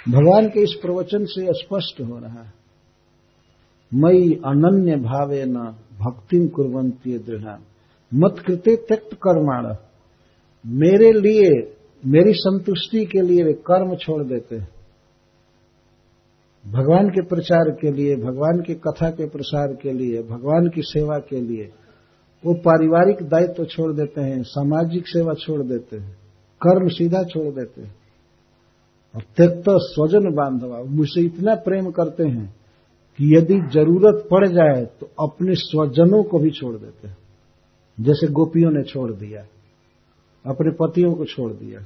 भगवान 0.10 0.50
के 0.50 0.60
इस 0.60 0.80
प्रवचन 0.82 1.26
से 1.26 1.48
स्पष्ट 1.54 2.02
हो 2.02 2.20
रहा 2.20 2.44
है। 2.44 2.65
मई 3.96 4.42
अनन्य 4.46 4.96
भावे 4.96 5.46
न 5.46 5.76
भक्ति 6.00 6.48
कुरंती 6.48 7.18
दृढ़। 7.18 7.54
मत 8.14 8.40
कृत्य 8.40 8.76
त्यक्त 8.76 9.14
कर्माण। 9.14 9.76
मेरे 10.66 11.12
लिए, 11.12 11.76
मेरी 12.06 12.34
संतुष्टि 12.34 13.06
के 13.06 13.22
लिए 13.22 13.44
वे 13.44 13.54
कर्म 13.54 13.96
छोड़ 13.96 14.24
देते 14.24 14.56
हैं। 14.56 14.70
भगवान 16.68 17.10
के 17.10 17.22
प्रचार 17.22 17.72
के 17.72 17.92
लिए, 17.92 18.16
भगवान 18.16 18.62
की 18.62 18.74
कथा 18.74 19.10
के 19.10 19.28
प्रसार 19.30 19.68
के 19.68 19.94
लिए, 19.94 20.24
भगवान 20.24 20.70
की 20.70 20.82
सेवा 20.82 21.18
के 21.18 21.42
लिए 21.42 21.72
वो 22.46 22.54
पारिवारिक 22.54 23.30
दायित्व 23.30 23.54
तो 23.54 23.66
छोड़ 23.66 23.94
देते 23.94 24.22
हैं, 24.22 24.44
सामाजिक 24.44 25.08
सेवा 25.08 25.34
छोड़ 25.34 25.62
देते 25.62 25.98
हैं, 25.98 26.12
कर्म 26.62 26.88
सीधा 26.88 27.24
छोड़ 27.24 27.54
देते 27.56 27.82
हैं। 27.82 27.96
और 29.16 29.22
त्यक्त 29.38 29.64
स्वजन 29.70 30.34
बांधवा, 30.36 30.84
मुझसे 30.84 31.22
इतना 31.22 31.56
प्रेम 31.56 31.92
करते 31.92 32.24
हैं 32.24 32.65
कि 33.20 33.36
यदि 33.36 33.60
ज़रूरत 33.74 34.28
पड़ 34.32 34.48
जाए 34.48 34.86
तो 35.00 35.10
अपने 35.20 35.56
स्वजनों 35.56 36.24
को 36.24 36.40
भी 36.40 36.52
छोड़ 36.52 36.76
देते 36.76 37.08
हैं। 37.08 37.18
जैसे 37.98 38.28
गोपियों 38.28 38.72
ने 38.72 38.84
छोड़ 38.84 39.12
दिया, 39.12 39.42
अपने 40.46 40.72
पतियों 40.72 41.14
को 41.14 41.26
छोड़ 41.26 41.52
दिया। 41.54 41.80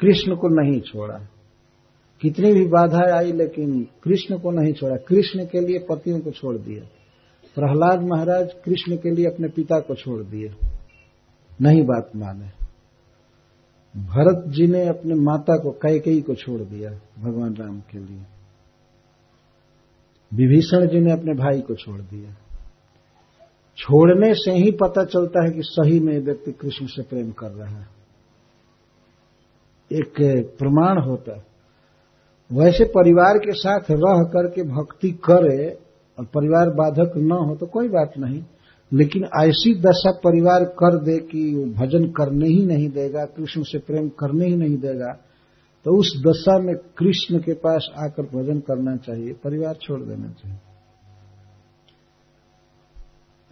कृष्ण 0.00 0.36
को 0.36 0.48
नहीं 0.48 0.80
छोड़ा। 0.80 1.18
कितनी 2.22 2.52
भी 2.52 2.66
बाधा 2.66 3.16
आई, 3.16 3.32
लेकिन 3.32 3.82
कृष्ण 4.04 4.38
को 4.38 4.50
नहीं 4.50 4.72
छोड़ा। 4.72 4.96
कृष्ण 4.96 5.44
के 5.44 5.60
लिए 5.60 5.78
पतियों 5.78 6.20
को 6.20 6.30
छोड़ 6.30 6.56
दिया। 6.56 6.84
प्रहलाद 7.54 8.02
महाराज 8.02 8.52
कृष्ण 8.64 8.96
के 8.96 9.10
लिए 9.10 9.26
अपने 9.26 9.48
पिता 9.48 9.80
को 9.80 9.94
छोड़ 9.94 10.22
दिए। 10.22 10.54
नहीं 11.62 11.82
बात 11.82 12.10
माने। 12.16 12.48
भरत 13.94 14.44
जी 14.48 14.66
ने 14.66 14.86
अपने 14.88 15.14
माता 15.14 15.56
को 15.56 15.70
कैकेयी 15.70 16.20
को 16.20 16.34
छोड़ 16.34 16.60
दिया, 16.60 16.90
भगवान 17.18 17.54
राम 17.54 17.80
के 17.80 17.98
लिए। 17.98 18.22
विभीषण 20.32 20.86
जी 20.86 21.00
ने 21.00 21.12
अपने 21.12 21.34
भाई 21.34 21.60
को 21.60 21.74
छोड़ 21.74 22.00
दिया। 22.00 22.34
छोड़ने 23.78 24.32
से 24.34 24.52
ही 24.52 24.70
पता 24.72 25.04
चलता 25.04 25.44
है 25.44 25.50
कि 25.50 25.62
सही 25.62 26.00
में 26.00 26.18
व्यक्ति 26.18 26.52
कृष्ण 26.52 26.86
से 26.86 27.02
प्रेम 27.02 27.30
कर 27.30 27.50
रहा 27.50 27.76
है। 27.76 27.88
एक 29.90 30.20
प्रमाण 30.58 31.00
होता 31.02 31.36
है। 31.36 31.44
वैसे 32.50 32.84
परिवार 32.84 33.38
के 33.38 33.52
साथ 33.52 33.90
रह 33.90 34.22
करके 34.24 34.62
भक्ति 34.62 35.10
करे 35.24 35.68
और 36.18 36.24
परिवार 36.26 36.70
बाधक 36.70 37.16
न 37.16 37.32
हो 37.48 37.56
तो 37.56 37.66
कोई 37.66 37.88
बात 37.88 38.12
नहीं, 38.18 38.42
लेकिन 38.92 39.24
ऐसी 39.40 39.74
दशा 39.80 40.10
परिवार 40.18 40.64
कर 40.74 40.98
दे 41.04 41.18
कि 41.22 41.42
वो 41.54 41.64
भजन 41.74 42.06
करने 42.10 42.48
ही 42.48 42.64
नहीं 42.66 42.88
देगा, 42.90 43.24
कृष्ण 43.26 43.62
से 43.62 43.78
प्रेम 43.78 44.08
करने 44.08 44.46
ही 44.46 44.56
नहीं 44.56 44.76
देगा 44.76 45.12
तो 45.84 45.96
उस 45.98 46.08
दशा 46.26 46.58
में 46.58 46.74
कृष्ण 46.98 47.38
के 47.38 47.52
पास 47.54 47.86
आकर 47.98 48.22
भजन 48.22 48.58
करना 48.60 48.96
चाहिए, 48.96 49.32
परिवार 49.32 49.74
छोड़ 49.74 50.00
देना 50.00 50.28
चाहिए। 50.28 50.58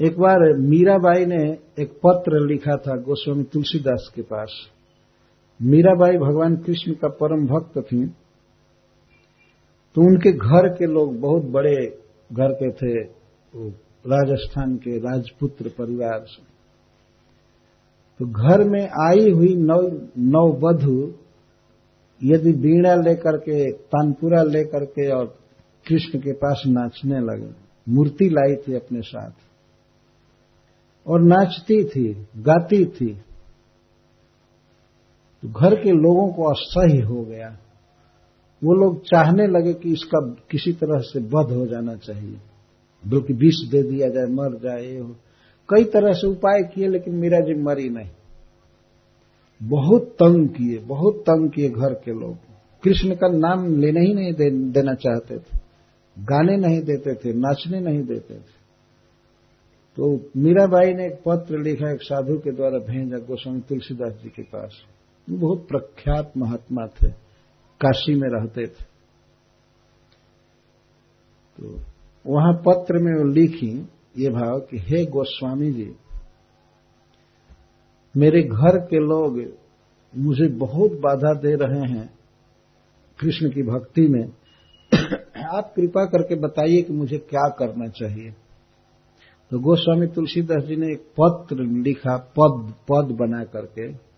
एक 0.00 0.18
बार 0.18 0.38
मीराबाई 0.58 1.24
ने 1.26 1.44
एक 1.78 1.92
पत्र 2.06 2.40
लिखा 2.46 2.76
था 2.76 2.96
गोस्वामी 2.96 3.42
तुलसीदास 3.42 4.10
के 4.14 4.22
पास। 4.22 4.52
मीराबाई 5.60 6.16
भगवान 6.16 6.56
कृष्ण 6.56 6.92
का 6.92 7.08
परम 7.08 7.46
भक्त 7.46 7.78
थी। 7.78 8.06
तो 9.96 10.02
उनके 10.02 10.32
घर 10.32 10.68
के 10.68 10.86
लोग 10.86 11.18
बहुत 11.20 11.42
बड़े 11.42 11.74
घर 12.32 12.52
के 12.52 12.70
थे 12.72 12.92
राजस्थान 14.04 14.76
के 14.76 14.98
राजपुत्र 14.98 15.68
परिवार 15.68 16.24
से। 16.26 16.42
तो 18.20 18.26
घर 18.26 18.64
में 18.64 18.84
आई 19.04 19.30
हुई 19.30 19.54
नौ 19.56 19.80
नववधु 20.18 20.96
यदि 22.24 22.52
बीणा 22.52 22.94
लेकर 22.94 23.36
के, 23.36 23.72
तानपुरा 23.72 24.42
लेकर 24.42 24.84
के 24.84 25.10
और 25.10 25.38
कृष्ण 25.88 26.18
के 26.18 26.32
पास 26.32 26.62
नाचने 26.66 27.18
लगे, 27.18 27.50
मूर्ति 27.88 28.28
लाई 28.28 28.56
थी 28.56 28.74
अपने 28.74 29.00
साथ। 29.00 29.30
और 31.06 31.20
नाचती 31.20 31.84
थी, 31.84 32.26
गाती 32.36 32.84
थी। 32.84 33.14
तो 35.42 35.48
घर 35.48 35.74
के 35.74 35.90
लोगों 35.90 36.32
को 36.32 36.44
असह्य 36.44 37.02
हो 37.02 37.22
गया। 37.24 37.58
वो 38.64 38.74
लोग 38.74 39.02
चाहने 39.04 39.46
लगे 39.46 39.74
कि 39.74 39.92
इसका 39.92 40.20
किसी 40.50 40.72
तरह 40.72 41.00
से 41.00 41.20
वध 41.20 41.52
हो 41.52 41.66
जाना 41.66 41.94
चाहिए। 41.94 42.36
बल्कि 43.06 43.32
विष 43.32 43.54
दे 43.70 43.82
दिया 43.82 44.08
जाए, 44.08 44.24
मर 44.24 44.58
जाए, 44.58 44.86
ये 44.86 44.98
हो। 44.98 45.16
कई 45.68 45.84
तरह 45.84 46.12
से 46.12 46.26
उपाय 46.26 46.62
किए, 46.74 46.88
लेकिन 46.88 47.14
मीरा 47.14 47.40
जी 47.40 47.62
मरी 47.62 47.88
नहीं। 47.88 48.10
बहुत 49.62 50.02
तंग 50.02 50.48
किए 50.48 50.78
बहुत 50.78 51.14
तंग 51.14 51.50
किए 51.50 51.68
घर 51.68 51.94
के 51.94 52.20
लोग। 52.20 52.36
कृष्ण 52.82 53.14
का 53.14 53.28
नाम 53.28 53.76
लेने 53.76 54.00
ही 54.00 54.14
नहीं 54.14 54.32
दे, 54.32 54.50
देना 54.50 54.94
चाहते 54.94 55.38
थे। 55.38 55.58
गाने 56.18 56.56
नहीं 56.56 56.82
देते 56.82 57.14
थे 57.14 57.32
नाचने 57.32 57.80
नहीं 57.80 58.02
देते 58.02 58.34
थे। 58.34 58.58
तो 59.96 60.30
मीराबाई 60.36 60.94
ने 60.94 61.06
एक 61.06 61.22
पत्र 61.26 61.58
लिखा 61.58 61.92
एक 61.92 62.02
साधु 62.02 62.38
के 62.38 62.52
द्वारा 62.52 62.78
भेजा 62.78 63.18
गोस्वामी 63.18 63.60
तुलसीदास 63.60 64.12
जी 64.12 64.28
के 64.28 64.42
पास। 64.42 64.74
बहुत 65.30 65.68
प्रख्यात 65.68 66.32
महात्मा 66.36 66.86
थे 66.86 67.08
काशी 67.80 68.14
में 68.14 68.28
रहते 68.28 68.66
थे। 68.66 68.84
तो 71.58 71.80
वहाँ 72.26 72.52
पत्र 72.52 72.98
में 72.98 73.12
वो 73.12 73.24
लिखी 73.24 73.88
ये 74.18 74.30
भाव 74.30 74.60
कि 74.60 74.78
हे 74.78 75.04
गोस्वामी 75.04 75.72
जी 75.72 75.96
मेरे 78.18 78.42
घर 78.42 78.78
के 78.78 78.98
लोग 78.98 79.40
मुझे 80.16 80.48
बहुत 80.48 80.92
बाधा 80.92 81.32
दे 81.34 81.54
रहे 81.54 81.90
हैं 81.90 82.10
कृष्ण 83.20 83.50
की 83.50 83.62
भक्ति 83.62 84.06
में। 84.08 84.24
आप 85.54 85.72
कृपा 85.76 86.04
करके 86.04 86.34
बताइए 86.34 86.82
कि 86.82 86.92
मुझे 86.92 87.18
क्या 87.18 87.48
करना 87.48 87.88
चाहिए। 87.88 88.30
तो 89.50 89.58
गोस्वामी 89.58 90.06
तुलसीदास 90.06 90.62
जी 90.64 90.76
ने 90.76 90.86
एक 90.86 91.02
पत्र 91.20 91.56
लिखा, 91.56 92.16
पद 92.16 92.74
पद 92.88 93.14
बना 93.14 93.44
करके 93.44 94.08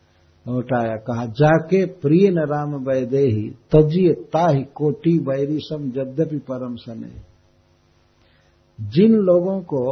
लौटाया, 0.46 0.96
कहा, 0.96 1.26
जाके 1.26 1.84
प्रिय 1.86 2.30
न 2.30 2.38
राम 2.38 2.74
वैदेही 2.74 3.50
तजिए 3.50 4.12
ताहि 4.12 4.64
कोटि 4.74 5.18
वैरिसम 5.18 5.92
यद्यपि 5.96 6.38
परम 6.38 6.76
सने। 6.76 7.12
जिन 8.80 9.12
लोगों 9.12 9.60
को 9.60 9.82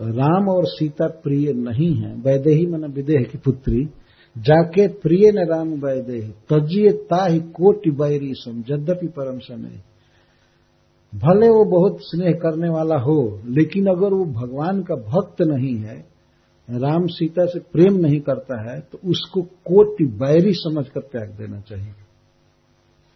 राम 0.00 0.48
और 0.48 0.66
सीता 0.66 1.06
प्रिय 1.22 1.52
नहीं 1.52 1.94
है, 1.94 2.14
वैदेही 2.16 2.66
मन 2.66 2.84
विदेह 2.86 3.22
की 3.22 3.38
पुत्री, 3.38 3.84
जाके 4.36 4.86
प्रिय 4.88 5.30
न 5.32 5.46
राम 5.48 5.68
वैदेही 5.80 6.30
तजिए 6.52 6.92
ताहि 7.06 7.40
कोटि 7.40 7.90
बैरी 7.90 8.32
सम, 8.34 8.62
यद्यपि 8.70 9.06
परम 9.08 9.38
सने। 9.38 9.78
भले 11.12 11.48
वो 11.48 11.64
बहुत 11.70 11.98
स्नेह 12.00 12.32
करने 12.32 12.68
वाला 12.68 12.96
हो, 12.96 13.40
लेकिन 13.46 13.86
अगर 13.86 14.14
वो 14.14 14.24
भगवान 14.24 14.82
का 14.82 14.94
भक्त 14.94 15.42
नहीं 15.42 15.76
है, 15.76 15.98
राम 16.68 17.06
सीता 17.06 17.46
से 17.46 17.58
प्रेम 17.72 17.94
नहीं 17.96 18.20
करता 18.20 18.60
है 18.62 18.78
तो 18.80 18.98
उसको 19.04 19.42
कोटि 19.42 20.04
बैरी 20.04 20.52
समझ 20.52 20.86
कर 20.88 21.00
त्याग 21.02 21.30
देना 21.38 21.60
चाहिए। 21.60 21.92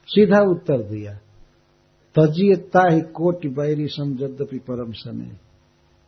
सीधा 0.08 0.40
उत्तर 0.40 0.82
दिया 0.82 1.12
तजियता 2.16 2.82
ही 2.92 3.00
कोटि 3.00 3.48
बैरी 3.48 3.86
समझद्यपि 3.88 4.58
परम 4.58 4.90
सने। 4.92 5.43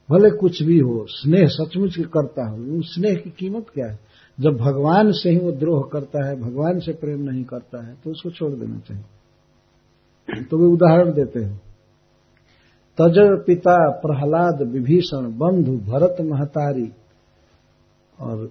भले 0.08 0.30
कुछ 0.30 0.62
भी 0.62 0.78
हो, 0.78 1.04
स्नेह 1.08 1.46
सचमुच 1.48 1.94
करता 2.06 2.48
हो 2.48 2.82
स्नेह 2.84 3.14
की 3.14 3.30
कीमत 3.30 3.66
क्या 3.74 3.86
है? 3.86 3.98
जब 4.38 4.56
भगवान 4.56 5.10
से 5.12 5.30
ही 5.30 5.38
वो 5.38 5.52
द्रोह 5.52 5.88
करता 5.92 6.26
है, 6.26 6.34
भगवान 6.36 6.78
से 6.78 6.92
प्रेम 6.92 7.20
नहीं 7.20 7.44
करता 7.44 7.86
है 7.86 7.94
तो 7.94 8.10
उसको 8.10 8.30
छोड़ 8.30 8.52
देना 8.52 8.78
चाहिए। 8.78 10.44
तो 10.44 10.58
वे 10.58 10.66
उदाहरण 10.66 11.12
देते 11.12 11.40
हैं। 11.40 11.56
तज 12.98 13.16
पिता 13.46 13.76
प्रहलाद 14.00 14.62
विभीषण 14.68 15.26
बंधु 15.38 15.72
भरत 15.86 16.16
महतारी 16.22 16.88
और 18.18 18.50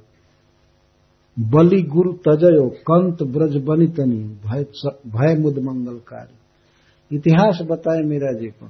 बलि 1.38 1.82
गुरु 1.84 2.12
तजयो 2.28 2.68
कंत 2.90 3.24
ब्रज 3.24 3.56
बनितनी 3.64 4.24
भय 5.08 5.36
मुद 5.36 5.58
मंगलकारी। 5.60 6.36
इतिहास 7.12 7.60
बताए 7.62 8.02
मीरा 8.02 8.32
जी 8.32 8.48
को। 8.50 8.70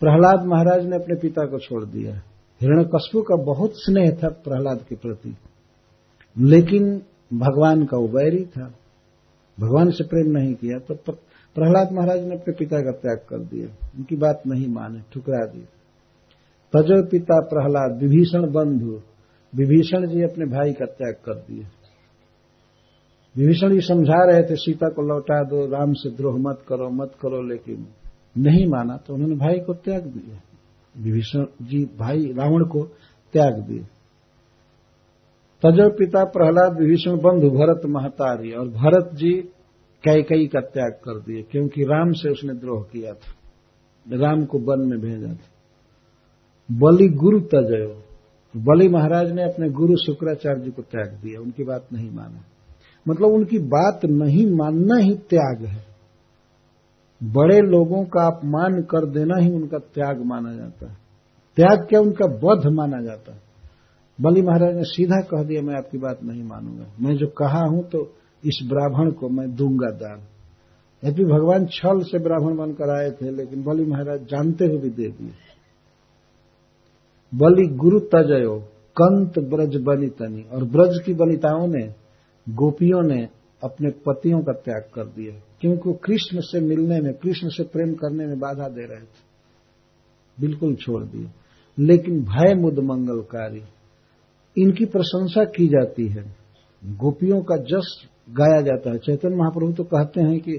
प्रहलाद 0.00 0.44
महाराज 0.46 0.86
ने 0.86 0.96
अपने 0.96 1.14
पिता 1.14 1.46
को 1.46 1.58
छोड़ 1.58 1.84
दिया। 1.84 2.14
हिरण्यकशपु 2.60 3.22
का 3.22 3.36
बहुत 3.36 3.72
स्नेह 3.74 4.10
था 4.10 4.28
प्रहलाद 4.28 4.80
के 4.88 4.94
प्रति। 4.94 5.36
लेकिन 6.38 7.02
भगवान 7.32 7.84
का 7.84 7.96
उबैरी 7.96 8.44
था। 8.44 8.74
भगवान 9.60 9.90
से 9.90 10.04
प्रेम 10.04 10.30
नहीं 10.32 10.54
किया 10.54 10.78
तो 10.78 10.94
प्रहलाद 11.56 11.92
महाराज 11.92 12.24
ने 12.24 12.34
अपने 12.34 12.54
पिता 12.54 12.80
का 12.80 12.90
त्याग 12.90 13.18
कर 13.28 13.38
दिया। 13.38 13.66
उनकी 13.96 14.16
बात 14.16 14.42
नहीं 14.46 14.68
माने, 14.68 15.00
ठुकरा 15.12 15.46
दी। 15.46 15.60
तजो 16.72 17.06
पिता 17.06 17.40
प्रहलाद, 17.40 18.02
विभीषण 18.02 18.52
बंधु, 18.52 19.00
विभीषण 19.54 20.06
जी 20.06 20.22
अपने 20.22 20.44
भाई 20.46 20.72
का 20.72 20.84
त्याग 20.84 21.14
कर 21.14 21.34
दिए। 21.34 21.64
विभीषण 23.36 23.72
जी 23.72 23.80
समझा 23.80 24.24
रहे 24.24 24.42
थे, 24.42 24.56
सीता 24.56 24.88
को 24.88 25.02
लौटा 25.02 25.42
दो, 25.44 25.66
राम 25.66 25.92
से 25.92 26.10
द्रोह 26.10 26.36
मत 26.38 26.58
करो 26.68 26.90
मत 26.90 27.12
करो, 27.22 27.42
लेकिन 27.42 27.86
नहीं 28.38 28.66
माना 28.66 28.96
तो 28.96 29.14
उन्होंने 29.14 29.36
भाई 29.36 29.58
को 29.60 29.74
त्याग 29.74 30.02
दिया। 30.02 30.40
विभीषण 31.02 31.46
जी 31.62 31.84
भाई 31.84 32.32
रावण 32.32 32.64
को 32.64 32.84
त्याग 33.32 33.64
दिए। 33.68 33.82
तजो 35.62 35.88
पिता 35.90 36.24
प्रहलाद 36.24 36.78
विभीषण 36.80 37.16
बंधु 37.16 37.50
भरत 37.50 37.80
महतारी, 37.86 38.52
और 38.52 38.68
भरत 38.68 39.10
जी 39.14 39.32
कैकई 40.04 40.46
का 40.46 40.60
त्याग 40.60 40.92
कर 40.92 41.20
दिए, 41.20 41.42
क्योंकि 41.42 41.82
राम 41.82 42.12
से 42.12 42.30
उसने 42.30 42.54
द्रोह 42.54 42.82
किया 42.82 43.12
था। 43.12 43.32
राम 44.16 44.44
को 44.44 44.58
वन 44.58 44.88
में 44.88 45.00
भेजा 45.00 45.34
था। 45.34 45.48
बलि 46.72 47.08
गुरु 47.08 47.40
तजयो 47.40 48.02
बलि 48.56 48.88
महाराज 48.88 49.32
ने 49.32 49.42
अपने 49.42 49.70
गुरु 49.70 49.96
शुक्राचार्य 49.96 50.60
जी 50.60 50.70
को 50.70 50.82
त्याग 50.82 51.20
दिया, 51.22 51.40
उनकी 51.40 51.64
बात 51.64 51.86
नहीं 51.92 52.10
माना। 52.10 52.44
मतलब 53.08 53.28
उनकी 53.28 53.58
बात 53.58 54.00
नहीं 54.04 54.46
मानना 54.46 54.96
ही 54.96 55.14
त्याग 55.14 55.64
है। 55.64 55.95
बड़े 57.22 57.60
लोगों 57.60 58.04
का 58.04 58.26
अपमान 58.26 58.82
कर 58.82 59.06
देना 59.06 59.36
ही 59.36 59.50
उनका 59.52 59.78
त्याग 59.78 60.24
माना 60.24 60.52
जाता 60.52 60.90
है। 60.90 60.96
त्याग 61.56 61.86
क्या 61.88 62.00
उनका 62.00 62.26
बध 62.26 62.66
माना 62.66 63.02
जाता 63.02 63.32
है? 63.32 63.40
बलि 64.20 64.42
महाराज 64.42 64.76
ने 64.76 64.82
सीधा 64.82 65.20
कह 65.20 65.42
दिया, 65.42 65.62
मैं 65.62 65.74
आपकी 65.74 65.98
बात 65.98 66.18
नहीं 66.24 66.42
मानूँगा। 66.42 66.86
मैं 67.00 67.16
जो 67.16 67.26
कहा 67.26 67.60
हूँ 67.60 67.82
तो 67.88 68.14
इस 68.44 68.60
ब्राह्मण 68.68 69.10
को 69.10 69.28
मैं 69.28 69.54
दूँगा 69.56 69.90
दान। 69.90 70.22
यदि 71.02 71.24
भगवान 71.24 71.66
छल 71.66 72.00
से 72.00 72.18
ब्राह्मण 72.18 72.56
बनकर 72.56 72.90
आए 72.90 73.10
थे, 73.10 73.30
लेकिन 73.30 73.62
बलि 73.62 73.84
महाराज 73.84 74.20
जानते 74.20 74.66
हुए 74.66 74.78
भी 74.78 74.90
दे 74.90 75.08
दिए। 75.08 75.32
बलि 77.32 77.66
गुरु 77.66 78.00
तजयो, 78.00 78.58
कंत 78.96 79.38
ब्रज 79.38 79.76
बनितनी 79.76 80.42
और 80.52 80.64
ब्रज 80.64 81.02
की 81.06 81.14
बनिताओं 81.14 81.66
ने, 81.66 81.86
गोपियों 82.46 83.02
ने 83.02 83.28
अपने 83.62 83.90
पतियों 83.90 84.40
का 84.40 84.52
त्याग 84.52 84.82
कर 84.94 85.04
दिया। 85.04 85.40
क्योंकि 85.60 85.88
वो 85.88 85.94
कृष्ण 85.94 86.40
से 86.40 86.60
मिलने 86.60 87.00
में, 87.00 87.14
कृष्ण 87.14 87.48
से 87.48 87.62
प्रेम 87.62 87.94
करने 87.94 88.26
में 88.26 88.38
बाधा 88.38 88.68
दे 88.68 88.86
रहे 88.86 89.00
थे। 89.00 89.26
बिल्कुल 90.40 90.74
छोड़ 90.74 91.04
दिए। 91.04 91.30
लेकिन 91.78 92.24
भय 92.24 92.54
मुद 92.54 92.78
मंगलकारी, 92.78 93.62
इनकी 94.58 94.84
प्रशंसा 94.84 95.44
की 95.44 95.66
जाती 95.66 96.08
है। 96.08 96.36
गोपियों 96.84 97.42
का 97.42 97.56
जस 97.56 98.08
गाया 98.30 98.60
जाता 98.60 98.90
है। 98.90 98.98
चैतन्य 98.98 99.36
महाप्रभु 99.36 99.72
तो 99.72 99.84
कहते 99.84 100.20
हैं 100.20 100.40
कि 100.40 100.52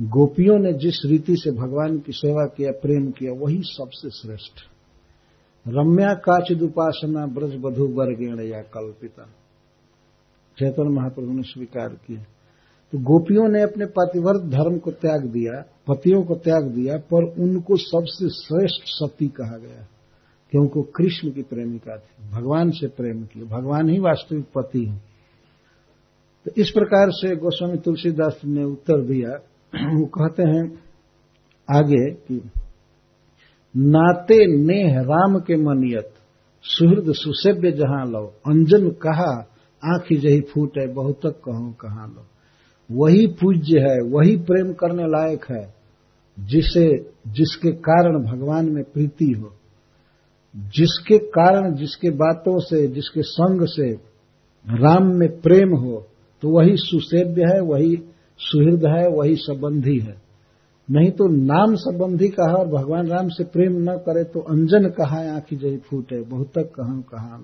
गोपियों 0.00 0.58
ने 0.58 0.72
जिस 0.72 1.02
रीति 1.06 1.36
से 1.36 1.50
भगवान 1.50 1.98
की 1.98 2.12
सेवा 2.12 2.46
किया, 2.46 2.70
प्रेम 2.70 3.10
किया, 3.10 3.32
वही 3.32 3.60
सबसे 3.64 4.10
श्रेष्ठ। 4.10 4.52
रम्या 5.68 6.14
काचिद 6.14 6.62
उपासना 6.62 7.26
ब्रज 7.26 7.54
बधु 7.54 7.84
वर्गेण 7.84 8.40
या 8.40 8.60
कल्पिता। 8.60 9.28
चैतन्य 10.58 10.88
महाप्रभु 10.88 11.32
ने 11.32 11.42
स्वीकार 11.42 11.88
किया। 11.88 12.22
तो 12.92 12.98
गोपियों 12.98 13.48
ने 13.48 13.62
अपने 13.62 13.86
पतिव्रत 13.86 14.42
धर्म 14.42 14.78
को 14.78 14.90
त्याग 14.90 15.26
दिया, 15.26 15.64
पतियों 15.88 16.22
को 16.22 16.34
त्याग 16.34 16.64
दिया, 16.64 16.96
पर 16.96 17.24
उनको 17.24 17.76
सबसे 17.76 18.28
श्रेष्ठ 18.28 18.82
सती 18.84 19.28
कहा 19.28 19.56
गया। 19.56 19.86
क्योंकि 20.50 20.92
कृष्ण 20.96 21.30
की 21.30 21.42
प्रेमिका 21.42 21.96
थी, 21.96 22.28
भगवान 22.30 22.70
से 22.70 22.86
प्रेम 22.86 23.24
किया। 23.24 23.58
भगवान 23.58 23.88
ही 23.88 23.98
वास्तविक 23.98 24.44
पति 24.54 24.84
है। 24.84 25.02
तो 26.44 26.50
इस 26.58 26.70
प्रकार 26.70 27.10
से 27.10 27.36
गोस्वामी 27.36 27.78
तुलसीदास 27.78 28.40
ने 28.44 28.64
उत्तर 28.64 29.00
दिया। 29.00 29.28
वो 29.98 30.06
कहते 30.06 30.42
हैं 30.42 30.78
आगे 31.76 32.10
कि, 32.10 32.50
नाते 33.76 34.56
नेह 34.56 35.00
राम 35.00 35.38
के 35.38 35.56
मनियत, 35.56 36.12
सुहृद 36.62 37.12
सुसेव्य 37.12 37.72
जहाँ 37.72 38.06
लो 38.06 38.34
अंजन 38.46 38.90
कहा 38.90 39.48
आंखी 39.86 40.16
जही 40.16 40.40
फूट 40.40 40.78
है 40.78 40.86
बहुत 40.92 41.16
तक 41.22 41.40
कहो 41.44 41.74
कहा 41.80 42.06
लो। 42.06 42.24
वही 42.90 43.26
पूज्य 43.26 43.78
है, 43.78 43.98
वही 44.02 44.36
प्रेम 44.36 44.72
करने 44.72 45.02
लायक 45.02 45.44
है, 45.50 45.74
जिसे, 46.38 47.10
जिसके 47.28 47.70
कारण 47.70 48.24
भगवान 48.24 48.70
में 48.72 48.84
प्रीति 48.84 49.32
हो। 49.32 49.52
जिसके 50.56 51.18
कारण, 51.18 51.74
जिसके 51.74 52.10
बातों 52.10 52.58
से, 52.58 52.86
जिसके 52.86 53.22
संग 53.22 53.66
से 53.66 53.90
राम 54.66 55.06
में 55.16 55.40
प्रेम 55.40 55.76
हो 55.76 56.06
तो 56.42 56.48
वही 56.48 56.76
सुसेव्य 56.76 57.42
है, 57.42 57.60
वही 57.60 57.96
सुहृद 58.38 58.86
है, 58.86 59.08
वही 59.08 59.34
संबंधी 59.34 59.98
है। 59.98 60.14
नहीं 60.90 61.10
तो 61.10 61.28
नाम 61.28 61.74
संबंधी 61.74 62.28
कहा 62.28 62.54
और 62.54 62.68
भगवान 62.68 63.06
राम 63.06 63.28
से 63.28 63.44
प्रेम 63.44 63.72
न 63.72 63.96
करे 63.96 64.24
तो 64.24 64.40
अंजन 64.40 64.88
कहा 64.88 65.34
आंखी 65.34 65.56
जही 65.56 65.76
फूटे 65.76 66.22
बहुत 66.22 66.46
तक 66.46 66.64
कहा 66.64 67.00
कहा 67.00 67.38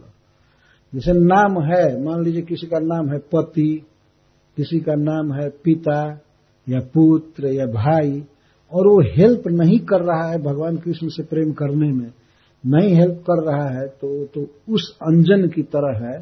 जैसे 0.92 1.12
नाम 1.12 1.62
है, 1.64 2.02
मान 2.04 2.22
लीजिए 2.24 2.42
किसी 2.42 2.66
का 2.66 2.78
नाम 2.78 3.08
है 3.12 3.18
पति, 3.18 3.86
किसी 4.56 4.80
का 4.80 4.94
नाम 4.94 5.32
है 5.32 5.48
पिता, 5.64 6.02
या 6.66 6.80
पुत्र, 6.94 7.46
या 7.46 7.66
भाई, 7.66 8.22
और 8.72 8.86
वो 8.86 9.00
हेल्प 9.16 9.42
नहीं 9.48 9.78
कर 9.78 10.02
रहा 10.02 10.30
है 10.30 10.38
भगवान 10.38 10.76
कृष्ण 10.76 11.08
से 11.08 11.22
प्रेम 11.22 11.52
करने 11.52 11.92
में, 11.92 12.12
नहीं 12.64 12.94
हेल्प 12.94 13.24
कर 13.30 13.42
रहा 13.42 13.68
है 13.68 13.86
तो 13.88 14.24
तो 14.26 14.46
उस 14.68 14.90
अंजन 15.02 15.48
की 15.48 15.62
तरह 15.62 16.06
है, 16.06 16.20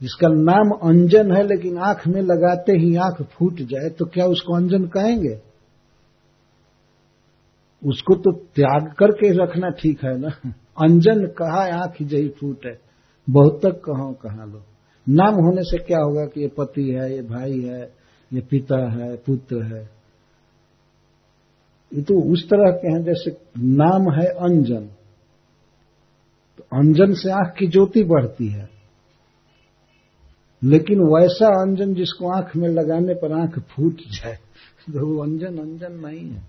जिसका 0.00 0.28
नाम 0.28 0.70
अंजन 0.82 1.32
है, 1.32 1.42
लेकिन 1.42 1.78
आँख 1.78 2.06
में 2.08 2.20
लगाते 2.22 2.72
ही 2.72 2.94
आँख 2.96 3.22
फूट 3.22 3.60
जाए 3.62 3.90
तो 3.90 4.04
क्या 4.04 4.24
उसको 4.24 4.56
अंजन 4.56 4.86
कहेंगे? 4.86 5.38
उसको 7.82 8.14
तो 8.14 8.32
त्याग 8.32 8.92
करके 8.98 9.32
रखना 9.44 9.70
ठीक 9.70 10.04
है 10.04 10.18
ना? 10.20 10.28
अंजन 10.78 11.26
कहा 11.26 11.64
आँख 11.82 12.02
जही 12.02 12.28
फूट? 12.28 12.66
है 12.66 12.87
बहुत 13.30 13.60
तक 13.62 13.80
कहो, 13.84 14.12
कहा 14.12 14.44
लो। 14.44 14.62
नाम 15.08 15.34
होने 15.34 15.62
से 15.62 15.78
क्या 15.78 15.98
होगा 15.98 16.24
कि 16.26 16.40
ये 16.40 16.48
पति 16.48 16.90
है, 16.90 17.14
ये 17.14 17.22
भाई 17.22 17.60
है, 17.60 17.92
ये 18.32 18.40
पिता 18.40 18.90
है, 18.92 19.16
पुत्र 19.16 19.62
है। 19.62 19.90
ये 21.94 22.02
तो 22.02 22.32
उस 22.32 22.44
तरह 22.44 22.70
के 22.70 22.88
हैं 22.88 23.04
जैसे 23.04 23.30
नाम 23.58 24.02
है 24.12 24.26
अंजन। 24.26 24.88
तो 26.58 26.64
अंजन 26.72 27.14
से 27.14 27.30
आँख 27.30 27.54
की 27.58 27.66
ज्योति 27.66 28.04
बढ़ती 28.04 28.48
है। 28.48 28.68
लेकिन 30.64 31.00
वैसा 31.00 31.46
अंजन 31.46 31.94
जिसको 31.94 32.36
आँख 32.36 32.56
में 32.56 32.68
लगाने 32.68 33.14
पर 33.14 33.32
आँख 33.32 33.58
फूट 33.58 33.94
जाए 33.94 34.34
तो 34.90 35.06
वो 35.06 35.22
अंजन 35.22 35.58
अंजन 35.58 35.92
नहीं 35.92 36.30
है। 36.30 36.42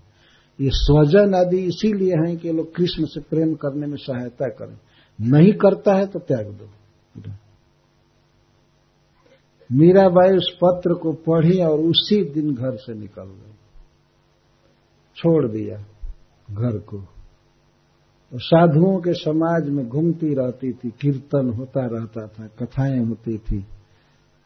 ये 0.60 0.70
स्वजन 0.72 1.34
आदि 1.34 1.58
इसीलिए 1.58 2.12
हैं 2.12 2.36
कि 2.36 2.52
लोग 2.52 2.74
कृष्ण 2.74 3.04
से 3.04 3.20
प्रेम 3.20 3.54
करने 3.54 3.86
में 3.86 3.96
सहायता 3.96 4.48
करें। 4.48 4.76
नहीं 5.20 5.52
करता 5.52 5.94
है 5.94 6.06
तो 6.06 6.18
त्याग 6.18 6.46
दो। 6.46 6.68
मीराबाई 9.72 10.36
उस 10.36 10.58
पत्र 10.64 10.94
को 10.94 11.12
पढ़ी 11.12 11.62
और 11.62 11.78
उसी 11.78 12.24
दिन 12.24 12.54
घर 12.54 12.76
से 12.76 12.94
निकल 12.94 13.22
गई। 13.22 13.52
छोड़ 15.16 15.46
दिया 15.46 15.76
घर 16.50 16.78
को। 16.78 16.98
और 18.32 18.40
साधुओं 18.40 19.00
के 19.00 19.12
समाज 19.14 19.68
में 19.68 19.88
घूमती 19.88 20.34
रहती 20.34 20.72
थी, 20.72 20.90
कीर्तन 20.90 21.50
होता 21.50 21.86
रहता 21.86 22.26
था, 22.26 22.46
कथाएँ 22.46 22.98
होती 22.98 23.38
थी। 23.38 23.66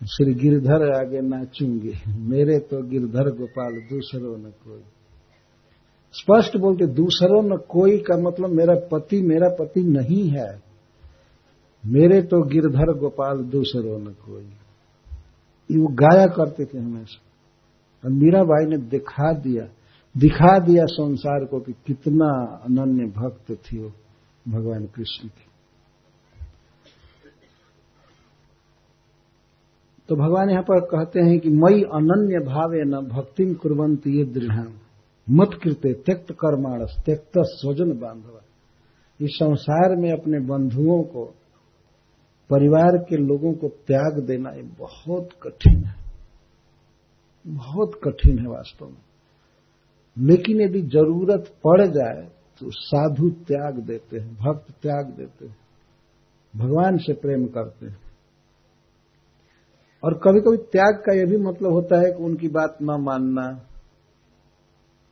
श्री 0.04 0.34
गिरधर 0.34 0.92
आगे 0.92 1.20
नाचूँगी। 1.20 1.92
मेरे 2.08 2.58
तो 2.58 2.82
गिरधर 2.82 3.30
गोपाल, 3.30 3.72
दूसरों 3.72 4.38
न 4.38 4.42
कोई। 4.42 4.82
स्पष्ट 6.12 6.56
बोलते, 6.56 6.86
दूसरों 6.86 7.42
न 7.42 7.56
कोई 7.56 7.98
का 7.98 8.16
मतलब 8.16 8.50
मेरा 8.50 8.74
पति 8.74 9.22
मेरा 9.22 9.48
पति 9.48 9.80
नहीं 9.80 10.28
है। 10.28 10.63
मेरे 11.86 12.22
तो 12.22 12.42
गिरधर 12.42 12.98
गोपाल 12.98 13.38
दूसरों 13.38 13.98
न 13.98 14.04
कोई 14.04 14.44
ये 15.70 15.78
वो 15.78 15.86
गाया 15.86 16.26
करते 16.26 16.64
थे 16.64 16.78
हमेशा। 16.78 17.20
और 18.04 18.10
मीरा 18.10 18.38
मीराबाई 18.38 18.70
ने 18.70 18.76
दिखा 18.76 19.32
दिया 19.32 19.64
दिखा 20.16 20.58
दिया 20.58 20.84
संसार 20.84 21.44
को 21.44 21.60
कि 21.60 21.72
कितना 21.72 22.58
अनन्य 22.64 23.04
भक्त 23.06 23.52
थी 23.52 23.78
वो 23.78 23.92
भगवान 24.48 24.86
कृष्ण 24.86 25.28
की। 25.28 25.46
तो 30.08 30.16
भगवान 30.16 30.50
यहाँ 30.50 30.62
पर 30.62 30.80
कहते 30.80 31.20
हैं 31.20 31.40
कि 31.40 31.48
मई 31.48 31.82
अनन्य 31.82 32.46
भावे 32.46 32.84
न 32.84 33.08
भक्तिम 33.08 33.54
कुरंत 33.54 34.06
ये 34.06 34.24
दृढ़। 34.24 34.66
मत 35.30 35.50
कृत्य 35.62 35.92
त्यक्त 35.92 36.32
कर्माणस, 36.32 37.02
त्यक्त 37.04 37.32
स्वजन 37.38 37.98
बांधवा। 37.98 38.40
इस 39.20 39.30
संसार 39.30 39.96
में 39.96 40.12
अपने 40.12 40.38
बंधुओं 40.38 41.02
को 41.02 41.34
परिवार 42.50 42.98
के 43.08 43.16
लोगों 43.16 43.52
को 43.52 43.68
त्याग 43.68 44.24
देना 44.26 44.50
ये 44.50 44.62
बहुत 44.62 45.28
कठिन 45.42 45.84
है। 45.84 45.94
बहुत 47.46 48.00
कठिन 48.04 48.38
है 48.38 48.46
वास्तव 48.46 48.86
में। 48.86 49.04
लेकिन 50.18 50.60
यदि 50.60 50.82
ज़रूरत 50.82 51.54
पड़ 51.66 51.86
जाए 51.86 52.28
तो 52.60 52.70
साधु 52.70 53.30
त्याग 53.30 53.78
देते 53.78 54.18
हैं, 54.18 54.34
भक्त 54.34 54.70
त्याग 54.82 55.06
देते 55.06 55.46
हैं, 55.46 55.56
भगवान 56.56 56.96
से 56.96 57.12
प्रेम 57.12 57.46
करते 57.46 57.86
हैं। 57.86 57.98
और 60.04 60.14
कभी 60.14 60.40
कभी 60.40 60.56
त्याग 60.56 61.02
का 61.06 61.14
यह 61.14 61.26
भी 61.26 61.36
मतलब 61.36 61.72
होता 61.72 61.96
है 61.98 62.12
कि 62.12 62.22
उनकी 62.22 62.48
बात 62.48 62.78
न 62.82 62.96
मानना। 63.00 63.62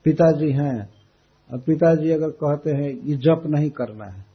पिताजी 0.05 0.53
हैं, 0.53 0.91
और 1.53 1.59
पिताजी 1.59 2.11
अगर 2.11 2.31
कहते 2.31 2.71
हैं, 2.71 2.91
ये 2.91 3.17
जप 3.17 3.43
नहीं 3.47 3.71
करना 3.71 4.05
है। 4.05 4.32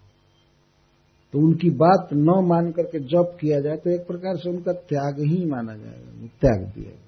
तो 1.34 1.39
उनकी 1.39 1.69
बात 1.69 2.09
न 2.13 2.45
मान 2.47 2.71
करके 2.71 2.99
जप 2.99 3.38
किया 3.41 3.59
जाए 3.59 3.78
तो 3.78 3.89
एक 3.89 4.07
प्रकार 4.07 4.38
से 4.38 4.49
उनका 4.49 4.73
त्याग 4.73 5.15
ही 5.19 5.45
माना 5.45 5.75
जाएगा 5.78 6.28
त्याग 6.28 6.73
दिया 6.75 7.07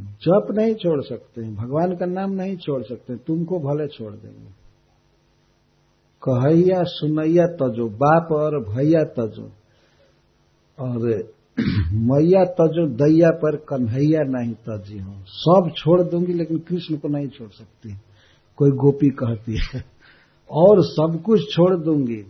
जप 0.00 0.46
नहीं 0.50 0.74
छोड़ 0.74 1.02
सकते 1.02 1.44
हैं, 1.44 1.54
भगवान 1.54 1.96
का 1.96 2.06
नाम 2.06 2.30
नहीं 2.30 2.56
छोड़ 2.56 2.82
सकते 2.82 3.16
तुमको 3.16 3.58
भले 3.58 3.88
छोड़ 3.88 4.12
देंगे। 4.12 4.48
कहैया 6.28 6.82
सुनैया 6.82 7.46
तजो, 7.46 7.88
बाप 7.88 8.32
और 8.32 8.58
भैया 8.74 9.04
तजो, 9.04 9.50
और 10.78 11.32
मैया 11.92 12.44
तजो, 12.44 12.86
दैया 12.86 13.30
पर 13.30 13.56
कन्हैया 13.56 14.20
नहीं 14.22 14.54
तजी 14.54 14.98
हो। 14.98 15.12
सब 15.26 15.72
छोड़ 15.76 16.02
दूँगी, 16.02 16.32
लेकिन 16.32 16.58
कृष्ण 16.58 16.96
को 16.96 17.08
नहीं 17.08 17.28
छोड़ 17.28 17.50
सकती। 17.50 17.94
कोई 18.56 18.70
गोपी 18.70 19.08
कहती 19.08 19.52
है 19.52 19.92
और 20.52 20.84
सब 20.84 21.22
कुछ 21.26 21.54
छोड़ 21.54 21.76
दूँगी, 21.76 22.24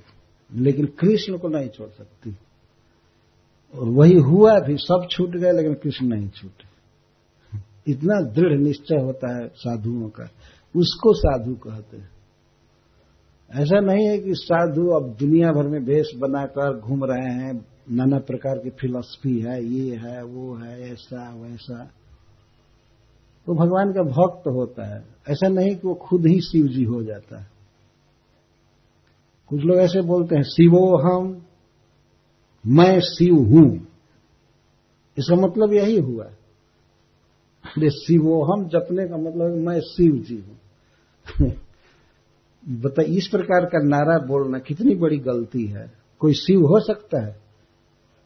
लेकिन 0.55 0.87
कृष्ण 0.87 1.39
को 1.39 1.49
नहीं 1.49 1.69
छोड़ 1.69 1.89
सकती। 1.89 2.37
और 3.79 3.89
वही 3.89 4.15
हुआ 4.15 4.59
भी 4.59 4.77
सब 4.77 5.07
छूट 5.11 5.31
गए, 5.31 5.53
लेकिन 5.53 5.75
कृष्ण 5.75 6.07
नहीं 6.07 6.29
छूटे। 6.29 6.73
इतना 7.93 8.33
दृढ़ 8.33 8.59
निश्चय 8.59 8.97
होता 8.97 9.37
है 9.37 9.49
साधुओं 9.49 10.09
का। 10.09 10.25
उसको 10.77 11.15
साधु 11.15 11.55
कहते 11.55 11.97
हैं। 11.97 12.11
ऐसा 13.55 13.81
नहीं 13.81 14.07
है 14.07 14.19
कि 14.19 14.35
साधु 14.35 14.87
अब 14.87 15.17
दुनिया 15.21 15.53
भर 15.53 15.69
में 15.69 15.81
वेश 15.81 16.11
बनाकर 16.17 16.81
घूम 16.81 17.05
रहे 17.05 17.33
हैं, 17.33 17.67
नाना 17.91 18.19
प्रकार 18.19 18.59
की 18.59 18.71
फिलॉसफी 18.71 19.41
है, 19.41 19.65
ये 19.65 19.97
है, 19.97 20.25
वो 20.25 20.55
है, 20.55 20.93
ऐसा, 20.93 21.35
वैसा। 21.35 21.85
तो 23.47 23.55
भगवान 23.55 23.93
का 23.93 24.03
भक्त 24.03 24.49
होता 24.49 24.95
है। 24.95 25.05
ऐसा 25.31 25.49
नहीं 25.49 25.77
कि 25.77 25.89
वो 25.89 25.95
खुद 25.95 26.27
ही 26.27 26.41
शिव 26.41 26.67
जी 26.67 26.85
हो 26.85 27.03
जाता 27.03 27.41
है। 27.41 27.52
कुछ 29.53 29.61
लोग 29.61 29.79
ऐसे 29.79 30.03
बोलते 30.03 30.37
हैं, 30.37 30.43
शिवो 30.43 30.97
हम 30.97 31.47
मैं 32.67 33.01
शिव 33.01 33.35
हूँ। 33.35 33.87
इसका 35.19 35.37
मतलब 35.37 35.73
यही 35.73 36.01
हुआ 36.01 36.25
अरे 37.65 37.91
शिवोहम 37.91 38.69
जपने 38.69 39.09
का 39.09 39.17
मतलब 39.17 39.69
मैं 39.69 39.81
शिव 39.81 40.13
जी 40.13 40.35
हूँ। 40.35 40.59
बता, 42.81 43.03
इस 43.03 43.29
प्रकार 43.29 43.65
का 43.65 43.79
नारा 43.83 44.27
बोलना 44.27 44.59
कितनी 44.59 44.95
बड़ी 44.95 45.19
गलती 45.19 45.67
है। 45.67 45.93
कोई 46.19 46.35
शिव 46.35 46.61
हो 46.61 46.81
सकता 46.81 47.27
है? 47.27 47.33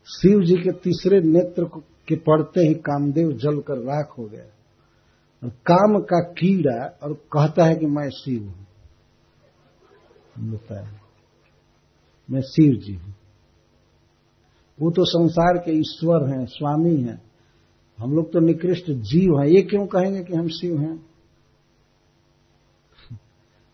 शिव 0.07 0.43
जी 0.43 0.55
के 0.55 0.73
तीसरे 0.73 1.21
नेत्र 1.21 1.65
के 2.09 2.17
पड़ते 2.17 2.61
ही 2.61 2.75
कामदेव 2.75 3.33
जल 3.33 3.61
कर 3.61 3.77
राख 3.79 4.15
हो 4.19 4.25
गया। 4.25 4.45
और 5.45 5.49
काम 5.49 6.01
का 6.01 6.21
कीड़ा, 6.21 6.99
और 7.03 7.13
कहता 7.13 7.65
है 7.65 7.77
कि 7.77 7.87
मैं 7.87 8.11
शिव 8.11 8.43
हूँ। 8.43 8.67
बताया 10.53 11.01
मैं 12.31 12.41
शिव 12.41 12.73
जी 12.73 12.95
हूँ। 12.95 13.15
वो 14.81 14.91
तो 14.91 15.05
संसार 15.05 15.59
के 15.59 15.73
ईश्वर 15.73 16.29
हैं, 16.29 16.47
स्वामी 16.47 16.97
हैं। 16.97 17.23
हम 17.99 18.13
लोग 18.13 18.33
तो 18.33 18.41
निकृष्ट 18.41 18.91
जीव 18.91 19.41
हैं। 19.41 19.47
ये 19.47 19.63
क्यों 19.63 19.87
कहेंगे 19.87 20.25
कि 20.25 20.35
हम 20.35 20.49
शिव 20.49 20.81
हैं? 20.81 21.07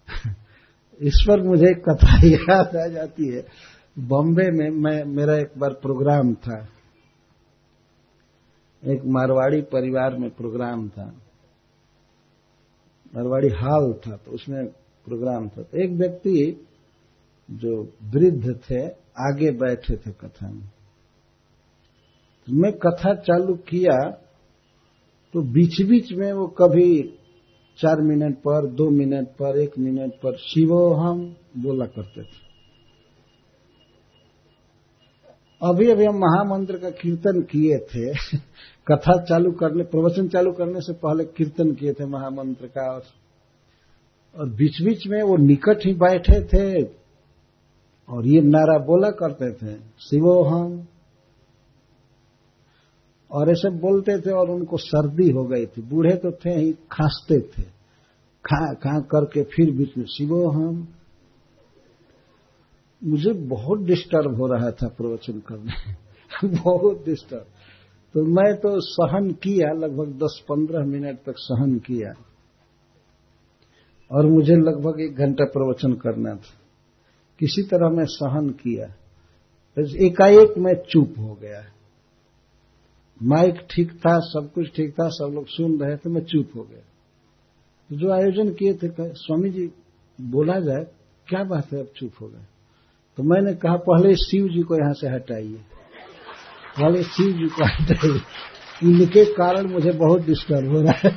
ईश्वर 1.03 1.43
मुझे 1.43 1.67
एक 1.67 1.89
कथा 1.89 2.27
याद 2.27 2.77
आ 2.77 2.87
जाती 2.87 3.29
है। 3.29 3.47
बॉम्बे 3.99 4.51
में 4.51 4.71
मैं, 4.71 5.05
मेरा 5.05 5.37
एक 5.37 5.59
बार 5.59 5.71
प्रोग्राम 5.71 6.35
था। 6.35 6.69
एक 8.87 9.03
मारवाड़ी 9.05 9.63
परिवार 9.63 10.17
में 10.17 10.31
प्रोग्राम 10.31 10.89
था। 10.89 11.05
मारवाड़ी 13.15 13.49
हाल 13.49 13.93
था 13.93 14.17
तो 14.17 14.31
उसमें 14.31 14.67
प्रोग्राम 15.05 15.49
था। 15.49 15.63
तो 15.63 15.79
एक 15.79 15.91
व्यक्ति 15.91 16.67
जो 17.53 17.93
वृद्ध 18.03 18.61
थे 18.71 18.87
आगे 19.19 19.51
बैठे 19.51 19.97
थे 19.97 20.11
कथा 20.11 20.51
में 20.51 20.69
तो 22.47 22.53
मैं 22.53 22.73
कथा 22.73 23.15
चालू 23.15 23.55
किया 23.55 24.11
तो 25.33 25.43
बीच 25.43 25.83
बीच 25.83 26.13
में 26.13 26.33
वो 26.33 26.47
कभी 26.47 27.19
चार 27.79 28.01
मिनट 28.01 28.37
पर 28.37 28.67
दो 28.67 28.91
मिनट 28.91 29.29
पर 29.29 29.59
एक 29.59 29.79
मिनट 29.79 30.13
पर 30.13 30.37
शिवो 30.37 30.95
हम 30.95 31.37
बोला 31.59 31.87
करते 31.87 32.23
थे। 32.23 32.53
अभी 35.63 35.91
अभी 35.91 36.05
हम 36.05 36.15
महामंत्र 36.15 36.79
का 36.79 36.91
कीर्तन 36.91 37.43
किए 37.43 37.79
थे। 37.79 38.15
कथा 38.89 39.25
चालू 39.25 39.53
करने 39.53 39.85
प्रवचन 39.85 40.29
चालू 40.29 40.53
करने 40.53 40.81
से 40.81 40.93
पहले 40.93 41.25
कीर्तन 41.25 41.73
किए 41.75 41.93
थे 41.93 42.07
महामंत्र 42.07 42.67
का 42.67 42.93
और, 42.93 43.03
और 44.37 44.49
बीच 44.49 44.83
बीच 44.83 45.07
में 45.07 45.23
वो 45.23 45.37
निकट 45.37 45.87
ही 45.87 45.95
बैठे 45.95 46.45
थे। 46.45 47.02
और 48.13 48.27
ये 48.27 48.41
नारा 48.41 48.79
बोला 48.79 49.11
करते 49.11 49.53
थे 49.53 49.79
शिवो 49.79 50.43
हम 50.43 50.89
और 53.31 53.51
ऐसे 53.51 53.71
बोलते 53.71 54.21
थे 54.21 54.31
और 54.31 54.51
उनको 54.51 54.77
सर्दी 54.77 55.31
हो 55.31 55.45
गई 55.45 55.67
थी। 55.67 55.83
बूढ़े 55.83 56.17
तो 56.17 56.33
थे 56.33 56.51
ही, 56.51 56.73
खांसते 56.73 57.41
थे। 57.41 57.63
खा 58.45 58.75
खा 58.75 59.01
करके 59.01 59.43
फिर 59.43 59.71
बीच 59.71 59.97
में 59.99 60.05
शिवो 60.05 60.51
हम 60.51 60.89
मुझे 63.05 63.33
बहुत 63.33 63.81
डिस्टर्ब 63.81 64.41
हो 64.41 64.47
रहा 64.47 64.71
था 64.71 64.89
प्रवचन 64.89 65.41
करने 65.41 65.95
बहुत 66.63 67.05
डिस्टर्ब 67.05 67.47
तो 68.15 68.23
मैं 68.23 68.57
तो 68.57 68.81
सहन 68.81 69.31
किया, 69.31 69.73
लगभग 69.73 70.19
10-15 70.19 70.87
मिनट 70.87 71.17
तक 71.17 71.35
सहन 71.37 71.79
किया। 71.79 72.13
और 74.11 74.27
मुझे 74.27 74.55
लगभग 74.55 75.01
एक 75.01 75.15
घंटा 75.17 75.45
प्रवचन 75.45 75.93
करना 75.93 76.35
था। 76.35 76.62
किसी 77.43 77.63
तरह 77.63 77.89
मैं 77.89 78.05
सहन 78.05 78.51
किया 78.51 78.95
एकाएक 79.79 80.59
मैं 80.59 80.75
चुप 80.91 81.15
हो 81.19 81.39
गया। 81.43 81.65
माइक 83.23 83.67
ठीक 83.71 83.93
था, 83.93 84.19
सब 84.19 84.51
कुछ 84.55 84.67
ठीक 84.77 84.93
था, 84.93 85.09
सब 85.09 85.31
लोग 85.35 85.47
सुन 85.47 85.81
रहे 85.81 85.97
थे, 85.97 86.11
मैं 86.11 86.21
चुप 86.21 86.51
हो 86.57 86.63
गया। 86.63 86.83
जो 87.97 88.13
आयोजन 88.13 88.55
किए 88.55 88.75
थे 88.75 88.89
स्वामी 89.01 89.51
जी, 89.51 89.71
बोला 90.21 90.61
जाए, 90.61 90.85
क्या 91.29 91.45
बात 91.45 91.73
है, 91.73 91.81
अब 91.81 91.87
चुप 91.97 92.13
हो 92.21 92.29
गए? 92.29 92.45
तो 93.17 93.23
मैंने 93.23 93.55
कहा, 93.55 93.77
पहले 93.77 94.15
शिव 94.15 94.49
जी 94.49 94.63
को 94.63 94.77
यहाँ 94.77 94.93
से 94.93 95.09
हटाइए। 95.09 95.61
पहले 96.81 97.03
शिव 97.03 97.33
जी 97.33 97.47
को 97.47 97.65
हटाइए। 97.65 98.21
इनके 98.91 99.25
कारण 99.25 99.73
मुझे 99.73 99.91
बहुत 99.91 100.21
डिस्टर्ब 100.23 100.77
हो 100.77 100.83
रहा 100.83 100.93
है। 100.93 101.17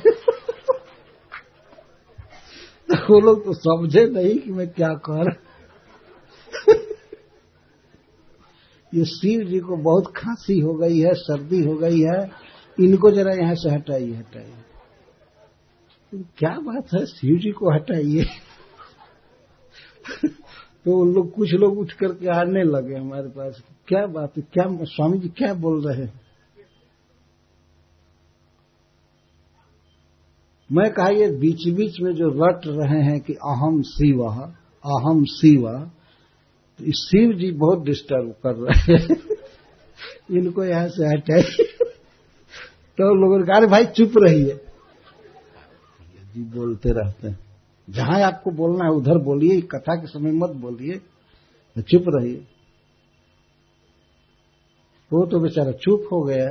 तो 2.90 3.14
वो 3.14 3.20
लोग 3.20 3.44
तो 3.44 3.52
समझे 3.52 4.04
नहीं 4.06 4.38
कि 4.38 4.50
मैं 4.50 4.68
क्या 4.68 4.88
कर 4.88 5.24
ये 5.24 5.45
शिव 8.94 9.44
जी 9.44 9.58
को 9.58 9.76
बहुत 9.76 10.12
खांसी 10.16 10.60
हो 10.60 10.74
गई 10.74 10.98
है, 10.98 11.14
सर्दी 11.14 11.64
हो 11.64 11.74
गई 11.74 12.00
है। 12.00 12.30
इनको 12.80 13.10
जरा 13.10 13.32
यहाँ 13.34 13.54
से 13.54 13.70
हटाइए 13.70 14.12
हटाइए। 14.12 14.54
क्या 16.38 16.50
बात 16.50 16.94
है, 16.94 17.06
शिव 17.06 17.38
जी 17.38 17.50
को 17.50 17.74
हटाइए। 17.74 18.24
तो 20.84 21.00
उन 21.00 21.12
लोग, 21.12 21.32
कुछ 21.32 21.52
लोग 21.52 21.78
उठ 21.78 21.92
करके 21.92 22.28
आने 22.28 22.62
लगे 22.62 22.94
हमारे 22.94 23.28
पास। 23.28 23.62
क्या 23.88 24.06
बात 24.06 24.36
है, 24.36 24.42
क्या 24.52 24.84
स्वामी 24.84 25.18
जी 25.18 25.28
क्या 25.28 25.54
बोल 25.54 25.88
रहे 25.88 26.02
हैं? 26.04 26.20
मैं 30.72 30.90
कहा, 30.90 31.08
ये 31.08 31.28
बीच 31.28 31.68
बीच 31.68 32.00
में 32.00 32.12
जो 32.14 32.28
रट 32.28 32.60
रहे 32.66 33.02
हैं 33.02 33.20
कि 33.20 33.32
अहम 33.32 33.82
शिव 33.82 34.22
अहम 34.24 35.24
शिव 35.24 35.90
शिव 36.80 37.32
जी 37.32 37.50
बहुत 37.52 37.84
डिस्टर्ब 37.84 38.30
कर 38.46 38.54
रहे 38.56 38.94
हैं। 38.94 39.16
इनको 40.30 40.64
यहाँ 40.64 40.88
से 40.88 41.06
हटाइए 41.06 41.64
तो 42.98 43.14
लोगों 43.14 43.38
ने 43.38 43.44
कहा 43.44 43.66
भाई 43.66 43.84
चुप 43.86 44.12
रहिए। 44.16 44.54
जी 46.34 46.42
बोलते 46.50 46.90
रहते 46.92 47.28
हैं। 47.28 47.38
जहाँ 47.88 48.20
आपको 48.22 48.50
बोलना 48.50 48.84
है 48.84 48.90
उधर 48.90 49.18
बोलिए 49.24 49.60
कथा 49.72 49.94
के 49.94 50.06
समय 50.06 50.32
मत 50.32 50.50
बोलिए। 50.56 51.00
चुप 51.82 52.04
रहिए। 52.08 52.44
वो 55.10 55.24
तो 55.26 55.40
बेचारा 55.40 55.72
चुप 55.72 56.08
हो 56.12 56.22
गया। 56.22 56.48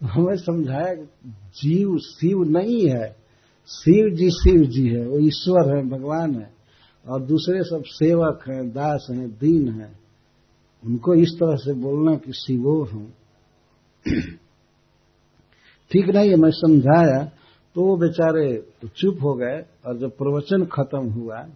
हमें 0.00 0.36
समझाया 0.36 0.94
जीव 1.60 1.96
शिव 1.98 2.42
नहीं 2.50 2.88
है। 2.88 3.08
शिव 3.68 4.10
जी 4.10 4.30
शिव 4.30 4.64
जी 4.64 4.88
है 4.88 5.06
वो 5.06 5.18
ईश्वर 5.18 5.76
है 5.76 5.82
भगवान 5.88 6.34
है। 6.34 6.55
और 7.06 7.22
दूसरे 7.22 7.62
सब 7.62 7.82
सेवक 7.86 8.44
हैं, 8.48 8.70
दास 8.70 9.06
हैं, 9.10 9.30
दीन 9.30 9.80
हैं, 9.80 9.98
उनको 10.82 11.14
इस 11.14 11.36
तरह 11.40 11.56
से 11.56 11.74
बोलना 11.74 12.16
कि 12.16 12.32
शिवो 12.32 12.84
हूँ। 12.84 13.12
ठीक 15.90 16.08
नहीं 16.08 16.30
है, 16.30 16.36
मैं 16.36 16.50
समझाया 16.50 17.30
तो 17.76 17.82
वो 17.82 17.96
बेचारे 17.96 18.66
तो 18.82 18.88
चुप 18.88 19.18
हो 19.22 19.34
गए, 19.34 19.64
और 19.86 19.98
जब 19.98 20.10
प्रवचन 20.10 20.64
खत्म 20.64 21.10
हुआ 21.10 21.46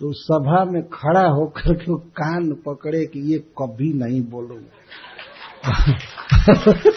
तो 0.00 0.12
सभा 0.12 0.64
में 0.64 0.88
खड़ा 0.88 1.28
होकर 1.28 1.74
के 1.74 1.92
वो 1.92 1.98
कान 1.98 2.62
पकड़े 2.66 3.06
कि 3.06 3.32
ये 3.32 3.38
कभी 3.38 3.92
नहीं 3.92 4.22
बोलूँगा। 4.22 5.64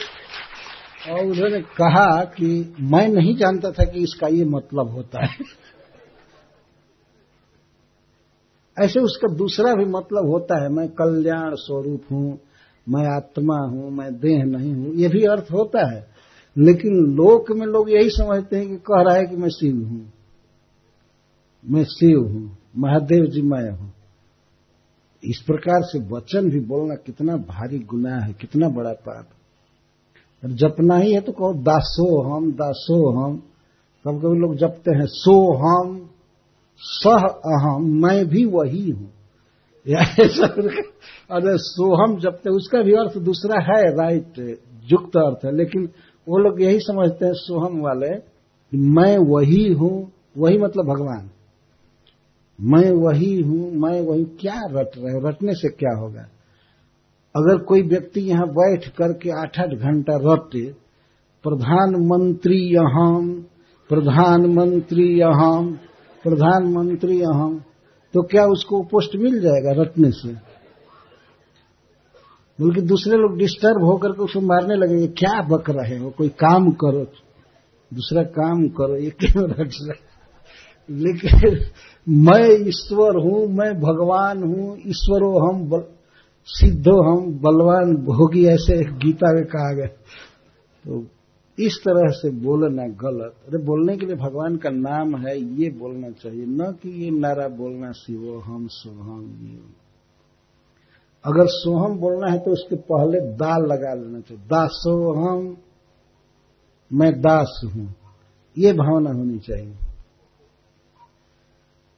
और 1.10 1.26
उन्होंने 1.26 1.62
कहा 1.78 2.24
कि 2.24 2.76
मैं 2.80 3.08
नहीं 3.08 3.36
जानता 3.36 3.72
था 3.72 3.84
कि 3.84 4.03
इसका 4.03 4.28
ये 4.28 4.45
मतलब 4.45 4.89
होता 4.89 5.26
है। 5.26 5.38
ऐसे 8.80 8.99
उसका 8.99 9.36
दूसरा 9.36 9.73
भी 9.73 9.86
मतलब 9.86 10.30
होता 10.30 10.63
है, 10.63 10.69
मैं 10.69 10.88
कल्याण 10.88 11.55
स्वरूप 11.55 12.03
हूँ, 12.11 12.39
मैं 12.89 13.15
आत्मा 13.15 13.57
हूँ, 13.57 13.91
मैं 13.91 14.19
देह 14.19 14.43
नहीं 14.43 14.73
हूँ, 14.73 14.93
ये 14.95 15.07
भी 15.07 15.25
अर्थ 15.25 15.45
होता 15.51 15.95
है। 15.95 16.07
लेकिन 16.57 16.93
लोक 16.93 17.51
में 17.51 17.67
लोग 17.67 17.91
यही 17.91 18.09
समझते 18.09 18.57
हैं 18.57 18.69
कि 18.69 18.75
कह 18.75 19.01
रहा 19.01 19.15
है 19.15 19.25
कि 19.25 19.36
मैं 19.36 19.49
शिव 19.49 19.75
हूँ। 19.75 20.13
मैं 21.69 21.84
शिव 21.84 22.19
हूँ, 22.19 22.57
महादेव 22.78 23.25
जी 23.25 23.41
मैं 23.41 23.71
हूँ। 23.71 23.93
इस 25.23 25.43
प्रकार 25.47 25.82
से 25.84 25.99
वचन 25.99 26.49
भी 26.49 26.59
बोलना 26.59 26.95
कितना 26.95 27.38
भारी 27.38 27.80
गुनाह 27.80 28.19
है, 28.19 28.34
कितना 28.34 28.69
बड़ा 28.69 28.91
पाप 28.93 29.30
जपना 30.45 30.97
ही 30.97 31.13
है 31.13 31.21
तो 31.21 31.32
कहो, 31.32 31.53
दासो 31.53 32.21
हम 32.21 32.51
दासो 32.51 33.11
हम। 33.11 33.38
कभी 34.05 34.19
कभी 34.19 34.39
लोग 34.39 34.55
जपते 34.55 34.91
हैं, 34.91 35.05
सो 35.05 35.53
हम। 35.57 36.09
सह 36.82 37.23
अहम, 37.45 37.86
मैं 38.01 38.25
भी 38.28 38.45
वही 38.45 38.89
हूँ। 38.89 39.11
अरे 41.32 41.57
सोहम 41.57 42.17
जपते 42.19 42.49
उसका 42.49 42.82
भी 42.82 42.91
अर्थ 42.91 43.17
दूसरा 43.17 43.61
है 43.61 43.82
राइट 43.95 44.39
युक्त 44.91 45.17
अर्थ 45.17 45.45
है, 45.45 45.55
लेकिन 45.55 45.89
वो 46.28 46.38
लोग 46.38 46.61
यही 46.61 46.80
समझते 46.80 47.25
हैं, 47.25 47.34
सोहम 47.34 47.80
वाले, 47.82 48.09
कि 48.09 48.78
मैं 48.78 49.17
वही 49.17 49.73
हूँ, 49.73 50.11
वही 50.38 50.57
मतलब 50.57 50.86
भगवान। 50.86 51.30
मैं 52.59 52.91
वही 52.91 53.41
हूँ, 53.41 53.71
मैं 53.71 54.01
वही, 54.01 54.23
क्या 54.23 54.61
रट 54.71 54.97
रहे 54.97 55.30
रटने 55.30 55.53
से 55.53 55.69
क्या 55.69 55.97
होगा? 55.99 56.21
अगर 57.36 57.63
कोई 57.63 57.82
व्यक्ति 57.82 58.21
यहाँ 58.21 58.47
बैठ 58.47 58.88
करके 58.88 59.30
आठ 59.41 59.59
आठ 59.59 59.69
घंटा 59.69 60.17
रटे, 60.23 60.65
प्रधानमंत्री 61.43 62.59
यहाँ 62.75 63.23
प्रधानमंत्री 63.89 65.19
यहाँ 65.19 65.80
प्रधानमंत्री 66.28 67.19
यहाँ 67.19 67.49
तो 68.13 68.21
क्या 68.23 68.43
उसको 68.45 68.82
पोस्ट 68.84 69.15
मिल 69.15 69.39
जाएगा 69.41 69.82
रटने 69.82 70.11
से? 70.11 70.34
बल्कि 72.59 72.82
दूसरे 72.82 73.17
लोग 73.17 73.38
डिस्टर्ब 73.38 73.84
होकर 73.84 74.11
के 74.11 74.23
उसको 74.23 74.41
मारने 74.41 74.75
लगेंगे। 74.75 75.07
क्या 75.07 75.41
बक 75.41 75.69
रहे 75.69 75.97
हो? 75.97 76.09
कोई 76.09 76.30
काम 76.30 76.69
करो 76.71 77.03
दूसरा 77.91 78.23
काम 78.23 78.67
करो 78.67 78.95
ये 78.95 79.09
क्यों 79.09 79.43
रट 79.49 79.73
रहे 79.82 80.05
लेकिन 80.89 81.59
मैं 82.07 82.67
ईश्वर 82.67 83.17
हूँ 83.17 83.45
मैं 83.47 83.71
भगवान 83.80 84.43
हूँ 84.43 84.78
ईश्वरो 84.88 85.32
हम 85.39 85.63
बल, 85.69 85.84
सिद्धो 86.47 86.95
हम 87.03 87.25
बलवान। 87.39 87.95
भोगी 88.05 88.45
ऐसे 88.47 88.78
गीता 88.97 89.34
में 89.34 89.43
कहा 89.45 89.73
गया। 89.73 89.88
तो 90.86 91.01
इस 91.60 91.82
तरह 91.88 92.10
से 92.10 92.30
बोलना 92.30 92.88
गलत। 92.88 93.34
अरे, 93.47 93.64
बोलने 93.64 93.97
के 93.97 94.05
लिए 94.05 94.16
भगवान 94.16 94.58
का 94.58 94.70
नाम 94.70 95.16
है, 95.16 95.39
ये 95.39 95.70
बोलना 95.70 96.10
चाहिए। 96.10 96.45
न 96.45 96.72
कि 96.84 97.05
ये 97.05 97.12
नारा 97.12 97.47
बोलना 97.47 97.91
शिवो 97.91 98.39
हम 98.39 98.68
सोहम, 98.68 99.39
ये। 99.41 99.88
अगर 101.26 101.45
सोहम 101.47 101.97
बोलना 101.97 102.32
है 102.32 102.39
तो 102.39 102.51
उसके 102.51 102.76
पहले 102.76 103.20
दाल 103.20 103.62
लगा 103.62 103.93
लेना 103.93 104.20
चाहिए। 104.20 104.43
दासोहम, 104.43 105.58
मैं 106.93 107.22
दास 107.22 107.62
हूँ। 107.66 107.95
ये 108.58 108.74
भावना 108.74 109.10
होनी 109.10 109.39
चाहिए। 109.39 109.76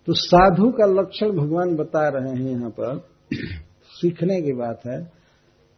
तो 0.06 0.14
साधु 0.14 0.72
का 0.72 0.86
लक्षण 0.86 1.32
भगवान 1.32 1.76
बता 1.76 2.10
रहे 2.10 2.44
हैं 2.44 2.52
यहाँ 2.52 2.70
पर। 2.70 3.08
सीखने 3.90 4.42
की 4.42 4.54
बात 4.54 4.82
है। 4.88 5.19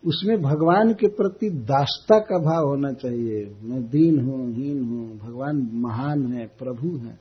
उसमें 0.08 0.42
भगवान 0.42 0.94
के 0.94 1.08
प्रति 1.08 1.50
दास्ता 1.50 2.20
का 2.20 2.38
भाव 2.38 2.68
होना 2.68 2.92
चाहिए। 2.92 3.56
मैं 3.62 3.84
दीन 3.84 4.20
हूँ, 4.20 4.54
हीन 4.54 4.84
हूँ, 4.84 5.18
भगवान 5.18 5.70
महान 5.74 6.34
है, 6.34 6.46
प्रभु 6.48 6.98
है। 6.98 7.20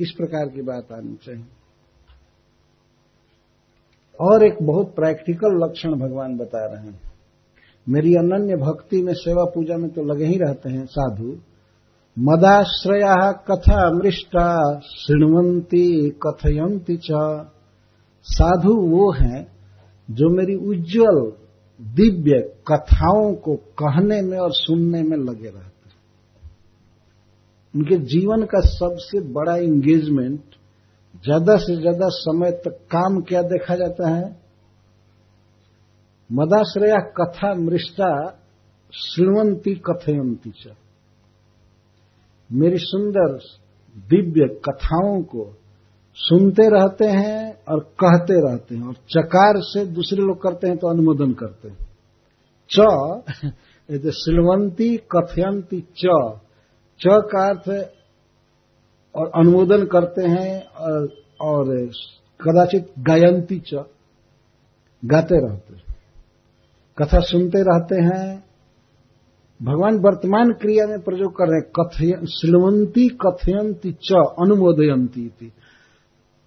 इस 0.00 0.14
प्रकार 0.16 0.48
की 0.48 0.62
बात 0.62 0.92
आनी 0.92 1.14
चाहिए। 1.14 1.44
और 4.20 4.44
एक 4.44 4.56
बहुत 4.62 4.94
प्रैक्टिकल 4.94 5.64
लक्षण 5.64 5.90
भगवान 5.90 6.36
बता 6.36 6.66
रहे 6.66 6.84
हैं। 6.84 7.00
मेरी 7.88 8.14
अनन्य 8.14 8.56
भक्ति 8.56 9.02
में 9.02 9.12
सेवा 9.14 9.44
पूजा 9.44 9.76
में 9.76 9.90
तो 9.90 10.02
लगे 10.02 10.24
ही 10.24 10.38
रहते 10.38 10.70
हैं 10.70 10.84
साधु। 10.86 11.36
मदाश्रया 12.18 13.32
कथा 13.32 13.90
मृष्टा 13.92 14.78
श्रृणवंती 14.78 16.10
कथयंती 16.10 16.96
च। 16.96 17.08
साधु 18.24 18.74
वो 18.74 19.12
हैं 19.12 19.46
जो 20.10 20.36
मेरी 20.36 20.54
उज्जवल 20.54 21.41
दिव्य 21.82 22.40
कथाओं 22.68 23.34
को 23.34 23.56
कहने 23.56 24.20
में 24.22 24.38
और 24.38 24.50
सुनने 24.52 25.02
में 25.02 25.16
लगे 25.16 25.48
रहते 25.48 25.88
हैं। 25.88 26.00
उनके 27.74 27.96
जीवन 27.96 28.42
का 28.42 28.60
सबसे 28.60 29.20
बड़ा 29.20 29.56
इंगेजमेंट 29.56 30.40
ज़्यादा 31.24 31.56
से 31.56 31.76
ज़्यादा 31.76 32.06
समय 32.08 32.50
तक 32.50 32.78
काम 32.90 33.20
क्या 33.20 33.42
देखा 33.42 33.76
जाता 33.76 34.10
है? 34.10 34.36
मदाश्रया 36.30 36.98
कथा 37.18 37.54
मृष्टा 37.54 38.30
श्रृणवंती 38.92 39.74
कथयंती 39.74 40.50
च। 40.50 40.74
मेरी 42.50 42.78
सुंदर 42.78 43.38
दिव्य 43.96 44.46
कथाओं 44.64 45.22
को 45.22 45.44
सुनते 46.16 46.68
रहते 46.68 47.04
हैं 47.04 47.64
और 47.68 47.80
कहते 47.80 48.34
रहते 48.34 48.74
हैं 48.74 48.86
और 48.86 48.94
चकार 48.94 49.54
से 49.56 49.86
दूसरे 49.86 50.22
लोग 50.22 50.42
करते 50.42 50.68
हैं 50.68 50.76
तो 50.76 50.88
अनुमोदन 50.88 51.32
करते 51.32 51.68
हैं। 51.68 51.78
च 52.70 52.76
सिलवंती 54.14 54.96
कथयंती 54.96 55.80
च। 55.80 56.02
च 57.00 57.04
का 57.06 57.48
अर्थ 57.48 57.68
और 59.14 59.30
अनुमोदन 59.36 59.84
करते 59.84 60.22
हैं 60.22 60.66
और, 60.66 61.08
और 61.40 61.86
कदाचित 62.40 62.92
गायंती 62.98 63.58
च। 63.58 63.84
गाते 65.04 65.48
रहते 65.48 65.74
कथा 66.98 67.20
सुनते 67.20 67.62
रहते 67.62 68.02
हैं। 68.02 68.44
भगवान 69.62 69.94
वर्तमान 69.94 70.52
क्रिया 70.52 70.86
में 70.86 71.00
प्रयोग 71.00 71.32
कर 71.32 71.48
रहे 71.48 71.60
हैं। 71.60 71.70
कथय 71.80 72.26
श्रीमंती 72.26 73.08
कथयंती 73.08 73.92
च 73.92 74.12
अनुमोदयंती 74.12 75.52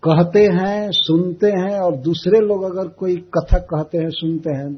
कहते 0.08 0.40
हैं, 0.40 0.90
सुनते 0.92 1.48
हैं 1.48 1.80
और 1.80 1.96
दूसरे 1.98 2.40
लोग 2.40 2.64
अगर 2.64 2.88
कोई 2.88 3.16
कथा 3.16 3.58
कहते 3.58 3.98
हैं, 3.98 4.10
सुनते 4.10 4.50
हैं 4.50 4.76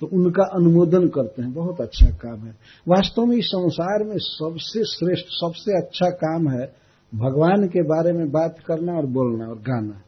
तो 0.00 0.06
उनका 0.06 0.44
अनुमोदन 0.54 1.08
करते 1.08 1.42
हैं। 1.42 1.52
बहुत 1.52 1.80
अच्छा 1.80 2.06
काम 2.06 2.38
है। 2.40 2.52
वास्तव 2.88 3.24
में 3.24 3.36
इस 3.36 3.46
संसार 3.46 4.04
में 4.04 4.16
सबसे 4.18 4.84
श्रेष्ठ, 4.84 5.26
सबसे 5.28 5.76
अच्छा 5.78 6.10
काम 6.10 6.48
है 6.48 6.64
भगवान 7.12 7.66
के 7.68 7.82
बारे 7.82 8.12
में 8.12 8.30
बात 8.30 8.58
करना 8.66 8.92
और 8.92 9.06
बोलना 9.06 9.48
और 9.48 9.58
गाना। 9.58 10.00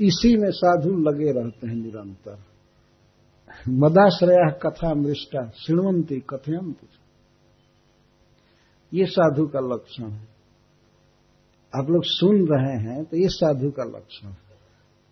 इसी 0.00 0.36
में 0.36 0.50
साधु 0.50 0.90
लगे 0.90 1.32
रहते 1.32 1.66
हैं 1.66 1.74
निरंतर। 1.74 2.38
मदाश्रया 3.68 4.50
कथा 4.62 4.94
मृष्टा 4.94 5.48
श्रृणवंती 5.56 6.20
कथयंती 6.20 6.88
ये 8.92 9.06
साधु 9.06 9.46
का 9.46 9.60
लक्षण 9.60 10.10
है। 10.10 10.35
आप 11.76 11.90
लोग 11.90 12.02
सुन 12.04 12.46
रहे 12.48 12.76
हैं 12.76 13.04
तो 13.04 13.16
ये 13.16 13.28
साधु 13.28 13.70
का 13.70 13.84
लक्षण 13.84 14.28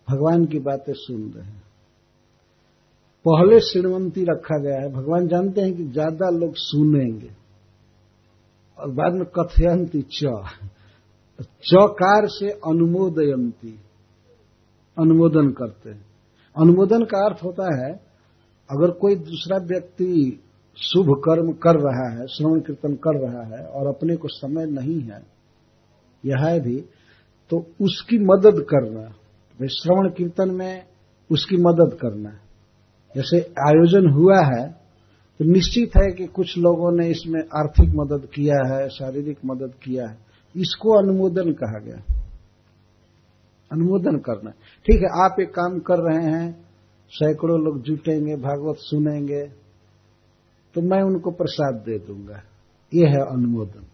भगवान 0.09 0.45
की 0.45 0.59
बातें 0.59 0.93
सुन 0.95 1.21
रहे 1.21 1.45
हैं। 1.45 1.63
पहले 3.25 3.59
श्रीमंती 3.59 4.23
रखा 4.23 4.57
गया 4.59 4.81
है। 4.81 4.91
भगवान 4.91 5.27
जानते 5.27 5.61
हैं 5.61 5.77
कि 5.77 5.83
ज़्यादा 5.83 6.29
लोग 6.29 6.53
सुनेंगे। 6.55 7.29
और 8.79 8.91
बाद 8.91 9.13
में 9.13 9.25
कथयंती 9.25 10.01
च। 10.01 10.19
चकार 11.41 12.27
से 12.27 12.49
अनुमोदयंती। 12.49 13.79
अनुमोदन 14.97 15.49
करते 15.49 15.89
हैं। 15.89 16.05
अनुमोदन 16.57 17.03
का 17.03 17.25
अर्थ 17.25 17.43
होता 17.43 17.85
है, 17.85 17.91
अगर 18.69 18.91
कोई 18.91 19.15
दूसरा 19.15 19.57
व्यक्ति 19.57 20.41
शुभ 20.77 21.21
कर्म 21.25 21.51
कर 21.51 21.75
रहा 21.75 22.19
है, 22.19 22.27
श्रवण 22.27 22.59
कीर्तन 22.59 22.93
कर 22.93 23.19
रहा 23.19 23.57
है, 23.57 23.65
और 23.65 23.87
अपने 23.87 24.15
को 24.15 24.27
समय 24.27 24.65
नहीं 24.65 25.01
है 25.01 25.34
यह 26.25 26.45
है 26.45 26.59
भी 26.59 26.75
तो 27.51 27.57
उसकी 27.81 28.17
मदद 28.17 28.61
करना 28.63 29.01
भाई 29.59 29.67
श्रवण 29.67 30.09
कीर्तन 30.09 30.51
में 30.51 30.83
उसकी 31.29 31.57
मदद 31.57 31.97
करना। 32.01 32.29
जैसे 33.15 33.39
आयोजन 33.67 34.09
हुआ 34.09 34.39
है 34.45 34.65
तो 35.39 35.45
निश्चित 35.45 35.95
है 35.97 36.11
कि 36.11 36.25
कुछ 36.25 36.57
लोगों 36.57 36.91
ने 36.91 37.07
इसमें 37.07 37.41
आर्थिक 37.41 37.89
मदद 37.95 38.27
किया 38.33 38.57
है, 38.67 38.87
शारीरिक 38.89 39.37
मदद 39.45 39.73
किया 39.83 40.07
है। 40.07 40.17
इसको 40.55 40.97
अनुमोदन 40.97 41.51
कहा 41.53 41.79
गया। 41.79 41.97
अनुमोदन 43.71 44.17
करना। 44.17 44.51
ठीक 44.85 45.01
है, 45.01 45.09
आप 45.23 45.39
एक 45.39 45.49
काम 45.49 45.79
कर 45.79 45.99
रहे 45.99 46.31
हैं, 46.31 46.51
सैकड़ों 47.11 47.59
लोग 47.61 47.81
जुटेंगे, 47.81 48.35
भागवत 48.35 48.77
सुनेंगे 48.79 49.43
तो 50.75 50.81
मैं 50.81 51.01
उनको 51.01 51.31
प्रसाद 51.31 51.75
दे 51.85 51.97
दूँगा। 51.99 52.41
ये 52.93 53.07
है 53.07 53.21
अनुमोदन। 53.31 53.85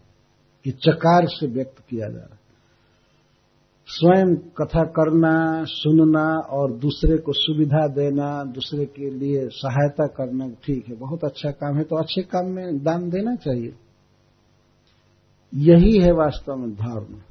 ये 0.67 0.71
चकार 0.71 1.27
से 1.27 1.47
व्यक्त 1.47 1.83
किया 1.89 2.09
जा 2.09 2.17
रहा 2.17 2.33
है। 2.33 2.41
स्वयं 3.85 4.35
कथा 4.35 4.83
करना, 4.83 5.63
सुनना 5.63 6.39
और 6.39 6.71
दूसरे 6.71 7.17
को 7.17 7.31
सुविधा 7.33 7.87
देना, 7.87 8.43
दूसरे 8.43 8.85
के 8.85 9.09
लिए 9.09 9.47
सहायता 9.47 10.07
करना 10.07 10.49
ठीक 10.49 10.87
है, 10.87 10.95
बहुत 10.95 11.23
अच्छा 11.23 11.51
काम 11.51 11.77
है 11.77 11.83
तो 11.83 11.95
अच्छे 11.95 12.21
काम 12.21 12.45
में 12.45 12.83
दान 12.83 13.09
देना 13.09 13.35
चाहिए। 13.35 13.75
यही 15.55 15.99
है 15.99 16.11
वास्तव 16.11 16.55
में 16.55 16.73
धर्म। 16.73 17.21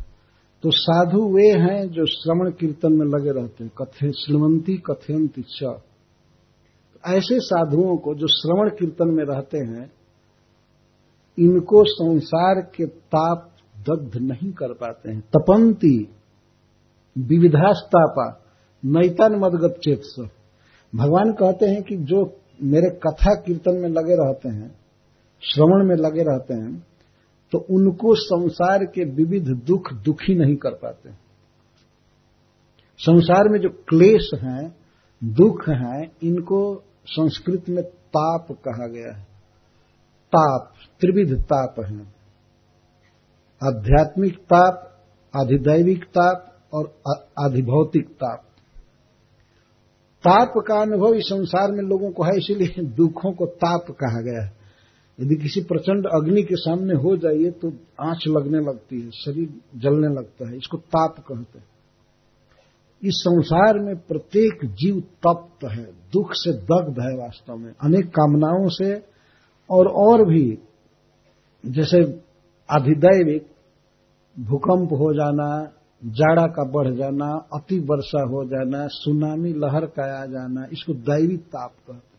तो 0.62 0.70
साधु 0.70 1.36
वे 1.36 1.48
हैं 1.48 1.88
जो 1.88 2.06
श्रवण 2.06 2.50
कीर्तन 2.50 2.92
में 2.92 3.06
लगे 3.06 3.40
रहते 3.40 3.64
हैं। 3.64 3.72
कथे 3.78 4.12
श्रीमंती, 4.12 4.76
कथयंती 4.76 5.42
ऐसे 7.06 7.40
साधुओं 7.40 7.96
को 7.96 8.14
जो 8.14 8.26
श्रवण 8.26 8.68
कीर्तन 8.68 9.08
में 9.08 9.24
रहते 9.24 9.58
हैं 9.58 9.92
इनको 11.40 11.84
संसार 11.84 12.60
के 12.76 12.86
ताप 12.86 13.50
दग्ध 13.88 14.16
नहीं 14.16 14.52
कर 14.52 14.72
पाते 14.72 15.10
हैं। 15.10 15.20
तपंती, 15.20 15.96
विविधास्तापा, 17.16 18.26
नैतन 18.84 19.38
मदगत 19.38 19.80
चेत 19.84 20.02
भगवान 20.92 21.32
कहते 21.32 21.66
हैं 21.66 21.82
कि 21.82 21.96
जो 21.96 22.24
मेरे 22.62 22.90
कथा 23.06 23.34
कीर्तन 23.34 23.76
में 23.76 23.88
लगे 23.88 24.14
रहते 24.14 24.48
हैं, 24.48 24.70
श्रवण 25.42 25.86
में 25.88 25.96
लगे 25.96 26.22
रहते 26.22 26.54
हैं 26.54 26.86
तो 27.52 27.58
उनको 27.70 28.14
संसार 28.14 28.84
के 28.84 29.04
विविध 29.04 29.48
दुख 29.66 29.92
दुखी 29.92 30.34
नहीं 30.34 30.56
कर 30.56 30.70
पाते 30.70 31.10
संसार 33.00 33.48
में 33.48 33.58
जो 33.60 33.68
क्लेश 33.68 34.30
हैं, 34.34 34.76
दुख 35.24 35.68
हैं, 35.68 36.12
इनको 36.22 36.82
संस्कृत 37.06 37.68
में 37.68 37.82
ताप 37.84 38.46
कहा 38.50 38.86
गया 38.86 39.12
है। 39.16 39.29
ताप 40.32 40.72
त्रिविध 41.00 41.42
ताप 41.42 41.74
है। 41.86 41.98
आध्यात्मिक 43.60 44.38
ताप 44.38 44.86
आधिदैविक 45.34 46.04
ताप 46.04 46.46
और 46.72 46.94
आधिभौतिक 47.44 48.08
ताप 48.08 48.44
ताप 50.24 50.52
का 50.66 50.80
अनुभव 50.82 51.14
इस 51.14 51.24
संसार 51.24 51.72
में 51.72 51.82
लोगों 51.82 52.10
को 52.10 52.24
है, 52.24 52.36
इसीलिए 52.36 52.82
दुखों 52.84 53.32
को 53.32 53.46
ताप 53.46 53.84
कहा 53.90 54.20
गया 54.20 54.42
है। 54.44 54.52
यदि 55.18 55.36
किसी 55.36 55.60
प्रचंड 55.60 56.06
अग्नि 56.06 56.42
के 56.42 56.56
सामने 56.56 56.94
हो 56.94 57.16
जाइए 57.16 57.50
तो 57.50 57.68
आँच 58.00 58.24
लगने 58.28 58.58
लगती 58.58 59.00
है, 59.00 59.10
शरीर 59.10 59.48
जलने 59.76 60.08
लगता 60.08 60.48
है, 60.48 60.56
इसको 60.56 60.76
ताप 60.76 61.14
कहते 61.18 61.58
हैं। 61.58 61.66
इस 63.02 63.14
संसार 63.16 63.78
में 63.78 63.96
प्रत्येक 63.96 64.64
जीव 64.64 65.00
तप्त 65.00 65.64
है, 65.64 65.84
दुख 65.84 66.30
से 66.32 66.52
दग्ध 66.52 67.00
है 67.00 67.16
वास्तव 67.16 67.56
में। 67.56 67.72
अनेक 67.82 68.06
कामनाओं 68.08 68.68
से 68.68 69.09
और 69.70 69.86
और 69.86 70.28
भी, 70.28 70.58
जैसे 71.66 72.02
अधिदैविक, 72.70 73.46
भूकंप 74.40 74.92
हो 74.92 75.14
जाना, 75.14 75.72
जाड़ा 76.04 76.46
का 76.46 76.64
बढ़ 76.64 76.94
जाना, 76.94 77.48
अति 77.54 77.78
वर्षा 77.78 78.22
हो 78.22 78.44
जाना, 78.44 78.86
सुनामी 78.86 79.52
लहर 79.52 79.86
का 79.86 80.22
आ 80.22 80.26
जाना, 80.26 80.66
इसको 80.72 80.94
दैवी 80.94 81.36
ताप 81.36 81.72
कहते 81.86 82.10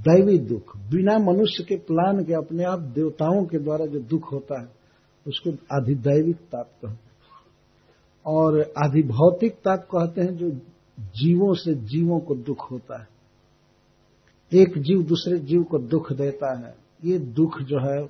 दैवी 0.00 0.38
दुख। 0.38 0.76
बिना 0.76 1.18
मनुष्य 1.18 1.64
के 1.64 1.76
प्लान 1.76 2.24
के, 2.24 2.32
अपने 2.32 2.64
आप 2.64 2.78
देवताओं 2.78 3.44
के 3.44 3.58
द्वारा 3.58 3.86
जो 3.86 4.00
दुख 4.00 4.32
होता 4.32 4.60
है, 4.60 4.68
उसको 5.26 5.50
आधिदैविक 5.50 6.36
ताप 6.36 6.70
कहते 6.84 7.10
और 8.26 8.60
आधिभौतिक 8.60 9.54
ताप 9.54 9.80
कहते 9.80 10.20
हैं 10.20 10.36
जो 10.36 10.50
जीवों 11.00 11.54
से 11.54 11.74
जीवों 11.74 12.20
को 12.20 12.34
दुख 12.34 12.70
होता 12.70 13.00
है। 13.00 13.19
एक 14.54 14.78
जीव 14.78 15.02
दूसरे 15.02 15.38
जीव 15.38 15.62
को 15.62 15.78
दुख 15.78 16.12
देता 16.12 16.58
है। 16.58 16.74
ये 17.04 17.18
दुख 17.18 17.60
जो 17.60 17.78
है 17.78 18.04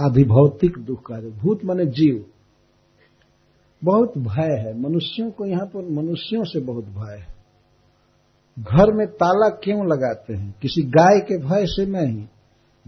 आधिभौतिक 0.00 0.78
दुख 0.78 1.06
का 1.06 1.14
भूत 1.14 1.64
माने 1.64 1.86
जीव। 1.86 2.26
बहुत 3.84 4.18
भय 4.18 4.66
है। 4.66 4.80
मनुष्यों 4.80 5.30
को 5.30 5.46
यहाँ 5.46 5.66
पर 5.66 5.88
मनुष्यों 5.90 6.44
से 6.44 6.60
बहुत 6.60 6.84
भय 6.84 7.16
है। 7.18 7.32
घर 8.58 8.92
में 8.92 9.06
ताला 9.06 9.48
क्यों 9.48 9.86
लगाते 9.86 10.34
हैं? 10.34 10.54
किसी 10.62 10.82
गाय 10.82 11.20
के 11.20 11.38
भय 11.38 11.66
से 11.66 11.86
नहीं, 11.86 12.24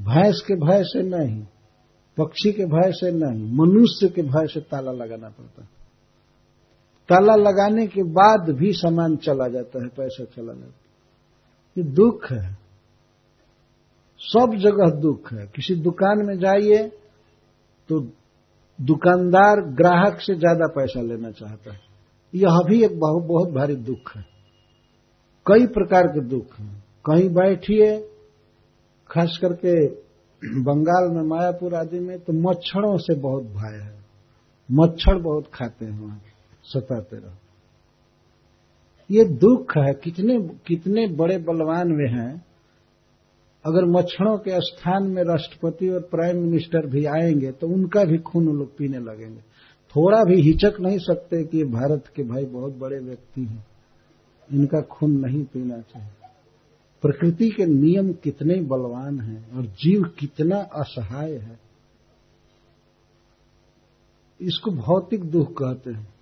भैंस 0.00 0.44
के 0.48 0.54
भय 0.54 0.82
से 0.82 1.02
नहीं, 1.02 1.42
पक्षी 2.18 2.52
के 2.52 2.64
भय 2.64 2.92
से 2.92 3.10
नहीं, 3.12 3.52
मनुष्य 3.52 4.08
के 4.08 4.22
भय 4.22 4.46
से 4.46 4.60
ताला 4.60 4.92
लगाना 4.92 5.28
पड़ता 5.28 5.62
है। 5.62 5.68
ताला 7.08 7.34
लगाने 7.34 7.86
के 7.86 8.02
बाद 8.02 8.50
भी 8.50 8.72
सामान 8.72 9.16
चला 9.16 9.48
जाता 9.48 9.82
है, 9.82 9.88
पैसा 9.88 10.24
चला 10.24 10.52
जाता 10.52 10.66
है। 10.66 10.83
ये 11.76 11.82
दुख 11.84 12.30
है। 12.32 12.56
सब 14.20 14.54
जगह 14.56 14.90
दुख 15.00 15.32
है। 15.32 15.46
किसी 15.46 15.74
दुकान 15.74 16.24
में 16.26 16.38
जाइए 16.38 16.82
तो 17.88 18.00
दुकानदार 18.78 19.60
ग्राहक 19.74 20.20
से 20.20 20.34
ज़्यादा 20.34 20.66
पैसा 20.66 21.00
लेना 21.00 21.30
चाहता 21.30 21.72
है। 21.72 21.80
यह 22.34 22.62
भी 22.66 22.82
एक 22.84 22.98
बहुत 22.98 23.22
बहुत 23.22 23.48
भारी 23.48 23.76
दुख 23.76 24.16
है। 24.16 24.22
कई 25.46 25.66
प्रकार 25.66 26.06
के 26.06 26.20
दुख 26.20 26.58
हैं। 26.58 26.84
कहीं 27.06 27.28
बैठिए, 27.28 27.98
खास 29.10 29.38
करके 29.42 29.74
बंगाल 30.62 31.10
में, 31.10 31.22
मायापुर 31.22 31.74
आदि 31.74 31.98
में 31.98 32.18
तो 32.18 32.32
मच्छरों 32.32 32.96
से 32.98 33.14
बहुत 33.14 33.42
भय 33.52 33.78
है। 33.78 33.94
मच्छर 34.68 35.18
बहुत 35.18 35.50
खाते 35.54 35.84
हैं 35.84 36.00
वहाँ, 36.00 36.20
सताते 36.64 37.16
रहो। 37.16 37.36
ये 39.10 39.24
दुख 39.24 39.76
है, 39.78 39.94
कितने 39.94 40.38
कितने 40.66 41.06
बड़े 41.06 41.38
बलवान 41.38 41.92
वे 41.92 42.08
हैं। 42.10 42.44
अगर 43.66 43.84
मच्छरों 43.84 44.38
के 44.38 44.60
स्थान 44.60 45.02
में 45.02 45.22
राष्ट्रपति 45.22 45.88
और 45.88 46.00
प्राइम 46.00 46.36
मिनिस्टर 46.36 46.86
भी 46.86 47.04
आएँगे 47.04 47.52
तो 47.52 47.66
उनका 47.66 48.04
भी 48.04 48.18
खून 48.18 48.46
लोग 48.46 48.76
पीने 48.76 48.98
लगेंगे। 48.98 49.40
थोड़ा 49.96 50.24
भी 50.24 50.40
हिचक 50.40 50.80
नहीं 50.80 50.98
सकते 50.98 51.44
कि 51.44 51.58
ये 51.58 51.64
भारत 51.64 52.04
के 52.16 52.22
भाई 52.22 52.44
बहुत 52.44 52.76
बड़े 52.76 52.98
व्यक्ति 52.98 53.40
हैं। 53.40 53.66
इनका 54.52 54.80
खून 54.80 55.10
नहीं 55.10 55.44
पीना 55.44 55.78
चाहिए। 55.78 56.28
प्रकृति 57.02 57.50
के 57.50 57.66
नियम 57.66 58.12
कितने 58.12 58.54
बलवान 58.54 59.20
हैं 59.20 59.52
और 59.52 59.66
जीव 59.66 60.02
कितना 60.18 60.56
असहाय 60.56 61.32
है। 61.32 61.58
इसको 64.40 64.70
भौतिक 64.70 65.24
दुख 65.24 65.52
कहते 65.52 65.90
हैं। 65.90 66.14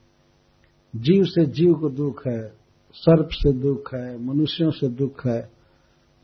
जीव 0.97 1.25
से 1.25 1.47
जीव 1.47 1.75
को 1.75 1.89
दुख 1.89 2.27
है 2.27 2.62
सर्प 2.95 3.29
से 3.33 3.53
दुख 3.53 3.95
है, 3.95 4.25
मनुष्यों 4.25 4.71
से 4.71 4.89
दुख 4.89 5.27
है, 5.27 5.51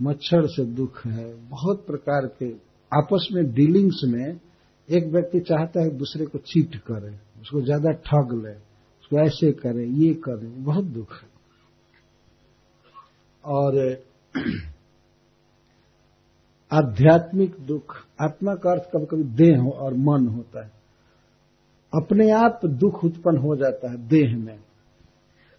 मच्छर 0.03 0.47
से 0.47 0.65
दुख 0.65 1.07
है, 1.07 1.49
बहुत 1.49 1.87
प्रकार 1.87 2.27
के 2.27 2.69
आपस 2.93 3.29
में 3.33 3.55
डीलिंग्स 3.55 4.01
में 4.05 4.41
एक 4.91 5.07
व्यक्ति 5.07 5.41
चाहता 5.41 5.81
है 5.81 5.91
दूसरे 5.91 6.27
को 6.27 6.39
चीट 6.39 6.77
करे, 6.77 7.19
उसको 7.41 7.61
ज़्यादा 7.61 7.91
ठग 7.91 8.45
ले, 8.45 8.53
उसको 9.01 9.27
ऐसे 9.27 9.53
करे, 9.53 9.87
ये 9.87 10.15
करे, 10.15 10.47
बहुत 10.47 10.85
दुख 10.85 11.13
है। 11.13 11.29
और, 13.45 14.03
आध्यात्मिक 16.73 17.57
दुख, 17.61 17.97
आत्मा 18.23 18.55
का 18.55 18.71
अर्थ 18.71 18.83
कभी 18.83 19.07
कभी 19.07 19.25
देह 19.25 19.69
और 19.69 19.95
मन 19.95 20.29
होता 20.29 20.65
है। 20.65 20.71
अपने 21.95 22.31
आप 22.31 22.61
दुख 22.65 23.05
उत्पन्न 23.05 23.39
हो 23.39 23.57
जाता 23.57 23.91
है 23.91 24.09
देह 24.09 24.37
में। 24.37 24.59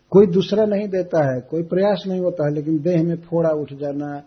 कोई 0.09 0.27
दूसरा 0.27 0.65
नहीं 0.65 0.87
देता 0.87 1.33
है, 1.33 1.41
कोई 1.41 1.63
प्रयास 1.63 2.03
नहीं 2.07 2.19
होता 2.19 2.47
है, 2.47 2.53
लेकिन 2.53 2.79
देह 2.79 3.03
में 3.03 3.15
फोड़ा 3.15 3.49
उठ 3.49 3.73
जाना, 3.73 4.19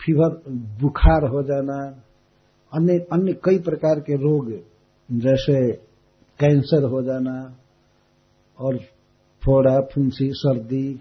फीवर, 0.00 0.42
बुखार 0.52 1.28
हो 1.28 1.42
जाना, 1.42 2.02
अन्य 2.74 2.98
अन्य 3.12 3.32
कई 3.32 3.58
प्रकार 3.58 4.00
के 4.00 4.14
रोग, 4.14 4.52
जैसे 5.12 5.72
कैंसर 6.40 6.84
हो 6.84 7.02
जाना 7.02 7.56
और 8.58 8.78
फोड़ा, 9.44 9.80
फुंसी, 9.80 10.30
सर्दी, 10.32 11.00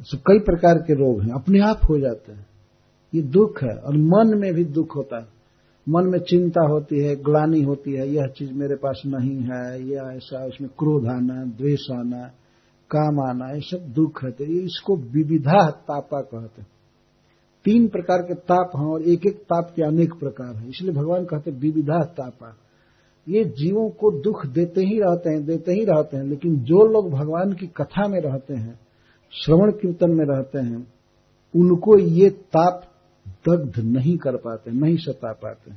सब 0.00 0.18
कई 0.18 0.38
प्रकार 0.38 0.78
के 0.78 0.94
रोग 0.94 1.22
हैं, 1.22 1.30
अपने 1.30 1.60
आप 1.60 1.80
हो 1.90 1.98
जाते 1.98 2.32
हैं। 2.32 2.46
ये 3.14 3.22
दुख 3.22 3.62
है, 3.62 3.76
और 3.76 3.96
मन 3.96 4.38
में 4.38 4.54
भी 4.54 4.64
दुख 4.64 4.96
होता 4.96 5.20
है। 5.20 5.26
मन 5.88 6.02
में 6.06 6.18
चिंता 6.18 6.66
होती 6.66 7.04
है, 7.04 7.16
ग्लानी 7.16 7.62
होती 7.62 7.92
है, 7.92 8.08
यह 8.08 8.26
चीज़ 8.26 8.52
मेरे 8.52 8.74
पास 8.74 9.02
नहीं 9.06 9.38
है, 9.38 9.88
यह 9.88 10.12
ऐसा 10.16 10.46
उसमें 10.46 10.70
क्रोध 10.78 11.06
आना, 11.06 11.44
द्वेष 11.44 11.90
आना 11.92 12.30
काम 12.90 13.20
आना, 13.20 13.54
ये 13.54 13.60
सब 13.60 13.92
दुख 13.92 14.24
है। 14.24 14.30
तो 14.30 14.44
इसको 14.44 14.96
विविधा 14.96 15.70
तापा 15.70 16.20
कहते 16.20 16.62
हैं। 16.62 16.68
तीन 17.64 17.88
प्रकार 17.88 18.18
के 18.18 18.34
ताप 18.34 18.70
हैं 18.76 18.86
और 18.86 19.02
एक 19.02 19.26
एक 19.26 19.36
ताप 19.36 19.72
के 19.76 19.82
अनेक 19.82 20.14
प्रकार 20.14 20.56
हैं। 20.56 20.68
इसलिए 20.68 20.92
भगवान 20.92 21.24
कहते 21.24 21.50
हैं 21.50 21.58
विविधा 21.58 22.04
तापा। 22.04 22.56
ये 23.28 23.44
जीवों 23.44 23.90
को 23.90 24.20
दुख 24.20 24.46
देते 24.46 24.80
ही 24.80 24.98
रहते 25.00 25.30
हैं, 25.30 25.44
देते 25.44 25.72
ही 25.72 25.84
रहते 25.84 26.16
हैं, 26.16 26.24
लेकिन 26.24 26.56
जो 26.56 26.86
लोग 26.86 27.10
भगवान 27.10 27.52
की 27.52 27.66
कथा 27.66 28.08
में 28.08 28.20
रहते 28.20 28.54
हैं, 28.54 28.80
श्रवण 29.32 29.70
कीर्तन 29.70 30.10
में 30.10 30.26
रहते 30.26 30.58
हैं, 30.58 30.86
उनको 31.56 31.98
ये 31.98 32.30
ताप 32.30 32.82
दग्ध 33.48 33.84
नहीं 33.84 34.16
कर 34.16 34.36
पाते, 34.36 34.70
नहीं 34.70 34.96
सता 34.96 35.32
पाते। 35.32 35.72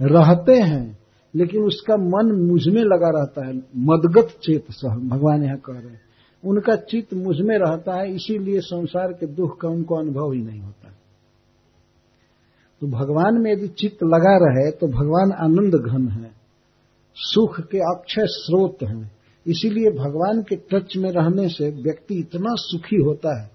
रहते 0.00 0.52
हैं, 0.52 0.98
लेकिन 1.34 1.62
उसका 1.62 1.96
मन 1.96 2.32
मुझमें 2.32 2.82
लगा 2.82 3.10
रहता 3.18 3.46
है, 3.46 3.54
मदगत 3.76 4.28
चेत 4.42 4.64
सह, 4.70 4.88
भगवान 4.88 5.44
यहाँ 5.44 5.56
कह 5.56 5.72
रहे 5.72 5.92
हैं। 5.92 6.03
उनका 6.44 6.74
चित्त 6.82 7.14
मुझमें 7.14 7.56
रहता 7.58 8.00
है, 8.00 8.14
इसीलिए 8.14 8.60
संसार 8.60 9.12
के 9.12 9.26
दुख 9.26 9.60
का 9.60 9.68
उनको 9.68 9.96
अनुभव 9.96 10.32
ही 10.32 10.42
नहीं 10.42 10.60
होता। 10.60 10.90
तो 12.82 12.86
भगवान 12.88 13.40
में 13.40 13.50
यदि 13.52 13.68
चित्त 13.68 14.02
लगा 14.04 14.36
रहे 14.38 14.70
तो 14.70 14.86
भगवान 14.88 15.32
आनंद 15.44 15.74
घन 15.76 16.08
है, 16.08 16.30
सुख 17.16 17.60
के 17.60 17.78
अक्षय 17.90 18.26
स्रोत 18.26 18.82
हैं। 18.82 19.10
इसीलिए 19.46 19.90
भगवान 19.90 20.42
के 20.42 20.56
टच 20.70 20.96
में 20.96 21.10
रहने 21.10 21.48
से 21.48 21.70
व्यक्ति 21.82 22.14
इतना 22.14 22.54
सुखी 22.56 22.96
होता 22.96 23.40
है, 23.42 23.50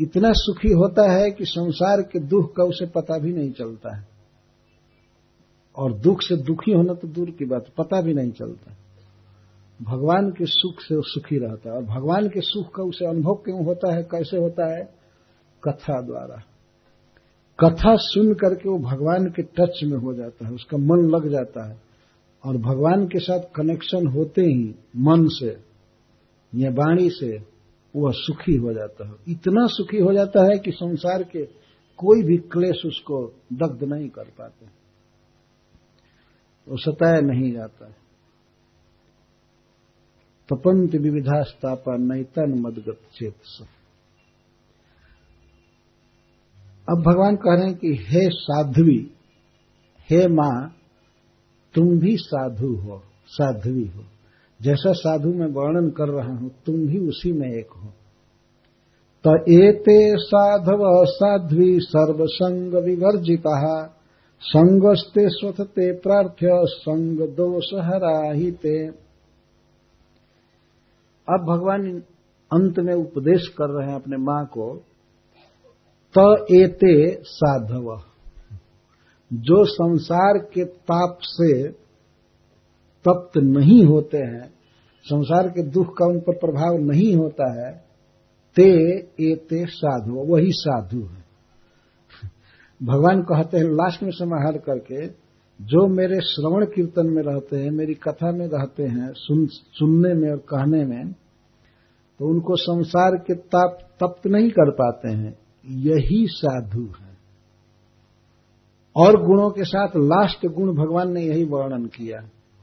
इतना 0.00 0.32
सुखी 0.34 0.72
होता 0.72 1.10
है 1.12 1.30
कि 1.30 1.44
संसार 1.44 2.02
के 2.02 2.18
दुख 2.18 2.54
का 2.56 2.64
उसे 2.64 2.86
पता 2.86 3.18
भी 3.18 3.32
नहीं 3.32 3.50
चलता 3.50 3.96
है। 3.96 4.06
और 5.76 5.92
दुख 5.92 6.22
से 6.22 6.36
दुखी 6.36 6.72
होना 6.72 6.94
तो 6.94 7.08
दूर 7.08 7.30
की 7.30 7.44
बात, 7.44 7.66
पता 7.78 8.00
भी 8.00 8.14
नहीं 8.14 8.30
चलता। 8.30 8.74
भगवान 9.82 10.30
के 10.30 10.46
सुख 10.46 10.80
से 10.80 10.94
सुखी 11.00 11.38
रहता 11.38 11.70
है। 11.70 11.76
और 11.76 11.82
भगवान 11.82 12.28
के 12.28 12.40
सुख 12.40 12.74
का 12.74 12.82
उसे 12.82 13.06
अनुभव 13.06 13.34
क्यों 13.34 13.64
होता 13.64 13.96
है? 13.96 14.02
कैसे 14.02 14.36
होता 14.36 14.78
है? 14.78 14.94
कथा 15.64 16.00
द्वारा। 16.00 16.42
कथा 17.60 17.96
सुन 17.96 18.34
करके 18.34 18.68
वो 18.68 18.78
भगवान 18.78 19.24
के 19.24 19.42
टच 19.42 19.80
में 19.84 19.98
हो 19.98 20.14
जाता 20.14 20.46
है, 20.46 20.52
उसका 20.52 20.76
मन 20.76 21.10
लग 21.10 21.28
जाता 21.28 21.70
है। 21.70 21.80
और 22.44 22.56
भगवान 22.56 23.06
के 23.06 23.18
साथ 23.18 23.40
कनेक्शन 23.56 24.06
होते 24.06 24.42
ही 24.42 24.74
मन 24.96 25.28
से, 25.28 25.56
या 26.54 26.70
वाणी 26.70 27.10
से 27.10 27.42
वह 27.96 28.12
सुखी 28.14 28.56
हो 28.56 28.72
जाता 28.72 29.08
है। 29.08 29.14
इतना 29.28 29.66
सुखी 29.66 29.98
हो 29.98 30.12
जाता 30.12 30.44
है 30.44 30.58
कि 30.58 30.70
संसार 30.70 31.22
के 31.22 31.44
कोई 31.96 32.22
भी 32.22 32.36
क्लेश 32.36 32.86
उसको 32.86 33.32
दग्ध 33.52 33.84
नहीं 33.84 34.08
कर 34.08 34.24
पाते। 34.24 34.66
वो 36.68 36.76
सताया 36.76 37.20
नहीं 37.20 37.52
जाता 37.52 37.86
है। 37.86 38.05
तपंत 40.48 40.94
विविधा 40.94 41.42
स्थापा 41.42 41.96
नैतन 41.96 42.54
मदगत 42.58 42.98
चेत 43.14 43.34
अब 46.88 46.98
भगवान 46.98 47.36
कह 47.36 47.54
रहे 47.54 47.66
हैं 47.66 47.74
कि 47.74 47.88
हे 47.88 48.30
साध्वी, 48.30 49.10
हे 50.10 50.28
माँ, 50.28 50.74
तुम 51.74 51.98
भी 51.98 52.16
साधु 52.16 52.74
हो, 52.74 53.02
साध्वी 53.26 53.86
हो। 53.86 54.04
जैसा 54.62 54.92
साधु 54.92 55.28
मैं 55.28 55.46
वर्णन 55.46 55.90
कर 55.90 56.08
रहा 56.08 56.36
हूँ, 56.36 56.50
तुम 56.66 56.74
भी 56.74 56.98
उसी 56.98 57.32
में 57.32 57.48
एक 57.48 57.68
हो। 57.70 57.88
तो 59.24 59.52
एते 59.52 60.18
साधव 60.18 61.04
साध्वी 61.04 61.80
सर्वसंग 61.80 62.74
विवर्जिता, 62.74 63.86
संगस्ते 64.40 65.28
स्वथते 65.28 65.92
प्रार्थ्य, 65.92 66.48
संग 66.52 67.18
दोष 67.18 67.64
हराहिते। 67.74 69.05
अब 71.28 71.40
भगवान 71.40 72.02
अंत 72.52 72.78
में 72.78 72.94
उपदेश 72.94 73.48
कर 73.48 73.70
रहे 73.70 73.88
हैं 73.88 73.94
अपने 73.94 74.16
माँ 74.16 74.46
को, 74.46 74.82
त 76.18 76.46
एते 76.50 77.22
साधव। 77.22 78.02
जो 79.32 79.64
संसार 79.64 80.38
के 80.38 80.64
ताप 80.64 81.18
से 81.22 81.68
तप्त 83.04 83.36
नहीं 83.36 83.84
होते 83.84 84.18
हैं, 84.18 84.50
संसार 85.04 85.48
के 85.48 85.62
दुख 85.62 85.96
का 85.98 86.06
उन 86.06 86.20
पर 86.20 86.34
प्रभाव 86.34 86.78
नहीं 86.78 87.16
होता 87.16 87.66
है, 87.66 87.84
ते 88.56 88.98
एते 89.32 89.66
साधु 89.66 90.12
वही 90.12 90.50
साधु 90.52 91.02
है। 91.02 91.24
भगवान 92.82 93.22
कहते 93.22 93.56
हैं, 93.56 93.64
लास्ट 93.64 94.02
में 94.02 94.10
समाहार 94.10 94.58
करके 94.58 95.25
जो 95.60 95.88
मेरे 95.88 96.20
श्रवण 96.20 96.64
कीर्तन 96.64 97.06
में 97.06 97.22
रहते 97.22 97.56
हैं 97.56 97.70
मेरी 97.70 97.94
कथा 97.94 98.32
में 98.32 98.46
रहते 98.46 98.82
हैं 98.82 99.12
सुन, 99.12 99.46
सुनने 99.46 100.14
में 100.14 100.30
और 100.30 100.36
कहने 100.36 100.84
में 100.84 101.12
तो 102.18 102.28
उनको 102.28 102.56
संसार 102.56 103.10
के 103.16 103.34
ताप 103.34 103.78
तप्त 104.00 104.26
नहीं 104.26 104.50
कर 104.50 104.70
पाते 104.70 105.08
हैं। 105.08 105.38
यही 105.68 106.26
साधु 106.26 106.82
है। 106.82 107.16
और 108.96 109.26
गुणों 109.26 109.50
के 109.50 109.64
साथ 109.64 109.88
लास्ट 109.96 110.46
गुण 110.46 110.74
भगवान 110.74 111.12
ने 111.12 111.22
यही 111.22 111.44
वर्णन 111.44 111.86
किया 111.86 112.20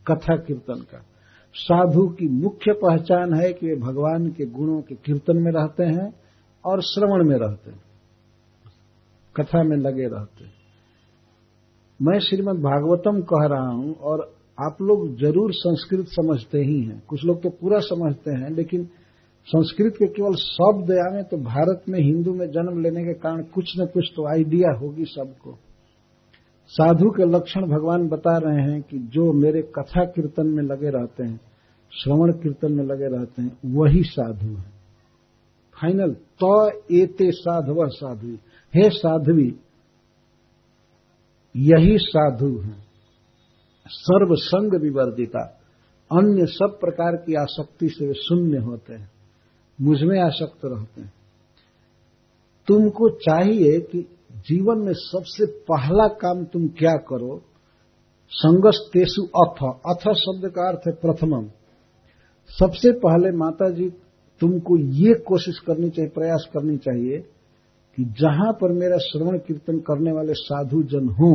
कथा 0.07 0.36
कीर्तन 0.36 0.82
का। 0.82 1.06
साधु 1.53 2.07
की 2.07 2.28
मुख्य 2.28 2.74
पहचान 2.74 3.34
है 3.34 3.53
कि 3.53 3.68
वे 3.68 3.76
भगवान 3.76 4.30
के 4.30 4.45
गुणों 4.45 4.82
के 4.82 4.95
कीर्तन 4.95 5.38
में 5.38 5.52
रहते 5.52 5.84
हैं 5.84 6.14
और 6.65 6.82
श्रवण 6.82 7.30
में 7.30 7.36
रहते 7.36 7.72
हैं 7.72 7.84
कथा 9.36 9.64
में 9.64 9.78
लगे 9.78 10.07
रहते 10.07 10.44
हैं। 10.44 10.62
मैं 11.99 12.20
श्रीमद 12.20 12.60
भागवतम 12.61 13.22
कह 13.24 13.45
रहा 13.48 13.70
हूँ 13.70 13.94
और 14.03 14.22
आप 14.57 14.78
लोग 14.82 15.07
ज़रूर 15.18 15.52
संस्कृत 15.53 16.07
समझते 16.10 16.60
ही 16.60 16.80
हैं। 16.82 17.02
कुछ 17.07 17.24
लोग 17.26 17.41
तो 17.44 17.49
पूरा 17.52 17.80
समझते 17.82 18.32
हैं, 18.32 18.49
लेकिन 18.49 18.84
संस्कृत 19.48 19.94
के 19.94 20.07
केवल 20.07 20.36
शब्द 20.36 20.91
आवे 20.99 21.24
तो 21.24 21.38
भारत 21.44 21.84
में 21.90 21.99
हिंदू 21.99 22.34
में 22.34 22.45
जन्म 22.48 22.82
लेने 22.82 23.03
के 23.03 23.14
कारण 23.20 23.41
कुछ 23.53 23.74
न 23.80 23.86
कुछ 23.86 24.11
तो 24.15 24.28
आइडिया 24.28 24.74
होगी 24.80 25.06
सबको। 25.06 25.57
साधु 26.72 27.10
के 27.10 27.26
लक्षण 27.28 27.65
भगवान 27.70 28.07
बता 28.10 28.38
रहे 28.40 28.61
हैं 28.61 28.82
कि 28.82 28.99
जो 29.14 29.32
मेरे 29.36 29.61
कथा 29.76 30.06
कीर्तन 30.07 30.48
में 30.48 30.64
लगे 30.64 30.90
रहते 30.90 31.24
हैं, 31.24 31.40
श्रवण 31.94 32.32
कीर्तन 32.34 32.74
में 32.74 32.84
लगे 32.86 33.07
रहते 33.07 33.41
हैं, 33.41 33.57
वही 33.74 34.03
साधु 34.06 34.48
है। 34.48 34.72
फाइनल 35.78 36.14
तो 36.40 36.56
एते 36.95 37.32
साधव 37.34 37.88
साधु 37.91 38.38
हे 38.74 38.90
साध्वी 38.91 39.53
यही 41.55 41.97
साधु 41.97 42.59
है। 42.59 42.75
सर्व 43.88 44.35
संग 44.35 44.81
विवर्जिता। 44.81 45.59
अन्य 46.11 46.45
सब 46.45 46.77
प्रकार 46.81 47.15
की 47.15 47.34
आसक्ति 47.34 47.89
से 47.89 48.07
वे 48.07 48.13
शून्य 48.13 48.57
होते 48.57 48.93
हैं। 48.93 49.11
मुझमें 49.81 50.21
आसक्त 50.21 50.61
रहते 50.65 51.01
हैं। 51.01 51.13
तुमको 52.67 53.09
चाहिए 53.09 53.80
कि 53.80 53.99
जीवन 54.31 54.77
में 54.77 54.93
सबसे 54.93 55.45
पहला 55.45 56.07
काम 56.07 56.45
तुम 56.45 56.67
क्या 56.67 56.91
करो? 56.91 57.41
संगस 58.30 58.89
तेसु 58.93 59.23
अथ। 59.23 59.80
अथ 59.89 60.13
शब्द 60.13 60.49
का 60.49 60.69
अर्थ 60.69 60.80
है 60.88 60.93
प्रथमम। 60.93 61.47
सबसे 62.49 62.91
पहले 62.91 63.31
माता 63.38 63.69
जी 63.69 63.89
तुमको 64.39 64.77
ये 64.77 65.13
कोशिश 65.13 65.59
करनी 65.59 65.89
चाहिए, 65.89 66.11
प्रयास 66.11 66.49
करनी 66.53 66.77
चाहिए 66.77 67.32
कि 67.98 68.03
जहाँ 68.20 68.52
पर 68.53 68.72
मेरा 68.72 68.98
श्रवण 68.98 69.38
कीर्तन 69.38 69.80
करने 69.80 70.11
वाले 70.11 70.34
साधु 70.34 70.82
जन 70.84 71.10
हो, 71.10 71.34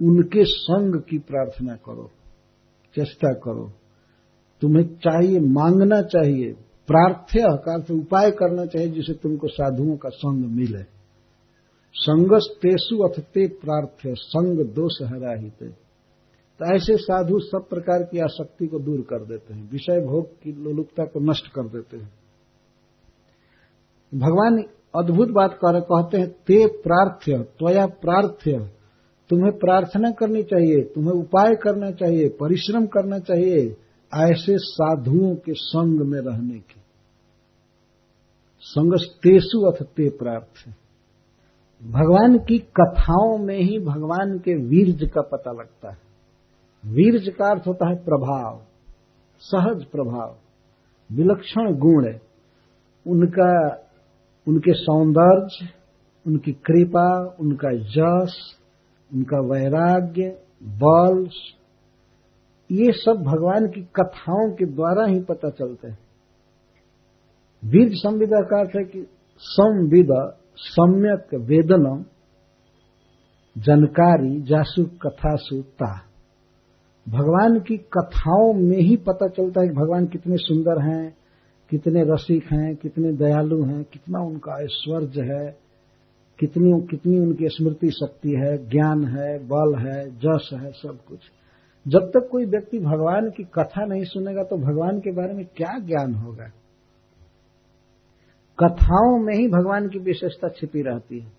उनके 0.00 0.44
संग 0.44 1.00
की 1.00 1.18
प्रार्थना 1.18 1.74
करो, 1.76 2.10
चेष्टा 2.94 3.32
करो। 3.34 3.70
तुम्हें 4.62 4.84
चाहिए, 4.96 5.40
मांगना 5.40 6.00
चाहिए, 6.02 6.52
प्रार्थ्य 6.88 7.40
का 7.64 7.74
उपाय 7.94 8.30
करना 8.30 8.64
चाहिए 8.66 8.88
जिसे 8.88 9.14
तुमको 9.14 9.48
साधुओं 9.48 9.96
का 9.96 10.08
संग 10.08 10.44
मिले। 10.50 10.82
संगस 11.94 12.48
तेसु 12.62 12.96
अथ 12.98 13.20
ते 13.20 13.46
प्रार्थ्य, 13.48 14.14
संग 14.14 14.64
दोष 14.74 15.02
हराहित 15.02 15.74
तो 16.60 16.74
ऐसे 16.74 16.96
साधु 16.96 17.38
सब 17.38 17.68
प्रकार 17.70 18.02
की 18.02 18.18
आसक्ति 18.18 18.66
को 18.66 18.78
दूर 18.78 19.00
कर 19.00 19.24
देते 19.24 19.54
हैं, 19.54 19.70
विषय 19.70 20.00
भोग 20.00 20.26
की 20.42 20.52
लोलुपता 20.52 21.04
को 21.04 21.20
नष्ट 21.20 21.46
कर 21.48 21.68
देते 21.68 21.96
हैं। 21.96 22.10
भगवान 24.14 24.62
अद्भुत 24.94 25.28
बात 25.28 25.52
कर 25.52 25.80
कहते 25.80 26.18
हैं, 26.18 26.28
ते 26.28 26.66
प्रार्थ्य, 26.66 27.38
त्वया 27.38 27.86
प्रार्थ्य। 27.86 28.70
तुम्हें 29.30 29.58
प्रार्थना 29.58 30.10
करनी 30.10 30.42
चाहिए, 30.42 30.84
तुम्हें 30.84 31.12
उपाय 31.12 31.54
करना 31.54 31.90
चाहिए, 31.90 32.28
परिश्रम 32.28 32.86
करना 32.86 33.18
चाहिए, 33.18 33.76
ऐसे 34.14 34.58
साधुओं 34.58 35.34
के 35.34 35.52
संग 35.54 36.00
में 36.00 36.20
रहने 36.20 36.58
की। 36.58 36.80
संग 38.60 38.98
तेसु 38.98 39.70
अथ 39.70 39.82
ते 39.82 40.10
प्रार्थ 40.10 40.74
भगवान 41.84 42.38
की 42.38 42.58
कथाओं 42.58 43.38
में 43.38 43.58
ही 43.58 43.78
भगवान 43.78 44.38
के 44.38 44.54
वीरज 44.54 45.10
का 45.10 45.20
पता 45.20 45.52
लगता 45.52 45.90
है। 45.90 45.98
वीरज 46.86 47.28
का 47.28 47.50
अर्थ 47.50 47.66
होता 47.66 47.88
है 47.88 47.96
प्रभाव, 47.96 48.60
सहज 49.38 49.84
प्रभाव, 49.84 50.36
विलक्षण 51.12 51.74
गुण 51.74 52.14
उनका 53.06 53.68
उनके 54.48 54.72
सौंदर्य, 54.72 55.68
उनकी 56.26 56.52
कृपा, 56.52 57.36
उनका 57.40 57.70
यश 57.70 58.58
उनका 59.14 59.40
वैराग्य, 59.40 60.42
बल, 60.62 61.28
ये 62.72 62.92
सब 62.92 63.22
भगवान 63.22 63.66
की 63.66 63.80
कथाओं 63.80 64.50
के 64.50 64.66
द्वारा 64.66 65.06
ही 65.06 65.20
पता 65.20 65.50
चलते 65.50 65.88
हैं। 65.88 65.98
वीर 67.64 67.90
संविदा 67.92 68.40
का 68.40 68.60
अर्थ 68.60 68.70
है 68.76 68.84
कि 68.84 69.06
संविदा, 69.38 70.40
सम्यक 70.56 71.34
वेदनम, 71.34 72.04
जानकारी 73.58 74.40
जासु 74.40 74.84
कथा 74.84 75.36
सुता 75.36 76.04
भगवान 77.08 77.60
की 77.60 77.76
कथाओं 77.76 78.52
में 78.54 78.78
ही 78.78 78.96
पता 78.96 79.28
चलता 79.28 79.60
है 79.60 79.68
कि 79.68 79.74
भगवान 79.74 80.06
कितने 80.06 80.36
सुंदर 80.36 80.82
हैं 80.82 81.17
कितने 81.70 82.02
रसिक 82.02 82.44
हैं, 82.52 82.76
कितने 82.76 83.12
दयालु 83.12 83.64
हैं, 83.64 83.84
कितना 83.84 84.20
उनका 84.20 84.62
ऐश्वर्य 84.62 85.20
है, 85.20 85.56
कितनी 86.38 86.86
कितनी 86.86 87.18
उनकी 87.18 87.48
स्मृति 87.48 87.90
शक्ति 87.90 88.30
है, 88.30 88.68
ज्ञान 88.68 89.04
है, 89.04 89.38
बल 89.38 89.78
है, 89.78 90.10
जस 90.10 90.50
है, 90.52 90.72
सब 90.72 90.98
कुछ। 91.08 91.18
जब 91.88 92.00
तक 92.00 92.28
कोई 92.32 92.44
व्यक्ति 92.44 92.78
भगवान 92.78 93.30
की 93.30 93.42
कथा 93.42 93.84
नहीं 93.84 94.04
सुनेगा 94.04 94.42
तो 94.42 94.56
भगवान 94.56 94.98
के 94.98 95.12
बारे 95.12 95.34
में 95.34 95.46
क्या 95.56 95.78
ज्ञान 95.78 96.14
होगा? 96.14 96.44
कथाओं 98.64 99.24
में 99.24 99.34
ही 99.34 99.48
भगवान 99.48 99.88
की 99.88 99.98
विशेषता 99.98 100.48
छिपी 100.48 100.82
रहती 100.82 101.20
है। 101.20 101.32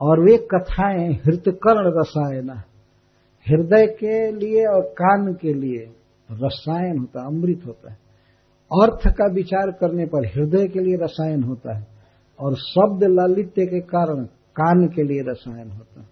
और 0.00 0.20
वे 0.20 0.48
कथाएँ 0.54 1.12
हृतकर्ण 1.12 2.00
रसायन, 2.00 2.50
हृदय 3.48 3.86
के 3.86 4.32
लिए 4.32 4.64
और 4.64 4.80
कान 4.80 5.34
के 5.34 5.52
लिए 5.52 5.92
रसायन 6.32 6.98
होता, 6.98 7.26
अमृत 7.26 7.62
होता 7.66 7.90
है। 7.90 8.07
अर्थ 8.70 9.08
का 9.08 9.32
विचार 9.32 9.70
करने 9.70 10.06
पर 10.06 10.26
हृदय 10.26 10.68
के 10.68 10.80
लिए 10.80 10.96
रसायन 10.96 11.42
होता 11.42 11.78
है 11.78 11.86
और 12.40 12.54
शब्द 12.54 13.04
लालित्य 13.04 13.66
के 13.66 13.80
कारण 13.80 14.24
कान 14.56 14.86
के 14.86 15.02
लिए 15.02 15.22
रसायन 15.22 15.70
होता 15.70 16.00
है। 16.00 16.06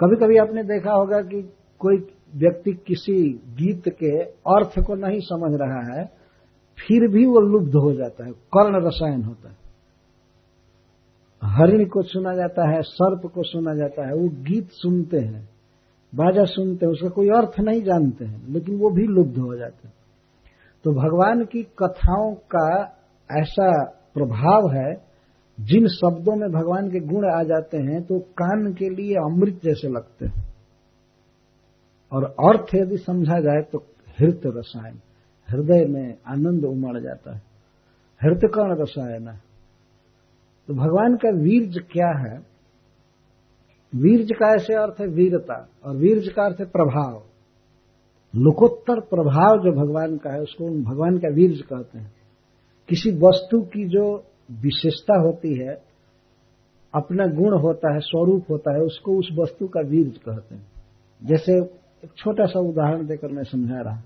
कभी 0.00 0.16
कभी 0.16 0.36
आपने 0.36 0.62
देखा 0.62 0.92
होगा 0.92 1.20
कि 1.20 1.54
कोई 1.78 1.96
व्यक्ति 2.36 2.72
किसी 2.72 3.32
गीत 3.32 3.88
के 3.88 4.22
अर्थ 4.22 4.80
को 4.86 4.94
नहीं 4.94 5.20
समझ 5.20 5.60
रहा 5.60 5.98
है, 5.98 6.04
फिर 6.78 7.08
भी 7.08 7.26
वो 7.26 7.40
लुब्ध 7.40 7.74
हो 7.74 7.92
जाता 7.92 8.24
है, 8.24 8.32
कर्ण 8.32 8.86
रसायन 8.86 9.22
होता 9.22 9.48
है। 9.48 9.56
हरिण 11.42 11.84
को 11.86 12.02
सुना 12.02 12.34
जाता 12.34 12.70
है, 12.70 12.82
सर्प 12.82 13.26
को 13.26 13.42
सुना 13.42 13.74
जाता 13.74 14.06
है, 14.06 14.14
वो 14.14 14.28
गीत 14.28 14.68
सुनते 14.70 15.18
हैं, 15.18 15.48
बाजा 16.14 16.44
सुनते 16.44 16.86
हैं, 16.86 16.92
उसका 16.92 17.08
कोई 17.08 17.28
अर्थ 17.28 17.60
नहीं 17.60 17.82
जानते 17.82 18.24
हैं, 18.24 18.48
लेकिन 18.48 18.78
वो 18.78 18.90
भी 18.90 19.02
लुब्ध 19.02 19.38
हो 19.38 19.56
जाते 19.56 19.88
हैं। 19.88 19.94
तो 20.84 20.92
भगवान 20.92 21.44
की 21.44 21.62
कथाओं 21.78 22.34
का 22.54 22.68
ऐसा 23.30 23.68
प्रभाव 24.14 24.70
है, 24.72 24.92
जिन 25.58 25.86
शब्दों 25.88 26.34
में 26.36 26.48
भगवान 26.50 26.88
के 26.90 27.00
गुण 27.00 27.24
आ 27.30 27.42
जाते 27.42 27.78
हैं 27.78 28.02
तो 28.02 28.18
कान 28.18 28.72
के 28.72 28.88
लिए 28.88 29.14
अमृत 29.14 29.60
जैसे 29.64 29.88
लगते 29.88 30.26
हैं। 30.26 30.44
और 32.12 32.24
अर्थ 32.24 32.74
यदि 32.74 32.96
समझा 32.96 33.40
जाए 33.40 33.62
तो 33.62 33.78
हृत 34.18 34.40
रसायन, 34.46 35.00
हृदय 35.48 35.84
में 35.84 36.14
आनंद 36.28 36.64
उमड़ 36.64 36.98
जाता 37.00 37.34
है। 37.34 37.42
हृतकर्ण 38.20 38.80
रसायन 38.82 39.28
है। 39.28 39.36
तो 40.68 40.74
भगवान 40.74 41.16
का 41.16 41.30
वीर्ज 41.30 41.78
क्या 41.92 42.08
है? 42.18 42.38
वीर्ज 43.92 44.28
का 44.32 44.54
ऐसे 44.54 44.74
अर्थ 44.74 45.00
है 45.00 45.06
वीरता, 45.06 45.68
और 45.84 45.96
वीर्ज 45.96 46.28
का 46.28 46.44
अर्थ 46.44 46.60
है 46.60 46.66
प्रभाव। 46.66 47.22
लोकोत्तर 48.34 49.00
प्रभाव 49.00 49.58
जो 49.62 49.72
भगवान 49.74 50.16
का 50.16 50.32
है, 50.32 50.40
उसको 50.40 50.68
भगवान 50.84 51.18
का 51.18 51.28
वीर्ज 51.34 51.60
कहते 51.62 51.98
हैं। 51.98 52.12
किसी 52.88 53.10
वस्तु 53.18 53.60
की 53.68 53.84
जो 53.88 54.06
विशेषता 54.60 55.20
होती 55.20 55.54
है, 55.58 55.74
अपना 56.94 57.26
गुण 57.34 57.58
होता 57.60 57.92
है, 57.94 58.00
स्वरूप 58.00 58.50
होता 58.50 58.74
है, 58.74 58.80
उसको 58.80 59.18
उस 59.18 59.28
वस्तु 59.38 59.66
का 59.66 59.80
वीर्ज 59.80 60.16
कहते 60.18 60.54
हैं। 60.54 60.66
जैसे 61.22 61.52
एक 62.04 62.10
छोटा 62.16 62.46
सा 62.46 62.60
उदाहरण 62.60 63.06
देकर 63.06 63.32
मैं 63.32 63.44
समझा 63.44 63.80
रहा 63.80 64.02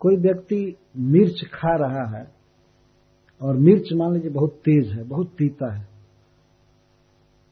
कोई 0.00 0.16
व्यक्ति 0.16 0.60
मिर्च 0.96 1.44
खा 1.54 1.74
रहा 1.76 2.04
है, 2.08 2.26
और 3.40 3.56
मिर्च 3.58 3.92
मान 3.92 4.12
लीजिए 4.14 4.30
बहुत 4.30 4.52
तेज 4.64 4.92
है, 4.92 5.04
बहुत 5.04 5.32
पीता 5.38 5.74
है 5.74 5.86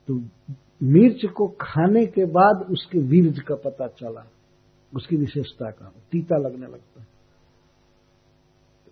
तो 0.09 0.15
मिर्च 0.85 1.24
को 1.27 1.47
खाने 1.61 2.05
के 2.07 2.24
बाद 2.32 2.66
उसके 2.70 2.98
वीर्ज 3.01 3.39
का 3.40 3.55
पता 3.65 3.86
चला। 3.94 4.24
उसकी 4.95 5.17
विशेषता 5.17 5.71
का, 5.71 5.93
तीता 6.13 6.37
लगने 6.37 6.67
लगता 6.67 7.01
है। 7.01 7.07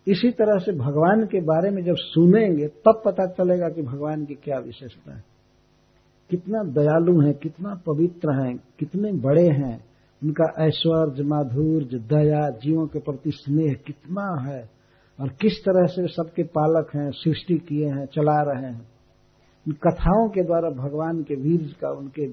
इसी 0.09 0.31
तरह 0.31 0.59
से 0.59 0.73
भगवान 0.73 1.27
के 1.27 1.41
बारे 1.41 1.71
में 1.71 1.85
जब 1.85 1.95
सुनेंगे, 1.97 2.69
तब 2.69 3.03
पता 3.05 3.27
चलेगा 3.27 3.69
कि 3.69 3.83
भगवान 3.83 4.25
की 4.25 4.35
क्या 4.35 4.59
विशेषता 4.59 5.15
है। 5.15 5.25
कितना 6.31 6.62
दयालु 6.62 7.21
है, 7.21 7.33
कितना 7.33 7.75
पवित्र 7.87 8.47
है, 8.47 8.55
कितने 8.55 9.12
बड़े 9.12 9.49
हैं। 9.49 9.85
उनका 10.23 10.66
ऐश्वर्य, 10.66 11.23
माधुर्य, 11.23 11.99
दया, 11.99 12.51
जीवों 12.51 12.87
के 12.87 12.99
प्रति 12.99 13.31
स्नेह 13.31 13.75
कितना 13.87 14.51
है। 14.51 14.71
और 15.21 15.29
किस 15.29 15.53
तरह 15.61 15.87
से 15.87 16.07
सबके 16.09 16.43
पालक 16.43 16.89
हैं, 16.97 17.11
सृष्टि 17.11 17.59
किए 17.59 17.87
हैं, 17.87 18.07
चला 18.07 18.43
रहे 18.43 18.73
हैं। 18.73 18.89
इन 19.69 19.73
कथाओं 19.73 20.29
के 20.29 20.43
द्वारा 20.43 20.71
भगवान 20.71 21.23
के 21.23 21.35
वीर 21.35 21.77
का, 21.81 21.91
उनके 21.91 22.27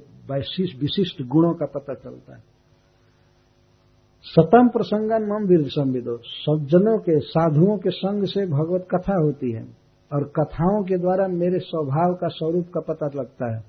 विशिष्ट 0.78 1.22
गुणों 1.22 1.54
का 1.54 1.66
पता 1.66 1.94
चलता 1.94 2.36
है। 2.36 2.51
सतम 4.26 4.68
प्रसंगन 4.68 5.24
मम 5.24 5.48
वीर 5.48 5.68
संविदो 5.68 6.18
सज्जनों 6.24 6.98
के, 6.98 7.20
साधुओं 7.20 7.78
के 7.78 7.90
संग 7.90 8.26
से 8.26 8.46
भगवत 8.46 8.88
कथा 8.96 9.16
होती 9.24 9.52
है 9.52 9.64
और 10.12 10.24
कथाओं 10.24 10.84
के 10.84 10.98
द्वारा 10.98 11.28
मेरे 11.28 11.60
स्वभाव 11.60 12.14
का 12.14 12.28
स्वरूप 12.28 12.68
का 12.74 12.80
पता 12.80 13.10
लगता 13.16 13.56
है 13.56 13.64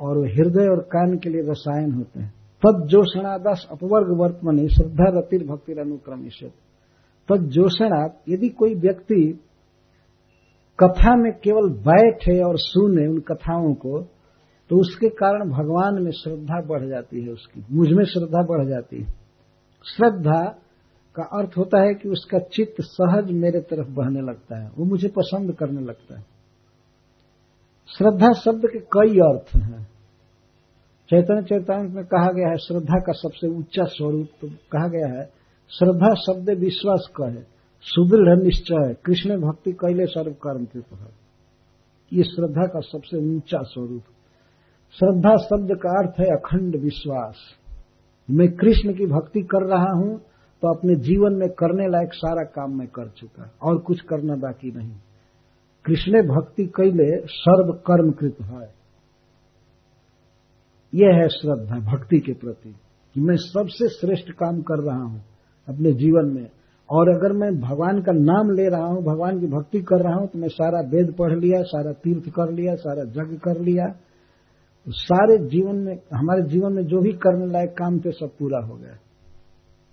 और 0.00 0.18
हृदय 0.26 0.68
और 0.68 0.80
कान 0.80 1.18
के 1.18 1.30
लिए 1.30 1.42
रसायन 1.42 1.92
होते 1.92 2.20
हैं। 2.20 2.34
तद 2.62 2.86
जोषणादस 2.86 3.66
अपवर्ग 3.70 4.16
वर्तमनी 4.20 4.68
श्रद्धा 4.68 5.18
रतिर 5.18 5.46
भक्ति 5.46 5.72
अनुक्रम 5.72 6.22
तद 7.28 7.46
जोषणा 7.48 8.00
यदि 8.28 8.48
कोई 8.48 8.74
व्यक्ति 8.74 9.40
कथा 10.78 11.16
में 11.16 11.32
केवल 11.32 11.70
बैठे 11.70 12.40
और 12.42 12.58
सुने 12.58 13.06
उन 13.06 13.18
कथाओं 13.18 13.74
को 13.74 14.00
तो 14.70 14.76
उसके 14.76 15.08
कारण 15.08 15.50
भगवान 15.50 16.02
में 16.02 16.10
श्रद्धा 16.10 16.62
बढ़ 16.66 16.88
जाती 16.88 17.22
है 17.22 17.32
उसकी। 17.32 17.64
मुझमें 17.72 18.04
श्रद्धा 18.04 18.42
बढ़ 18.42 18.68
जाती 18.68 19.02
है। 19.02 19.25
श्रद्धा 19.86 20.42
का 21.16 21.22
अर्थ 21.22 21.56
होता 21.58 21.82
है 21.82 21.94
कि 21.94 22.08
उसका 22.08 22.38
चित्त 22.38 22.74
सहज 22.80 23.30
मेरे 23.30 23.60
तरफ़ 23.60 23.88
बहने 23.88 24.20
लगता 24.20 24.62
है, 24.62 24.70
वो 24.78 24.84
मुझे 24.84 25.08
पसंद 25.08 25.52
करने 25.52 25.80
लगता 25.80 26.18
है। 26.18 26.24
श्रद्धा 27.88 28.32
शब्द 28.32 28.62
के 28.66 28.78
कई 28.78 29.18
अर्थ 29.18 29.56
हैं। 29.56 29.84
चैतन्य 31.10 31.42
चैतन्य 31.42 31.88
में 31.88 32.04
कहा 32.04 32.30
गया 32.32 32.48
है, 32.48 32.56
श्रद्धा 32.56 32.98
का 33.00 33.12
सबसे 33.12 33.48
ऊँचा 33.48 33.84
स्वरूप 33.84 34.28
तो 34.40 34.48
कहा 34.48 34.88
गया 34.88 35.20
है। 35.20 35.26
श्रद्धा 35.70 36.14
शब्द 36.14 36.50
विश्वास 36.50 37.08
कहे 37.16 37.42
सुदृढ़ 37.86 38.42
निश्चय 38.42 38.94
कृष्ण 39.04 39.36
भक्ति 39.40 39.72
कैले 39.72 40.06
सर्व 40.06 40.32
कर्म 40.32 40.64
कृप 40.64 41.12
ये 42.12 42.22
श्रद्धा 42.22 42.66
का 42.66 42.80
सबसे 42.80 43.16
ऊँचा 43.16 43.58
स्वरूप। 43.62 44.02
श्रद्धा 44.98 45.36
शब्द 45.36 45.68
का 45.76 45.90
अर्थ 45.90 46.20
है 46.20 46.26
अखंड 46.26 46.76
विश्वास। 46.76 47.36
मैं 48.28 48.48
कृष्ण 48.52 48.92
की 48.92 49.06
भक्ति 49.06 49.40
कर 49.44 49.66
रहा 49.66 49.92
हूँ 49.94 50.16
तो 50.62 50.68
अपने 50.68 50.94
जीवन 51.00 51.34
में 51.34 51.48
करने 51.50 51.86
लायक 51.88 52.14
सारा 52.14 52.44
काम 52.52 52.78
मैं 52.78 52.86
कर 52.88 53.08
चुका 53.10 53.50
और 53.62 53.78
कुछ 53.78 54.00
करना 54.00 54.36
बाकी 54.36 54.70
नहीं। 54.70 54.94
कृष्ण 55.84 56.22
भक्ति 56.28 56.64
कैले 56.76 57.08
सर्व 57.28 57.72
कर्म 57.86 58.10
कृत 58.10 58.36
है। 58.42 58.68
यह 60.92 61.14
है 61.14 61.28
श्रद्धा 61.28 61.78
भक्ति 61.86 62.18
के 62.18 62.32
प्रति, 62.34 62.70
कि 63.14 63.20
मैं 63.20 63.36
सबसे 63.36 63.88
श्रेष्ठ 63.90 64.30
काम 64.32 64.60
कर 64.62 64.82
रहा 64.82 65.02
हूँ 65.02 65.20
अपने 65.68 65.92
जीवन 65.94 66.32
में। 66.32 66.46
और 66.90 67.08
अगर 67.08 67.32
मैं 67.32 67.50
भगवान 67.60 68.00
का 68.00 68.12
नाम 68.14 68.50
ले 68.50 68.68
रहा 68.68 68.86
हूँ, 68.86 69.02
भगवान 69.04 69.40
की 69.40 69.46
भक्ति 69.48 69.80
कर 69.82 70.02
रहा 70.02 70.14
हूँ 70.14 70.28
तो 70.28 70.38
मैं 70.38 70.48
सारा 70.48 70.80
वेद 70.88 71.14
पढ़ 71.18 71.32
लिया, 71.34 71.62
सारा 71.64 71.92
तीर्थ 71.94 72.28
कर 72.30 72.52
लिया, 72.52 72.74
सारा 72.76 73.04
जग 73.12 73.38
कर 73.44 73.60
लिया 73.60 73.86
सारे 74.88 75.38
जीवन 75.38 75.76
में, 75.76 75.94
हमारे 75.94 76.42
जीवन 76.42 76.72
में 76.72 76.82
जो 76.82 77.00
भी 77.00 77.12
करने 77.12 77.46
लायक 77.46 77.70
काम 77.70 77.98
थे, 77.98 78.10
सब 78.10 78.28
पूरा 78.38 78.58
हो 78.58 78.74
गया। 78.74 78.98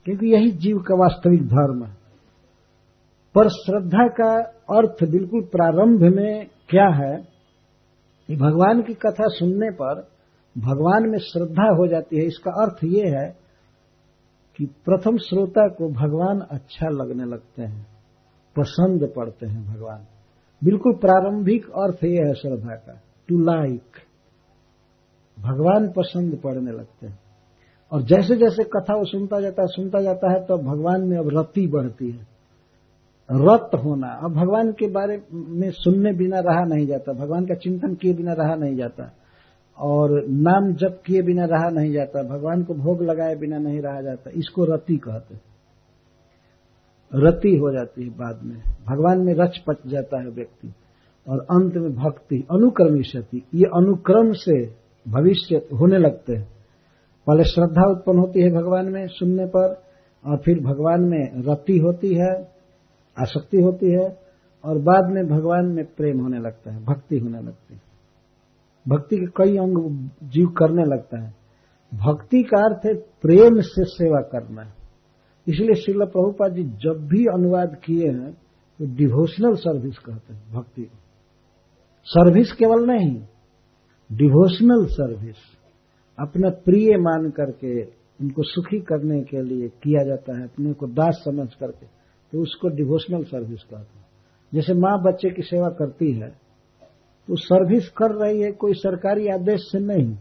क्योंकि 0.06 0.26
यही 0.28 0.52
जीव 0.52 0.78
का 0.78 0.95
वास्तविक 0.95 1.48
धर्म 1.48 1.86
है। 1.86 1.94
पर 3.36 3.49
श्रद्धा 3.49 4.07
का 4.07 4.41
अर्थ 4.80 5.11
बिल्कुल 5.11 5.41
प्रारंभ 5.41 6.15
में 6.15 6.48
क्या 6.70 6.88
है? 6.88 7.18
कि 8.28 8.36
भगवान 8.36 8.82
की 8.82 8.94
कथा 8.94 9.28
सुनने 9.28 9.70
पर 9.72 10.07
भगवान 10.57 11.10
में 11.10 11.20
श्रद्धा 11.20 11.76
हो 11.76 11.88
जाती 11.88 12.18
है। 12.18 12.26
इसका 12.26 12.52
अर्थ 12.52 12.84
ये 12.84 13.03
है 13.07 13.36
कि 14.57 14.65
प्रथम 14.65 15.18
श्रोता 15.18 15.68
को 15.68 15.90
भगवान 15.90 16.40
अच्छा 16.40 16.90
लगने 16.90 17.26
लगते 17.26 17.61
हैं 17.61 17.88
पसंद 18.60 19.14
पड़ते 19.15 19.48
हैं 19.48 19.76
भगवान। 19.76 20.06
बिल्कुल 20.64 20.94
प्रारंभिक 20.94 21.65
अर्थ 21.65 22.03
यह 22.03 22.28
है 22.28 22.34
श्रद्धा 22.34 22.76
का 22.76 23.02
टू 23.28 23.40
लाइक 23.40 23.82
भगवान 25.44 25.88
पसंद 25.88 26.40
पड़ने 26.44 26.72
लगते 26.72 27.07
हैं। 27.07 27.20
और 27.91 28.02
जैसे 28.02 28.36
जैसे 28.36 28.64
कथा 28.64 28.95
वो 28.95 29.06
सुनता 29.06 29.40
जाता 29.41 29.61
है, 29.61 29.68
सुनता 29.68 30.02
जाता 30.02 30.32
है 30.32 30.40
तो 30.45 30.57
भगवान 30.57 31.02
में 31.02 31.18
अब 31.18 31.30
रति 31.38 31.68
बढ़ती 31.68 32.11
है। 32.11 32.32
रत 33.30 33.70
होना, 33.84 34.07
अब 34.24 34.34
भगवान 34.34 34.72
के 34.72 34.88
बारे 34.88 35.22
में 35.32 35.70
सुनने 35.72 36.14
बिना 36.14 36.40
रहा 36.40 36.64
नहीं 36.65 36.88
जाता, 36.88 37.14
भगवान 37.14 37.45
का 37.45 37.56
चिंतन 37.56 37.94
किए 37.95 38.14
बिना 38.14 38.34
रहा 38.34 38.56
नहीं 38.56 38.76
जाता, 38.76 39.11
और 39.78 40.26
नाम 40.28 40.74
जप 40.74 41.02
किए 41.06 41.22
बिना 41.22 41.45
रहा 41.45 41.70
नहीं 41.70 41.91
जाता, 41.94 42.24
भगवान 42.24 42.64
को 42.64 42.74
भोग 42.74 43.03
लगाए 43.03 43.36
बिना 43.36 43.57
नहीं 43.57 43.82
रहा 43.82 44.02
जाता, 44.02 44.32
इसको 44.36 44.65
रति 44.65 44.98
कहते 44.98 45.36
रति 47.14 47.56
हो 47.57 47.72
जाती 47.72 48.03
है 48.03 48.10
बाद 48.10 48.44
में, 48.44 48.57
भगवान 48.88 49.20
में 49.20 49.34
रच 49.34 49.57
पच 49.68 49.88
जाता 49.88 50.22
है 50.22 50.30
व्यक्ति, 50.30 50.74
और 51.28 51.40
अंत 51.40 51.76
में 51.76 51.94
भक्ति, 51.95 52.44
अनुक्रमी 52.52 53.03
सती, 53.03 53.44
ये 53.53 53.65
अनुक्रम 53.65 54.32
से 54.34 54.82
भविष्य 55.07 55.55
होने 55.55 55.97
लगते 55.97 56.35
हैं। 56.35 56.47
पहले 57.27 57.43
श्रद्धा 57.43 57.91
उत्पन्न 57.91 58.19
होती 58.19 58.41
है 58.41 58.49
भगवान 58.49 58.85
में 58.85 59.07
सुनने 59.07 59.45
पर, 59.45 59.84
और 60.25 60.38
फिर 60.38 60.59
भगवान 60.59 61.01
में 61.01 61.43
रति 61.51 61.77
होती 61.77 62.15
है, 62.15 62.43
आसक्ति 63.21 63.57
होती 63.57 63.91
है, 63.91 64.19
और 64.65 64.77
बाद 64.77 65.03
में 65.09 65.27
भगवान 65.27 65.65
में 65.65 65.85
प्रेम 65.85 66.21
होने 66.21 66.39
लगता 66.39 66.73
है, 66.73 66.84
भक्ति 66.84 67.17
होने 67.17 67.41
लगती 67.41 67.73
है। 67.73 67.81
भक्ति 68.88 69.15
के 69.15 69.25
कई 69.25 69.57
अंग 69.57 70.09
जीव 70.23 70.47
करने 70.47 70.84
लगता 70.84 71.23
है। 71.23 71.34
भक्ति 71.93 72.43
का 72.43 72.65
अर्थ 72.65 72.85
है 72.85 72.93
प्रेम 72.95 73.59
से 73.59 73.84
सेवा 73.85 74.21
करना। 74.21 74.73
इसलिए 75.47 75.73
श्रील 75.73 75.97
प्रभुपा 75.97 76.47
जी 76.47 76.63
जब 76.63 77.07
भी 77.07 77.25
अनुवाद 77.25 77.75
किए 77.85 78.07
हैं 78.07 78.31
तो 78.80 78.95
डिवोशनल 78.95 79.53
सर्विस 79.53 79.97
कहते 79.97 80.34
हैं, 80.34 80.53
भक्ति। 80.53 80.89
सर्विस 82.05 82.51
केवल 82.51 82.85
नहीं 82.85 83.19
डिवोशनल 84.14 84.85
सर्विस 84.88 85.35
अपना 86.18 86.49
प्रिय 86.65 86.98
मान 86.99 87.30
करके, 87.31 87.81
उनको 88.19 88.44
सुखी 88.44 88.80
करने 88.81 89.19
के 89.23 89.41
लिए 89.41 89.68
किया 89.84 90.03
जाता 90.06 90.38
है, 90.38 90.44
अपने 90.45 90.73
को 90.73 90.88
दास 90.90 91.22
समझ 91.26 91.48
करके 91.53 91.85
तो 92.34 92.41
उसको 92.41 92.69
डिवोशनल 92.76 93.23
सर्विस 93.26 93.64
कहते 93.64 93.98
हैं। 93.98 94.06
जैसे 94.52 94.73
माँ 94.76 94.98
बच्चे 95.03 95.30
की 95.30 95.41
सेवा 95.44 95.69
करती 95.72 96.11
है 96.14 96.30
तो 97.27 97.35
सर्विस 97.38 97.90
कर 97.91 98.11
रही 98.15 98.41
है, 98.41 98.52
कोई 98.53 98.73
सरकारी 98.76 99.27
आदेश 99.30 99.61
से 99.64 99.80
नहीं, 99.81 100.15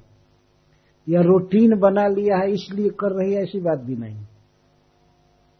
या 1.07 1.21
रूटीन 1.23 1.75
बना 1.79 2.07
लिया 2.09 2.37
है, 2.39 2.51
इसलिए 2.53 2.91
कर 3.01 3.13
रही 3.13 3.35
है, 3.35 3.43
ऐसी 3.43 3.61
बात 3.61 3.81
भी 3.81 3.97
नहीं। 3.97 4.25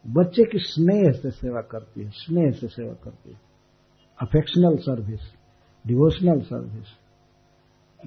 बच्चे 0.05 0.43
की 0.43 0.59
स्नेह 0.61 1.11
से 1.13 1.31
सेवा 1.31 1.61
करती 1.63 2.03
है, 2.03 2.09
स्नेह 2.15 2.51
से 2.51 2.67
सेवा 2.69 2.93
करती 3.03 3.31
है। 3.31 3.39
अफेक्शनल 4.19 4.77
सर्विस 4.81 5.31
डिवोशनल 5.85 6.39
सर्विस 6.43 6.87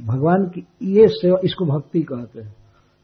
भगवान 0.01 0.45
की, 0.45 0.67
ये 0.83 1.09
सेवा, 1.09 1.39
इसको 1.45 1.65
भक्ति 1.65 2.03
कहते 2.03 2.41
हैं। 2.41 2.55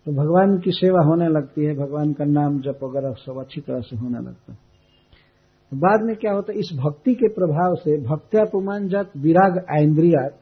तो 0.04 0.12
भगवान 0.12 0.58
की 0.58 0.70
सेवा 0.70 1.04
होने 1.04 1.28
लगती 1.28 1.64
है, 1.64 1.74
भगवान 1.74 2.12
का 2.12 2.24
नाम 2.24 2.60
जप 2.60 2.78
वगैरह 2.82 3.12
सब 3.12 3.40
अच्छी 3.40 3.60
तरह 3.60 3.80
से 3.80 3.96
होने 3.96 4.18
लगता 4.18 4.52
है। 4.52 4.58
तो 5.70 5.76
बाद 5.76 6.00
में 6.02 6.16
क्या 6.16 6.32
होता 6.32 6.52
है, 6.52 6.58
इस 6.58 6.78
भक्ति 6.84 7.14
के 7.14 7.28
प्रभाव 7.28 7.74
से 7.74 8.00
भक्त्यापुमान 8.00 8.88
जात 8.88 9.10
विराग 9.16 9.58
आइंद्रियात, 9.58 10.40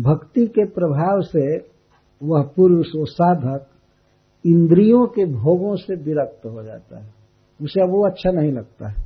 भक्ति 0.00 0.46
के 0.46 0.64
प्रभाव 0.64 1.20
से 1.20 1.56
वह 2.22 2.42
पुरुष, 2.56 2.86
वो 2.86 3.04
साधक, 3.04 3.66
इंद्रियों 4.46 5.06
के 5.06 5.24
भोगों 5.24 5.76
से 5.76 5.94
विरक्त 5.94 6.46
हो 6.46 6.62
जाता 6.62 6.98
है। 6.98 7.14
उसे 7.62 7.80
वो 7.80 8.10
अच्छा 8.10 8.30
नहीं 8.30 8.52
लगता 8.52 8.88
है। 8.88 8.96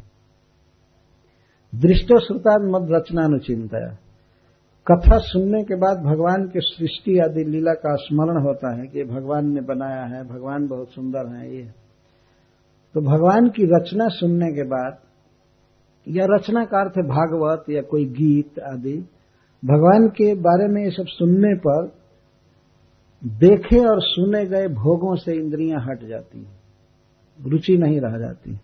दृष्टो 1.75 2.21
श्रुता 2.21 2.59
मद 2.59 2.89
रचनानुचिंता 2.91 4.10
कथा 4.91 5.19
सुनने 5.19 5.63
के 5.63 5.75
बाद 5.75 5.99
भगवान 5.99 6.45
के 6.45 6.61
सृष्टि 6.61 7.19
आदि 7.19 7.45
लीला 7.45 7.73
का 7.73 7.95
स्मरण 7.95 8.43
होता 8.43 8.81
है 8.81 8.87
कि 8.87 9.05
भगवान 9.05 9.47
ने 9.47 9.61
बनाया 9.61 10.03
है, 10.03 10.25
भगवान 10.25 10.67
बहुत 10.67 10.89
सुंदर 10.89 11.37
है 11.37 11.57
ये। 11.57 11.63
तो 12.95 13.01
भगवान 13.01 13.49
की 13.49 13.65
रचना 13.65 14.09
सुनने 14.09 14.53
के 14.53 14.63
बाद, 14.63 14.99
या 16.09 16.27
रचना 16.31 16.65
का 16.65 16.81
अर्थ 16.81 16.93
भागवत 16.93 17.65
या 17.71 17.83
कोई 17.83 18.05
गीत 18.05 18.59
आदि, 18.59 18.97
भगवान 19.65 20.09
के 20.09 20.35
बारे 20.35 20.69
में 20.69 20.85
ये 20.85 20.91
सब 20.91 21.05
सुनने 21.07 21.55
पर 21.57 21.93
देखे 23.25 23.79
और 23.79 24.01
सुने 24.01 24.45
गए 24.45 24.69
भोगों 24.69 25.17
से 25.17 25.33
इंद्रियाँ 25.33 25.81
हट 25.81 26.05
जाती 26.05 26.39
हैं, 26.39 26.61
रुचि 27.49 27.77
नहीं 27.77 28.01
रह 28.01 28.19
जाती। 28.19 28.59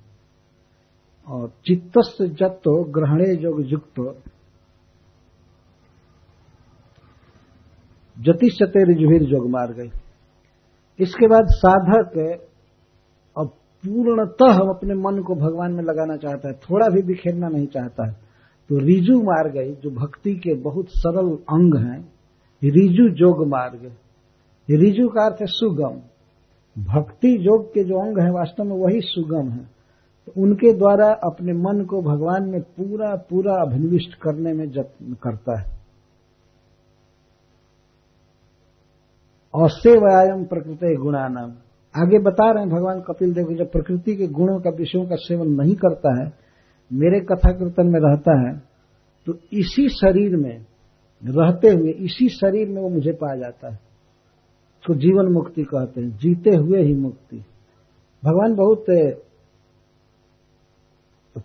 और 1.28 1.48
चित्तस्थ 1.66 2.22
जत्तो 2.22 2.84
ग्रहणे 2.84 3.36
जोग 3.36 3.72
युक्त 3.72 4.00
जति 8.20 8.50
सते 8.50 8.84
रिजुहिर 8.84 9.22
जोग 9.22 9.50
मार 9.50 9.72
गई। 9.72 9.90
इसके 10.98 11.26
बाद 11.26 11.46
साधक 11.46 12.38
अब 13.38 13.48
पूर्णतः 13.86 14.54
अपने 14.54 14.94
मन 14.94 15.22
को 15.22 15.34
भगवान 15.34 15.72
में 15.72 15.82
लगाना 15.82 16.16
चाहता 16.16 16.48
है, 16.48 16.54
थोड़ा 16.54 16.88
भी 16.88 17.02
बिखेरना 17.02 17.48
नहीं 17.48 17.66
चाहता 17.66 18.08
है। 18.08 18.12
तो 18.68 18.78
रिजु 18.78 19.18
मार 19.18 19.50
गई, 19.50 19.74
जो 19.74 19.90
भक्ति 19.90 20.34
के 20.34 20.54
बहुत 20.54 20.86
सरल 20.88 21.28
अंग 21.28 21.76
हैं 21.76 22.00
रिजु 22.64 23.08
जोग 23.08 23.46
मार्ग 23.46 23.92
रिजु 24.70 25.08
का 25.08 25.24
अर्थ 25.24 25.36
है 25.40 25.46
सुगम। 25.46 26.00
भक्ति 26.82 27.36
योग 27.40 27.74
के 27.74 27.84
जो 27.84 27.94
अंग 27.94 28.18
है, 28.18 28.30
वास्तव 28.30 28.64
में 28.64 28.76
वही 28.76 29.00
सुगम 29.00 29.50
है। 29.50 29.64
तो 30.26 30.42
उनके 30.42 30.72
द्वारा 30.72 31.06
अपने 31.06 31.52
मन 31.52 31.84
को 31.84 32.02
भगवान 32.02 32.48
में 32.48 32.60
पूरा 32.60 33.16
पूरा 33.30 33.54
अभिनिविष्ट 33.54 34.14
करने 34.14 34.52
में 34.52 34.70
जत्न 34.70 35.16
करता 35.22 35.60
है। 35.60 35.75
असेवयाम 39.56 40.44
प्रकृति 40.44 40.94
गुणानाम। 40.94 41.50
आगे 41.94 42.18
बता 42.18 42.50
रहे 42.50 42.62
हैं 42.62 42.70
भगवान 42.70 43.00
कपिल 43.00 43.32
देव 43.34 43.54
जब 43.56 43.70
प्रकृति 43.72 44.14
के 44.16 44.26
गुणों 44.28 44.58
का, 44.60 44.70
विषयों 44.70 45.04
का 45.04 45.16
सेवन 45.16 45.52
नहीं 45.52 45.74
करता 45.74 46.10
है, 46.20 46.30
मेरे 46.90 47.20
कथा 47.20 47.52
कीर्तन 47.52 47.86
में 47.86 48.00
रहता 48.00 48.38
है 48.40 48.54
तो 49.26 49.34
इसी 49.52 49.88
शरीर 49.88 50.36
में, 50.36 50.56
रहते 51.22 51.68
हुए, 51.70 51.90
इसी 51.90 52.28
शरीर 52.28 52.68
में 52.68 52.80
वो 52.82 52.88
मुझे 52.88 53.12
पा 53.12 53.34
जाता 53.36 53.68
है। 53.68 53.78
उसको 54.80 54.94
जीवन 54.94 55.32
मुक्ति 55.32 55.62
कहते 55.64 56.00
हैं, 56.00 56.16
जीते 56.16 56.50
हुए 56.50 56.82
ही 56.82 56.94
मुक्ति। 56.94 57.36
भगवान 58.22 58.54
बहुत 58.54 58.84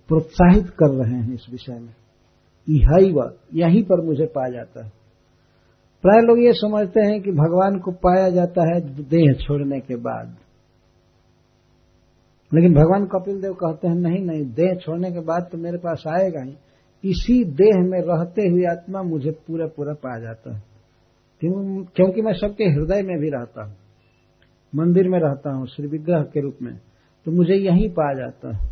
प्रोत्साहित 0.07 0.69
कर 0.79 0.89
रहे 0.89 1.21
हैं 1.21 1.33
इस 1.33 1.47
विषय 1.51 1.73
में। 1.73 1.93
यही 2.67 3.13
यहीं 3.59 3.83
पर 3.83 4.05
मुझे 4.05 4.25
पा 4.25 4.47
जाता 4.49 4.85
है। 4.85 4.91
प्राय 6.01 6.21
लोग 6.21 6.39
ये 6.39 6.53
समझते 6.53 6.99
हैं 7.01 7.21
कि 7.21 7.31
भगवान 7.31 7.79
को 7.79 7.91
पाया 7.91 8.29
जाता 8.29 8.61
है 8.61 8.81
देह 9.03 9.33
छोड़ने 9.33 9.79
के 9.79 9.95
बाद। 9.95 10.35
लेकिन 12.53 12.73
भगवान 12.73 13.05
कपिल 13.05 13.41
देव 13.41 13.53
कहते 13.53 13.87
हैं, 13.87 13.95
नहीं 13.95 14.25
नहीं, 14.25 14.53
देह 14.53 14.75
छोड़ने 14.75 15.11
के 15.11 15.19
बाद 15.19 15.49
तो 15.51 15.57
मेरे 15.57 15.77
पास 15.77 16.03
आएगा 16.07 16.41
ही। 16.41 16.51
इसी 17.05 17.43
देह 17.43 17.77
में 17.77 18.01
रहते 18.01 18.47
हुए 18.47 18.63
आत्मा 18.63 19.01
मुझे 19.01 19.31
पूरा 19.31 19.65
पूरा 19.67 19.93
पा 19.93 20.19
जाता 20.19 20.55
है। 20.55 20.63
क्योंकि 21.95 22.21
मैं 22.21 22.33
सबके 22.33 22.63
हृदय 22.63 23.01
में 23.01 23.19
भी 23.19 23.29
रहता 23.29 23.63
हूँ। 23.63 23.75
मंदिर 24.75 25.09
में 25.09 25.19
रहता 25.19 25.53
हूँ, 25.53 25.67
श्री 25.67 25.87
विग्रह 25.87 26.21
के 26.21 26.41
रूप 26.41 26.57
में। 26.61 26.73
तो 27.25 27.31
मुझे 27.31 27.53
यहीं 27.53 27.89
पाया 27.89 28.13
जाता 28.13 28.57
है। 28.57 28.69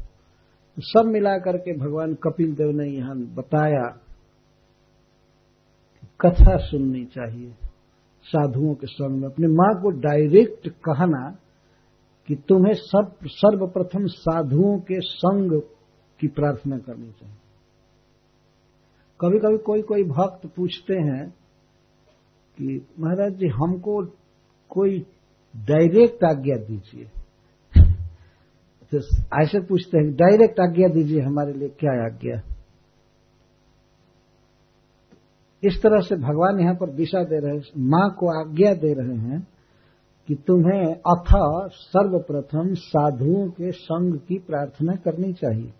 तो 0.75 0.81
सब 0.81 1.05
मिला 1.05 1.37
करके 1.37 1.77
भगवान 1.77 2.13
कपिल 2.13 2.53
देव 2.53 2.71
ने 2.71 2.89
यहाँ 2.89 3.15
बताया 3.15 3.99
कथा 6.21 6.57
सुननी 6.57 7.05
चाहिए 7.05 7.53
साधुओं 8.23 8.75
के 8.75 8.87
संग 8.87 9.21
में। 9.21 9.27
अपने 9.27 9.47
माँ 9.47 9.81
को 9.81 9.89
डायरेक्ट 9.89 10.69
कहना 10.69 11.37
कि 12.27 12.35
तुम्हें 12.35 12.73
सब, 12.73 13.15
सर्वप्रथम 13.25 14.05
साधुओं 14.05 14.79
के 14.79 14.95
संग 14.99 15.61
की 16.19 16.27
प्रार्थना 16.27 16.77
करनी 16.77 17.11
चाहिए। 17.11 17.35
कभी 19.21 19.39
कभी 19.39 19.57
कोई 19.57 19.81
कोई 19.81 20.03
भक्त 20.03 20.49
पूछते 20.55 20.93
हैं 20.93 21.29
कि 22.57 22.87
महाराज 22.99 23.33
जी, 23.33 23.47
हमको 23.47 24.05
कोई 24.69 24.99
डायरेक्ट 25.55 26.23
आज्ञा 26.23 26.55
दीजिए। 26.55 27.03
तो 28.91 28.97
ऐसे 29.43 29.59
पूछते 29.59 29.97
हैं 29.97 30.15
डायरेक्ट 30.15 30.59
आज्ञा 30.59 30.87
दीजिए, 30.87 31.21
हमारे 31.21 31.53
लिए 31.53 31.69
क्या 31.69 32.05
आज्ञा? 32.05 32.58
इस 35.63 35.81
तरह 35.83 35.99
से 35.99 36.15
भगवान 36.15 36.59
यहाँ 36.59 36.75
पर 36.75 36.89
दिशा 36.89 37.23
दे 37.23 37.39
रहे 37.39 37.55
हैं, 37.55 37.63
माँ 37.77 38.15
को 38.19 38.41
आज्ञा 38.41 38.73
दे 38.73 38.93
रहे 38.93 39.17
हैं 39.17 39.47
कि 40.27 40.35
तुम्हें 40.35 40.95
अथ 40.95 41.25
सर्वप्रथम 41.73 42.73
साधुओं 42.73 43.49
के 43.49 43.71
संग 43.71 44.19
की 44.19 44.37
प्रार्थना 44.37 44.93
करनी 44.93 45.33
चाहिए। 45.33 45.73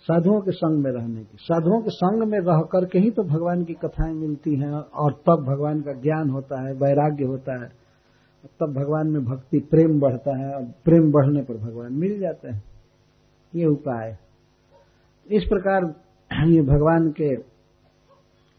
साधुओं 0.00 0.40
के 0.40 0.50
संग 0.50 0.84
में 0.84 0.90
रहने 0.90 1.20
की। 1.20 1.36
साधुओं 1.40 1.82
के 1.82 1.90
संग 1.90 2.22
में 2.22 2.38
रह 2.38 2.60
करके 2.72 2.98
ही 2.98 3.10
तो 3.10 3.22
भगवान 3.22 3.64
की 3.64 3.74
कथाएँ 3.74 4.14
मिलती 4.14 4.58
हैं 4.58 4.72
और 4.72 5.12
तब 5.12 5.44
भगवान 5.48 5.80
का 5.80 5.92
ज्ञान 5.92 6.30
होता 6.30 6.68
है, 6.68 6.74
वैराग्य 6.74 7.24
होता 7.24 7.62
है। 7.62 7.68
तब 8.60 8.66
भगवान 8.66 9.06
में 9.06 9.24
भक्ति, 9.24 9.58
प्रेम 9.58 10.00
बढ़ता 10.00 10.38
है 10.38 10.54
और 10.54 10.62
प्रेम 10.62 11.12
बढ़ने 11.12 11.42
पर 11.42 11.54
भगवान 11.54 11.92
मिल 11.92 12.20
जाते 12.20 12.48
हैं। 12.48 12.62
ये 13.54 13.66
उपाय। 13.66 14.16
इस 15.30 15.44
प्रकार 15.44 15.84
ये 16.48 16.62
भगवान 16.62 17.10
के 17.10 17.53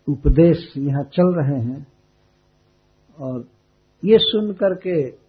उपदेश 0.10 0.73
यहाँ 0.77 1.03
चल 1.03 1.34
रहे 1.36 1.61
हैं 1.61 1.88
और 3.19 3.48
ये 4.06 4.18
सुन 4.22 4.53
करके 4.53 5.26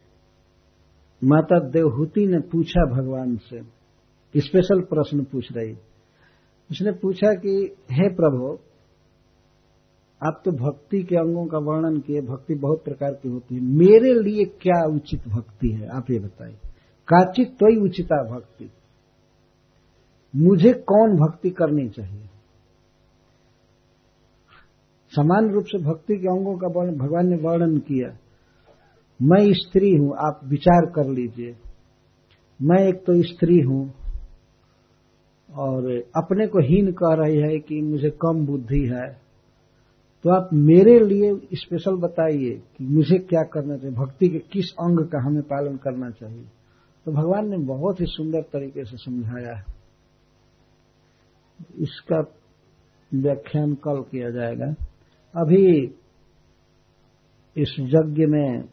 माता 1.24 1.58
देवहूति 1.58 2.26
ने 2.26 2.40
पूछा 2.40 2.84
भगवान 2.84 3.36
से 3.36 3.76
स्पेशल 4.40 4.80
प्रश्न 4.80 5.24
पूछ 5.24 5.52
रही। 5.52 5.72
उसने 6.70 6.92
पूछा 6.92 7.34
कि, 7.34 7.76
हे 7.92 8.08
प्रभु, 8.08 8.58
आप 10.26 10.42
तो 10.44 10.50
भक्ति 10.50 11.02
के 11.02 11.16
अंगों 11.16 11.46
का 11.46 11.58
वर्णन 11.58 12.00
किए, 12.00 12.20
भक्ति 12.20 12.54
बहुत 12.54 12.84
प्रकार 12.84 13.12
की 13.12 13.28
होती 13.28 13.54
है। 13.54 13.60
मेरे 13.60 14.14
लिए 14.14 14.44
क्या 14.44 14.94
उचित 14.94 15.28
भक्ति 15.28 15.68
है, 15.68 15.88
आप 15.88 16.10
ये 16.10 16.18
बताइए। 16.18 16.56
काचित 17.08 17.48
तो 17.48 17.70
ही 17.70 17.80
उचिता 17.80 18.34
भक्ति। 18.34 18.70
मुझे 20.36 20.72
कौन 20.72 21.16
भक्ति 21.16 21.50
करनी 21.50 21.88
चाहिए? 21.88 22.28
समान 25.16 25.50
रूप 25.50 25.64
से 25.64 25.78
भक्ति 25.78 26.14
के 26.14 26.28
अंगों 26.28 26.56
का 26.58 26.68
भगवान 27.06 27.26
ने 27.26 27.36
वर्णन 27.36 27.78
किया। 27.78 28.18
मैं 29.22 29.52
स्त्री 29.52 29.96
हूँ, 29.96 30.14
आप 30.18 30.40
विचार 30.44 30.86
कर 30.86 31.10
लीजिए। 31.10 31.56
मैं 32.62 32.88
एक 32.88 32.94
तो 32.94 33.22
स्त्री 33.22 33.60
हूँ 33.60 33.94
और 35.54 35.90
अपने 36.16 36.46
को 36.46 36.58
हीन 36.58 36.92
कह 36.92 37.14
रही 37.14 37.36
है 37.36 37.58
कि 37.58 37.82
मुझे 37.82 38.10
कम 38.10 38.46
बुद्धि 38.46 38.86
है। 38.86 39.26
तो 40.24 40.30
आप 40.30 40.50
मेरे 40.52 40.98
लिए 41.00 41.34
स्पेशल 41.54 41.96
बताइए 41.96 42.62
कि 42.78 42.84
मुझे 42.84 43.18
क्या 43.18 43.42
करना 43.42 43.76
चाहिए, 43.76 43.96
भक्ति 43.96 44.28
के 44.28 44.38
किस 44.38 44.72
अंग 44.72 45.06
का 45.06 45.26
हमें 45.26 45.42
पालन 45.42 45.76
करना 45.76 46.10
चाहिए। 46.10 46.44
तो 47.06 47.12
भगवान 47.12 47.48
ने 47.48 47.58
बहुत 47.58 48.00
ही 48.00 48.06
सुंदर 48.08 48.40
तरीके 48.40 48.84
से 48.84 48.96
समझाया। 48.96 49.56
है 49.56 49.64
इसका 51.78 52.20
व्याख्यान 53.14 53.74
कल 53.74 54.02
किया 54.02 54.30
जाएगा। 54.30 54.74
अभी 55.36 55.82
इस 57.56 57.76
यज्ञ 57.80 58.26
में 58.26 58.68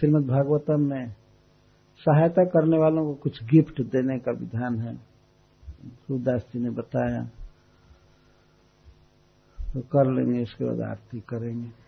श्रीमद् 0.00 0.26
भागवतम 0.26 0.80
में 0.80 1.08
सहायता 1.96 2.44
करने 2.44 2.78
वालों 2.78 3.04
को 3.04 3.14
कुछ 3.14 3.44
गिफ्ट 3.44 3.82
देने 3.82 4.18
का 4.18 4.32
विधान 4.32 4.78
है। 4.80 4.96
सूदास 5.86 6.46
जी 6.52 6.60
ने 6.60 6.70
बताया। 6.70 7.24
तो 9.74 9.80
कर 9.80 10.12
लेंगे, 10.12 10.42
इसके 10.42 10.64
बाद 10.64 10.80
आरती 10.80 11.20
करेंगे। 11.20 11.81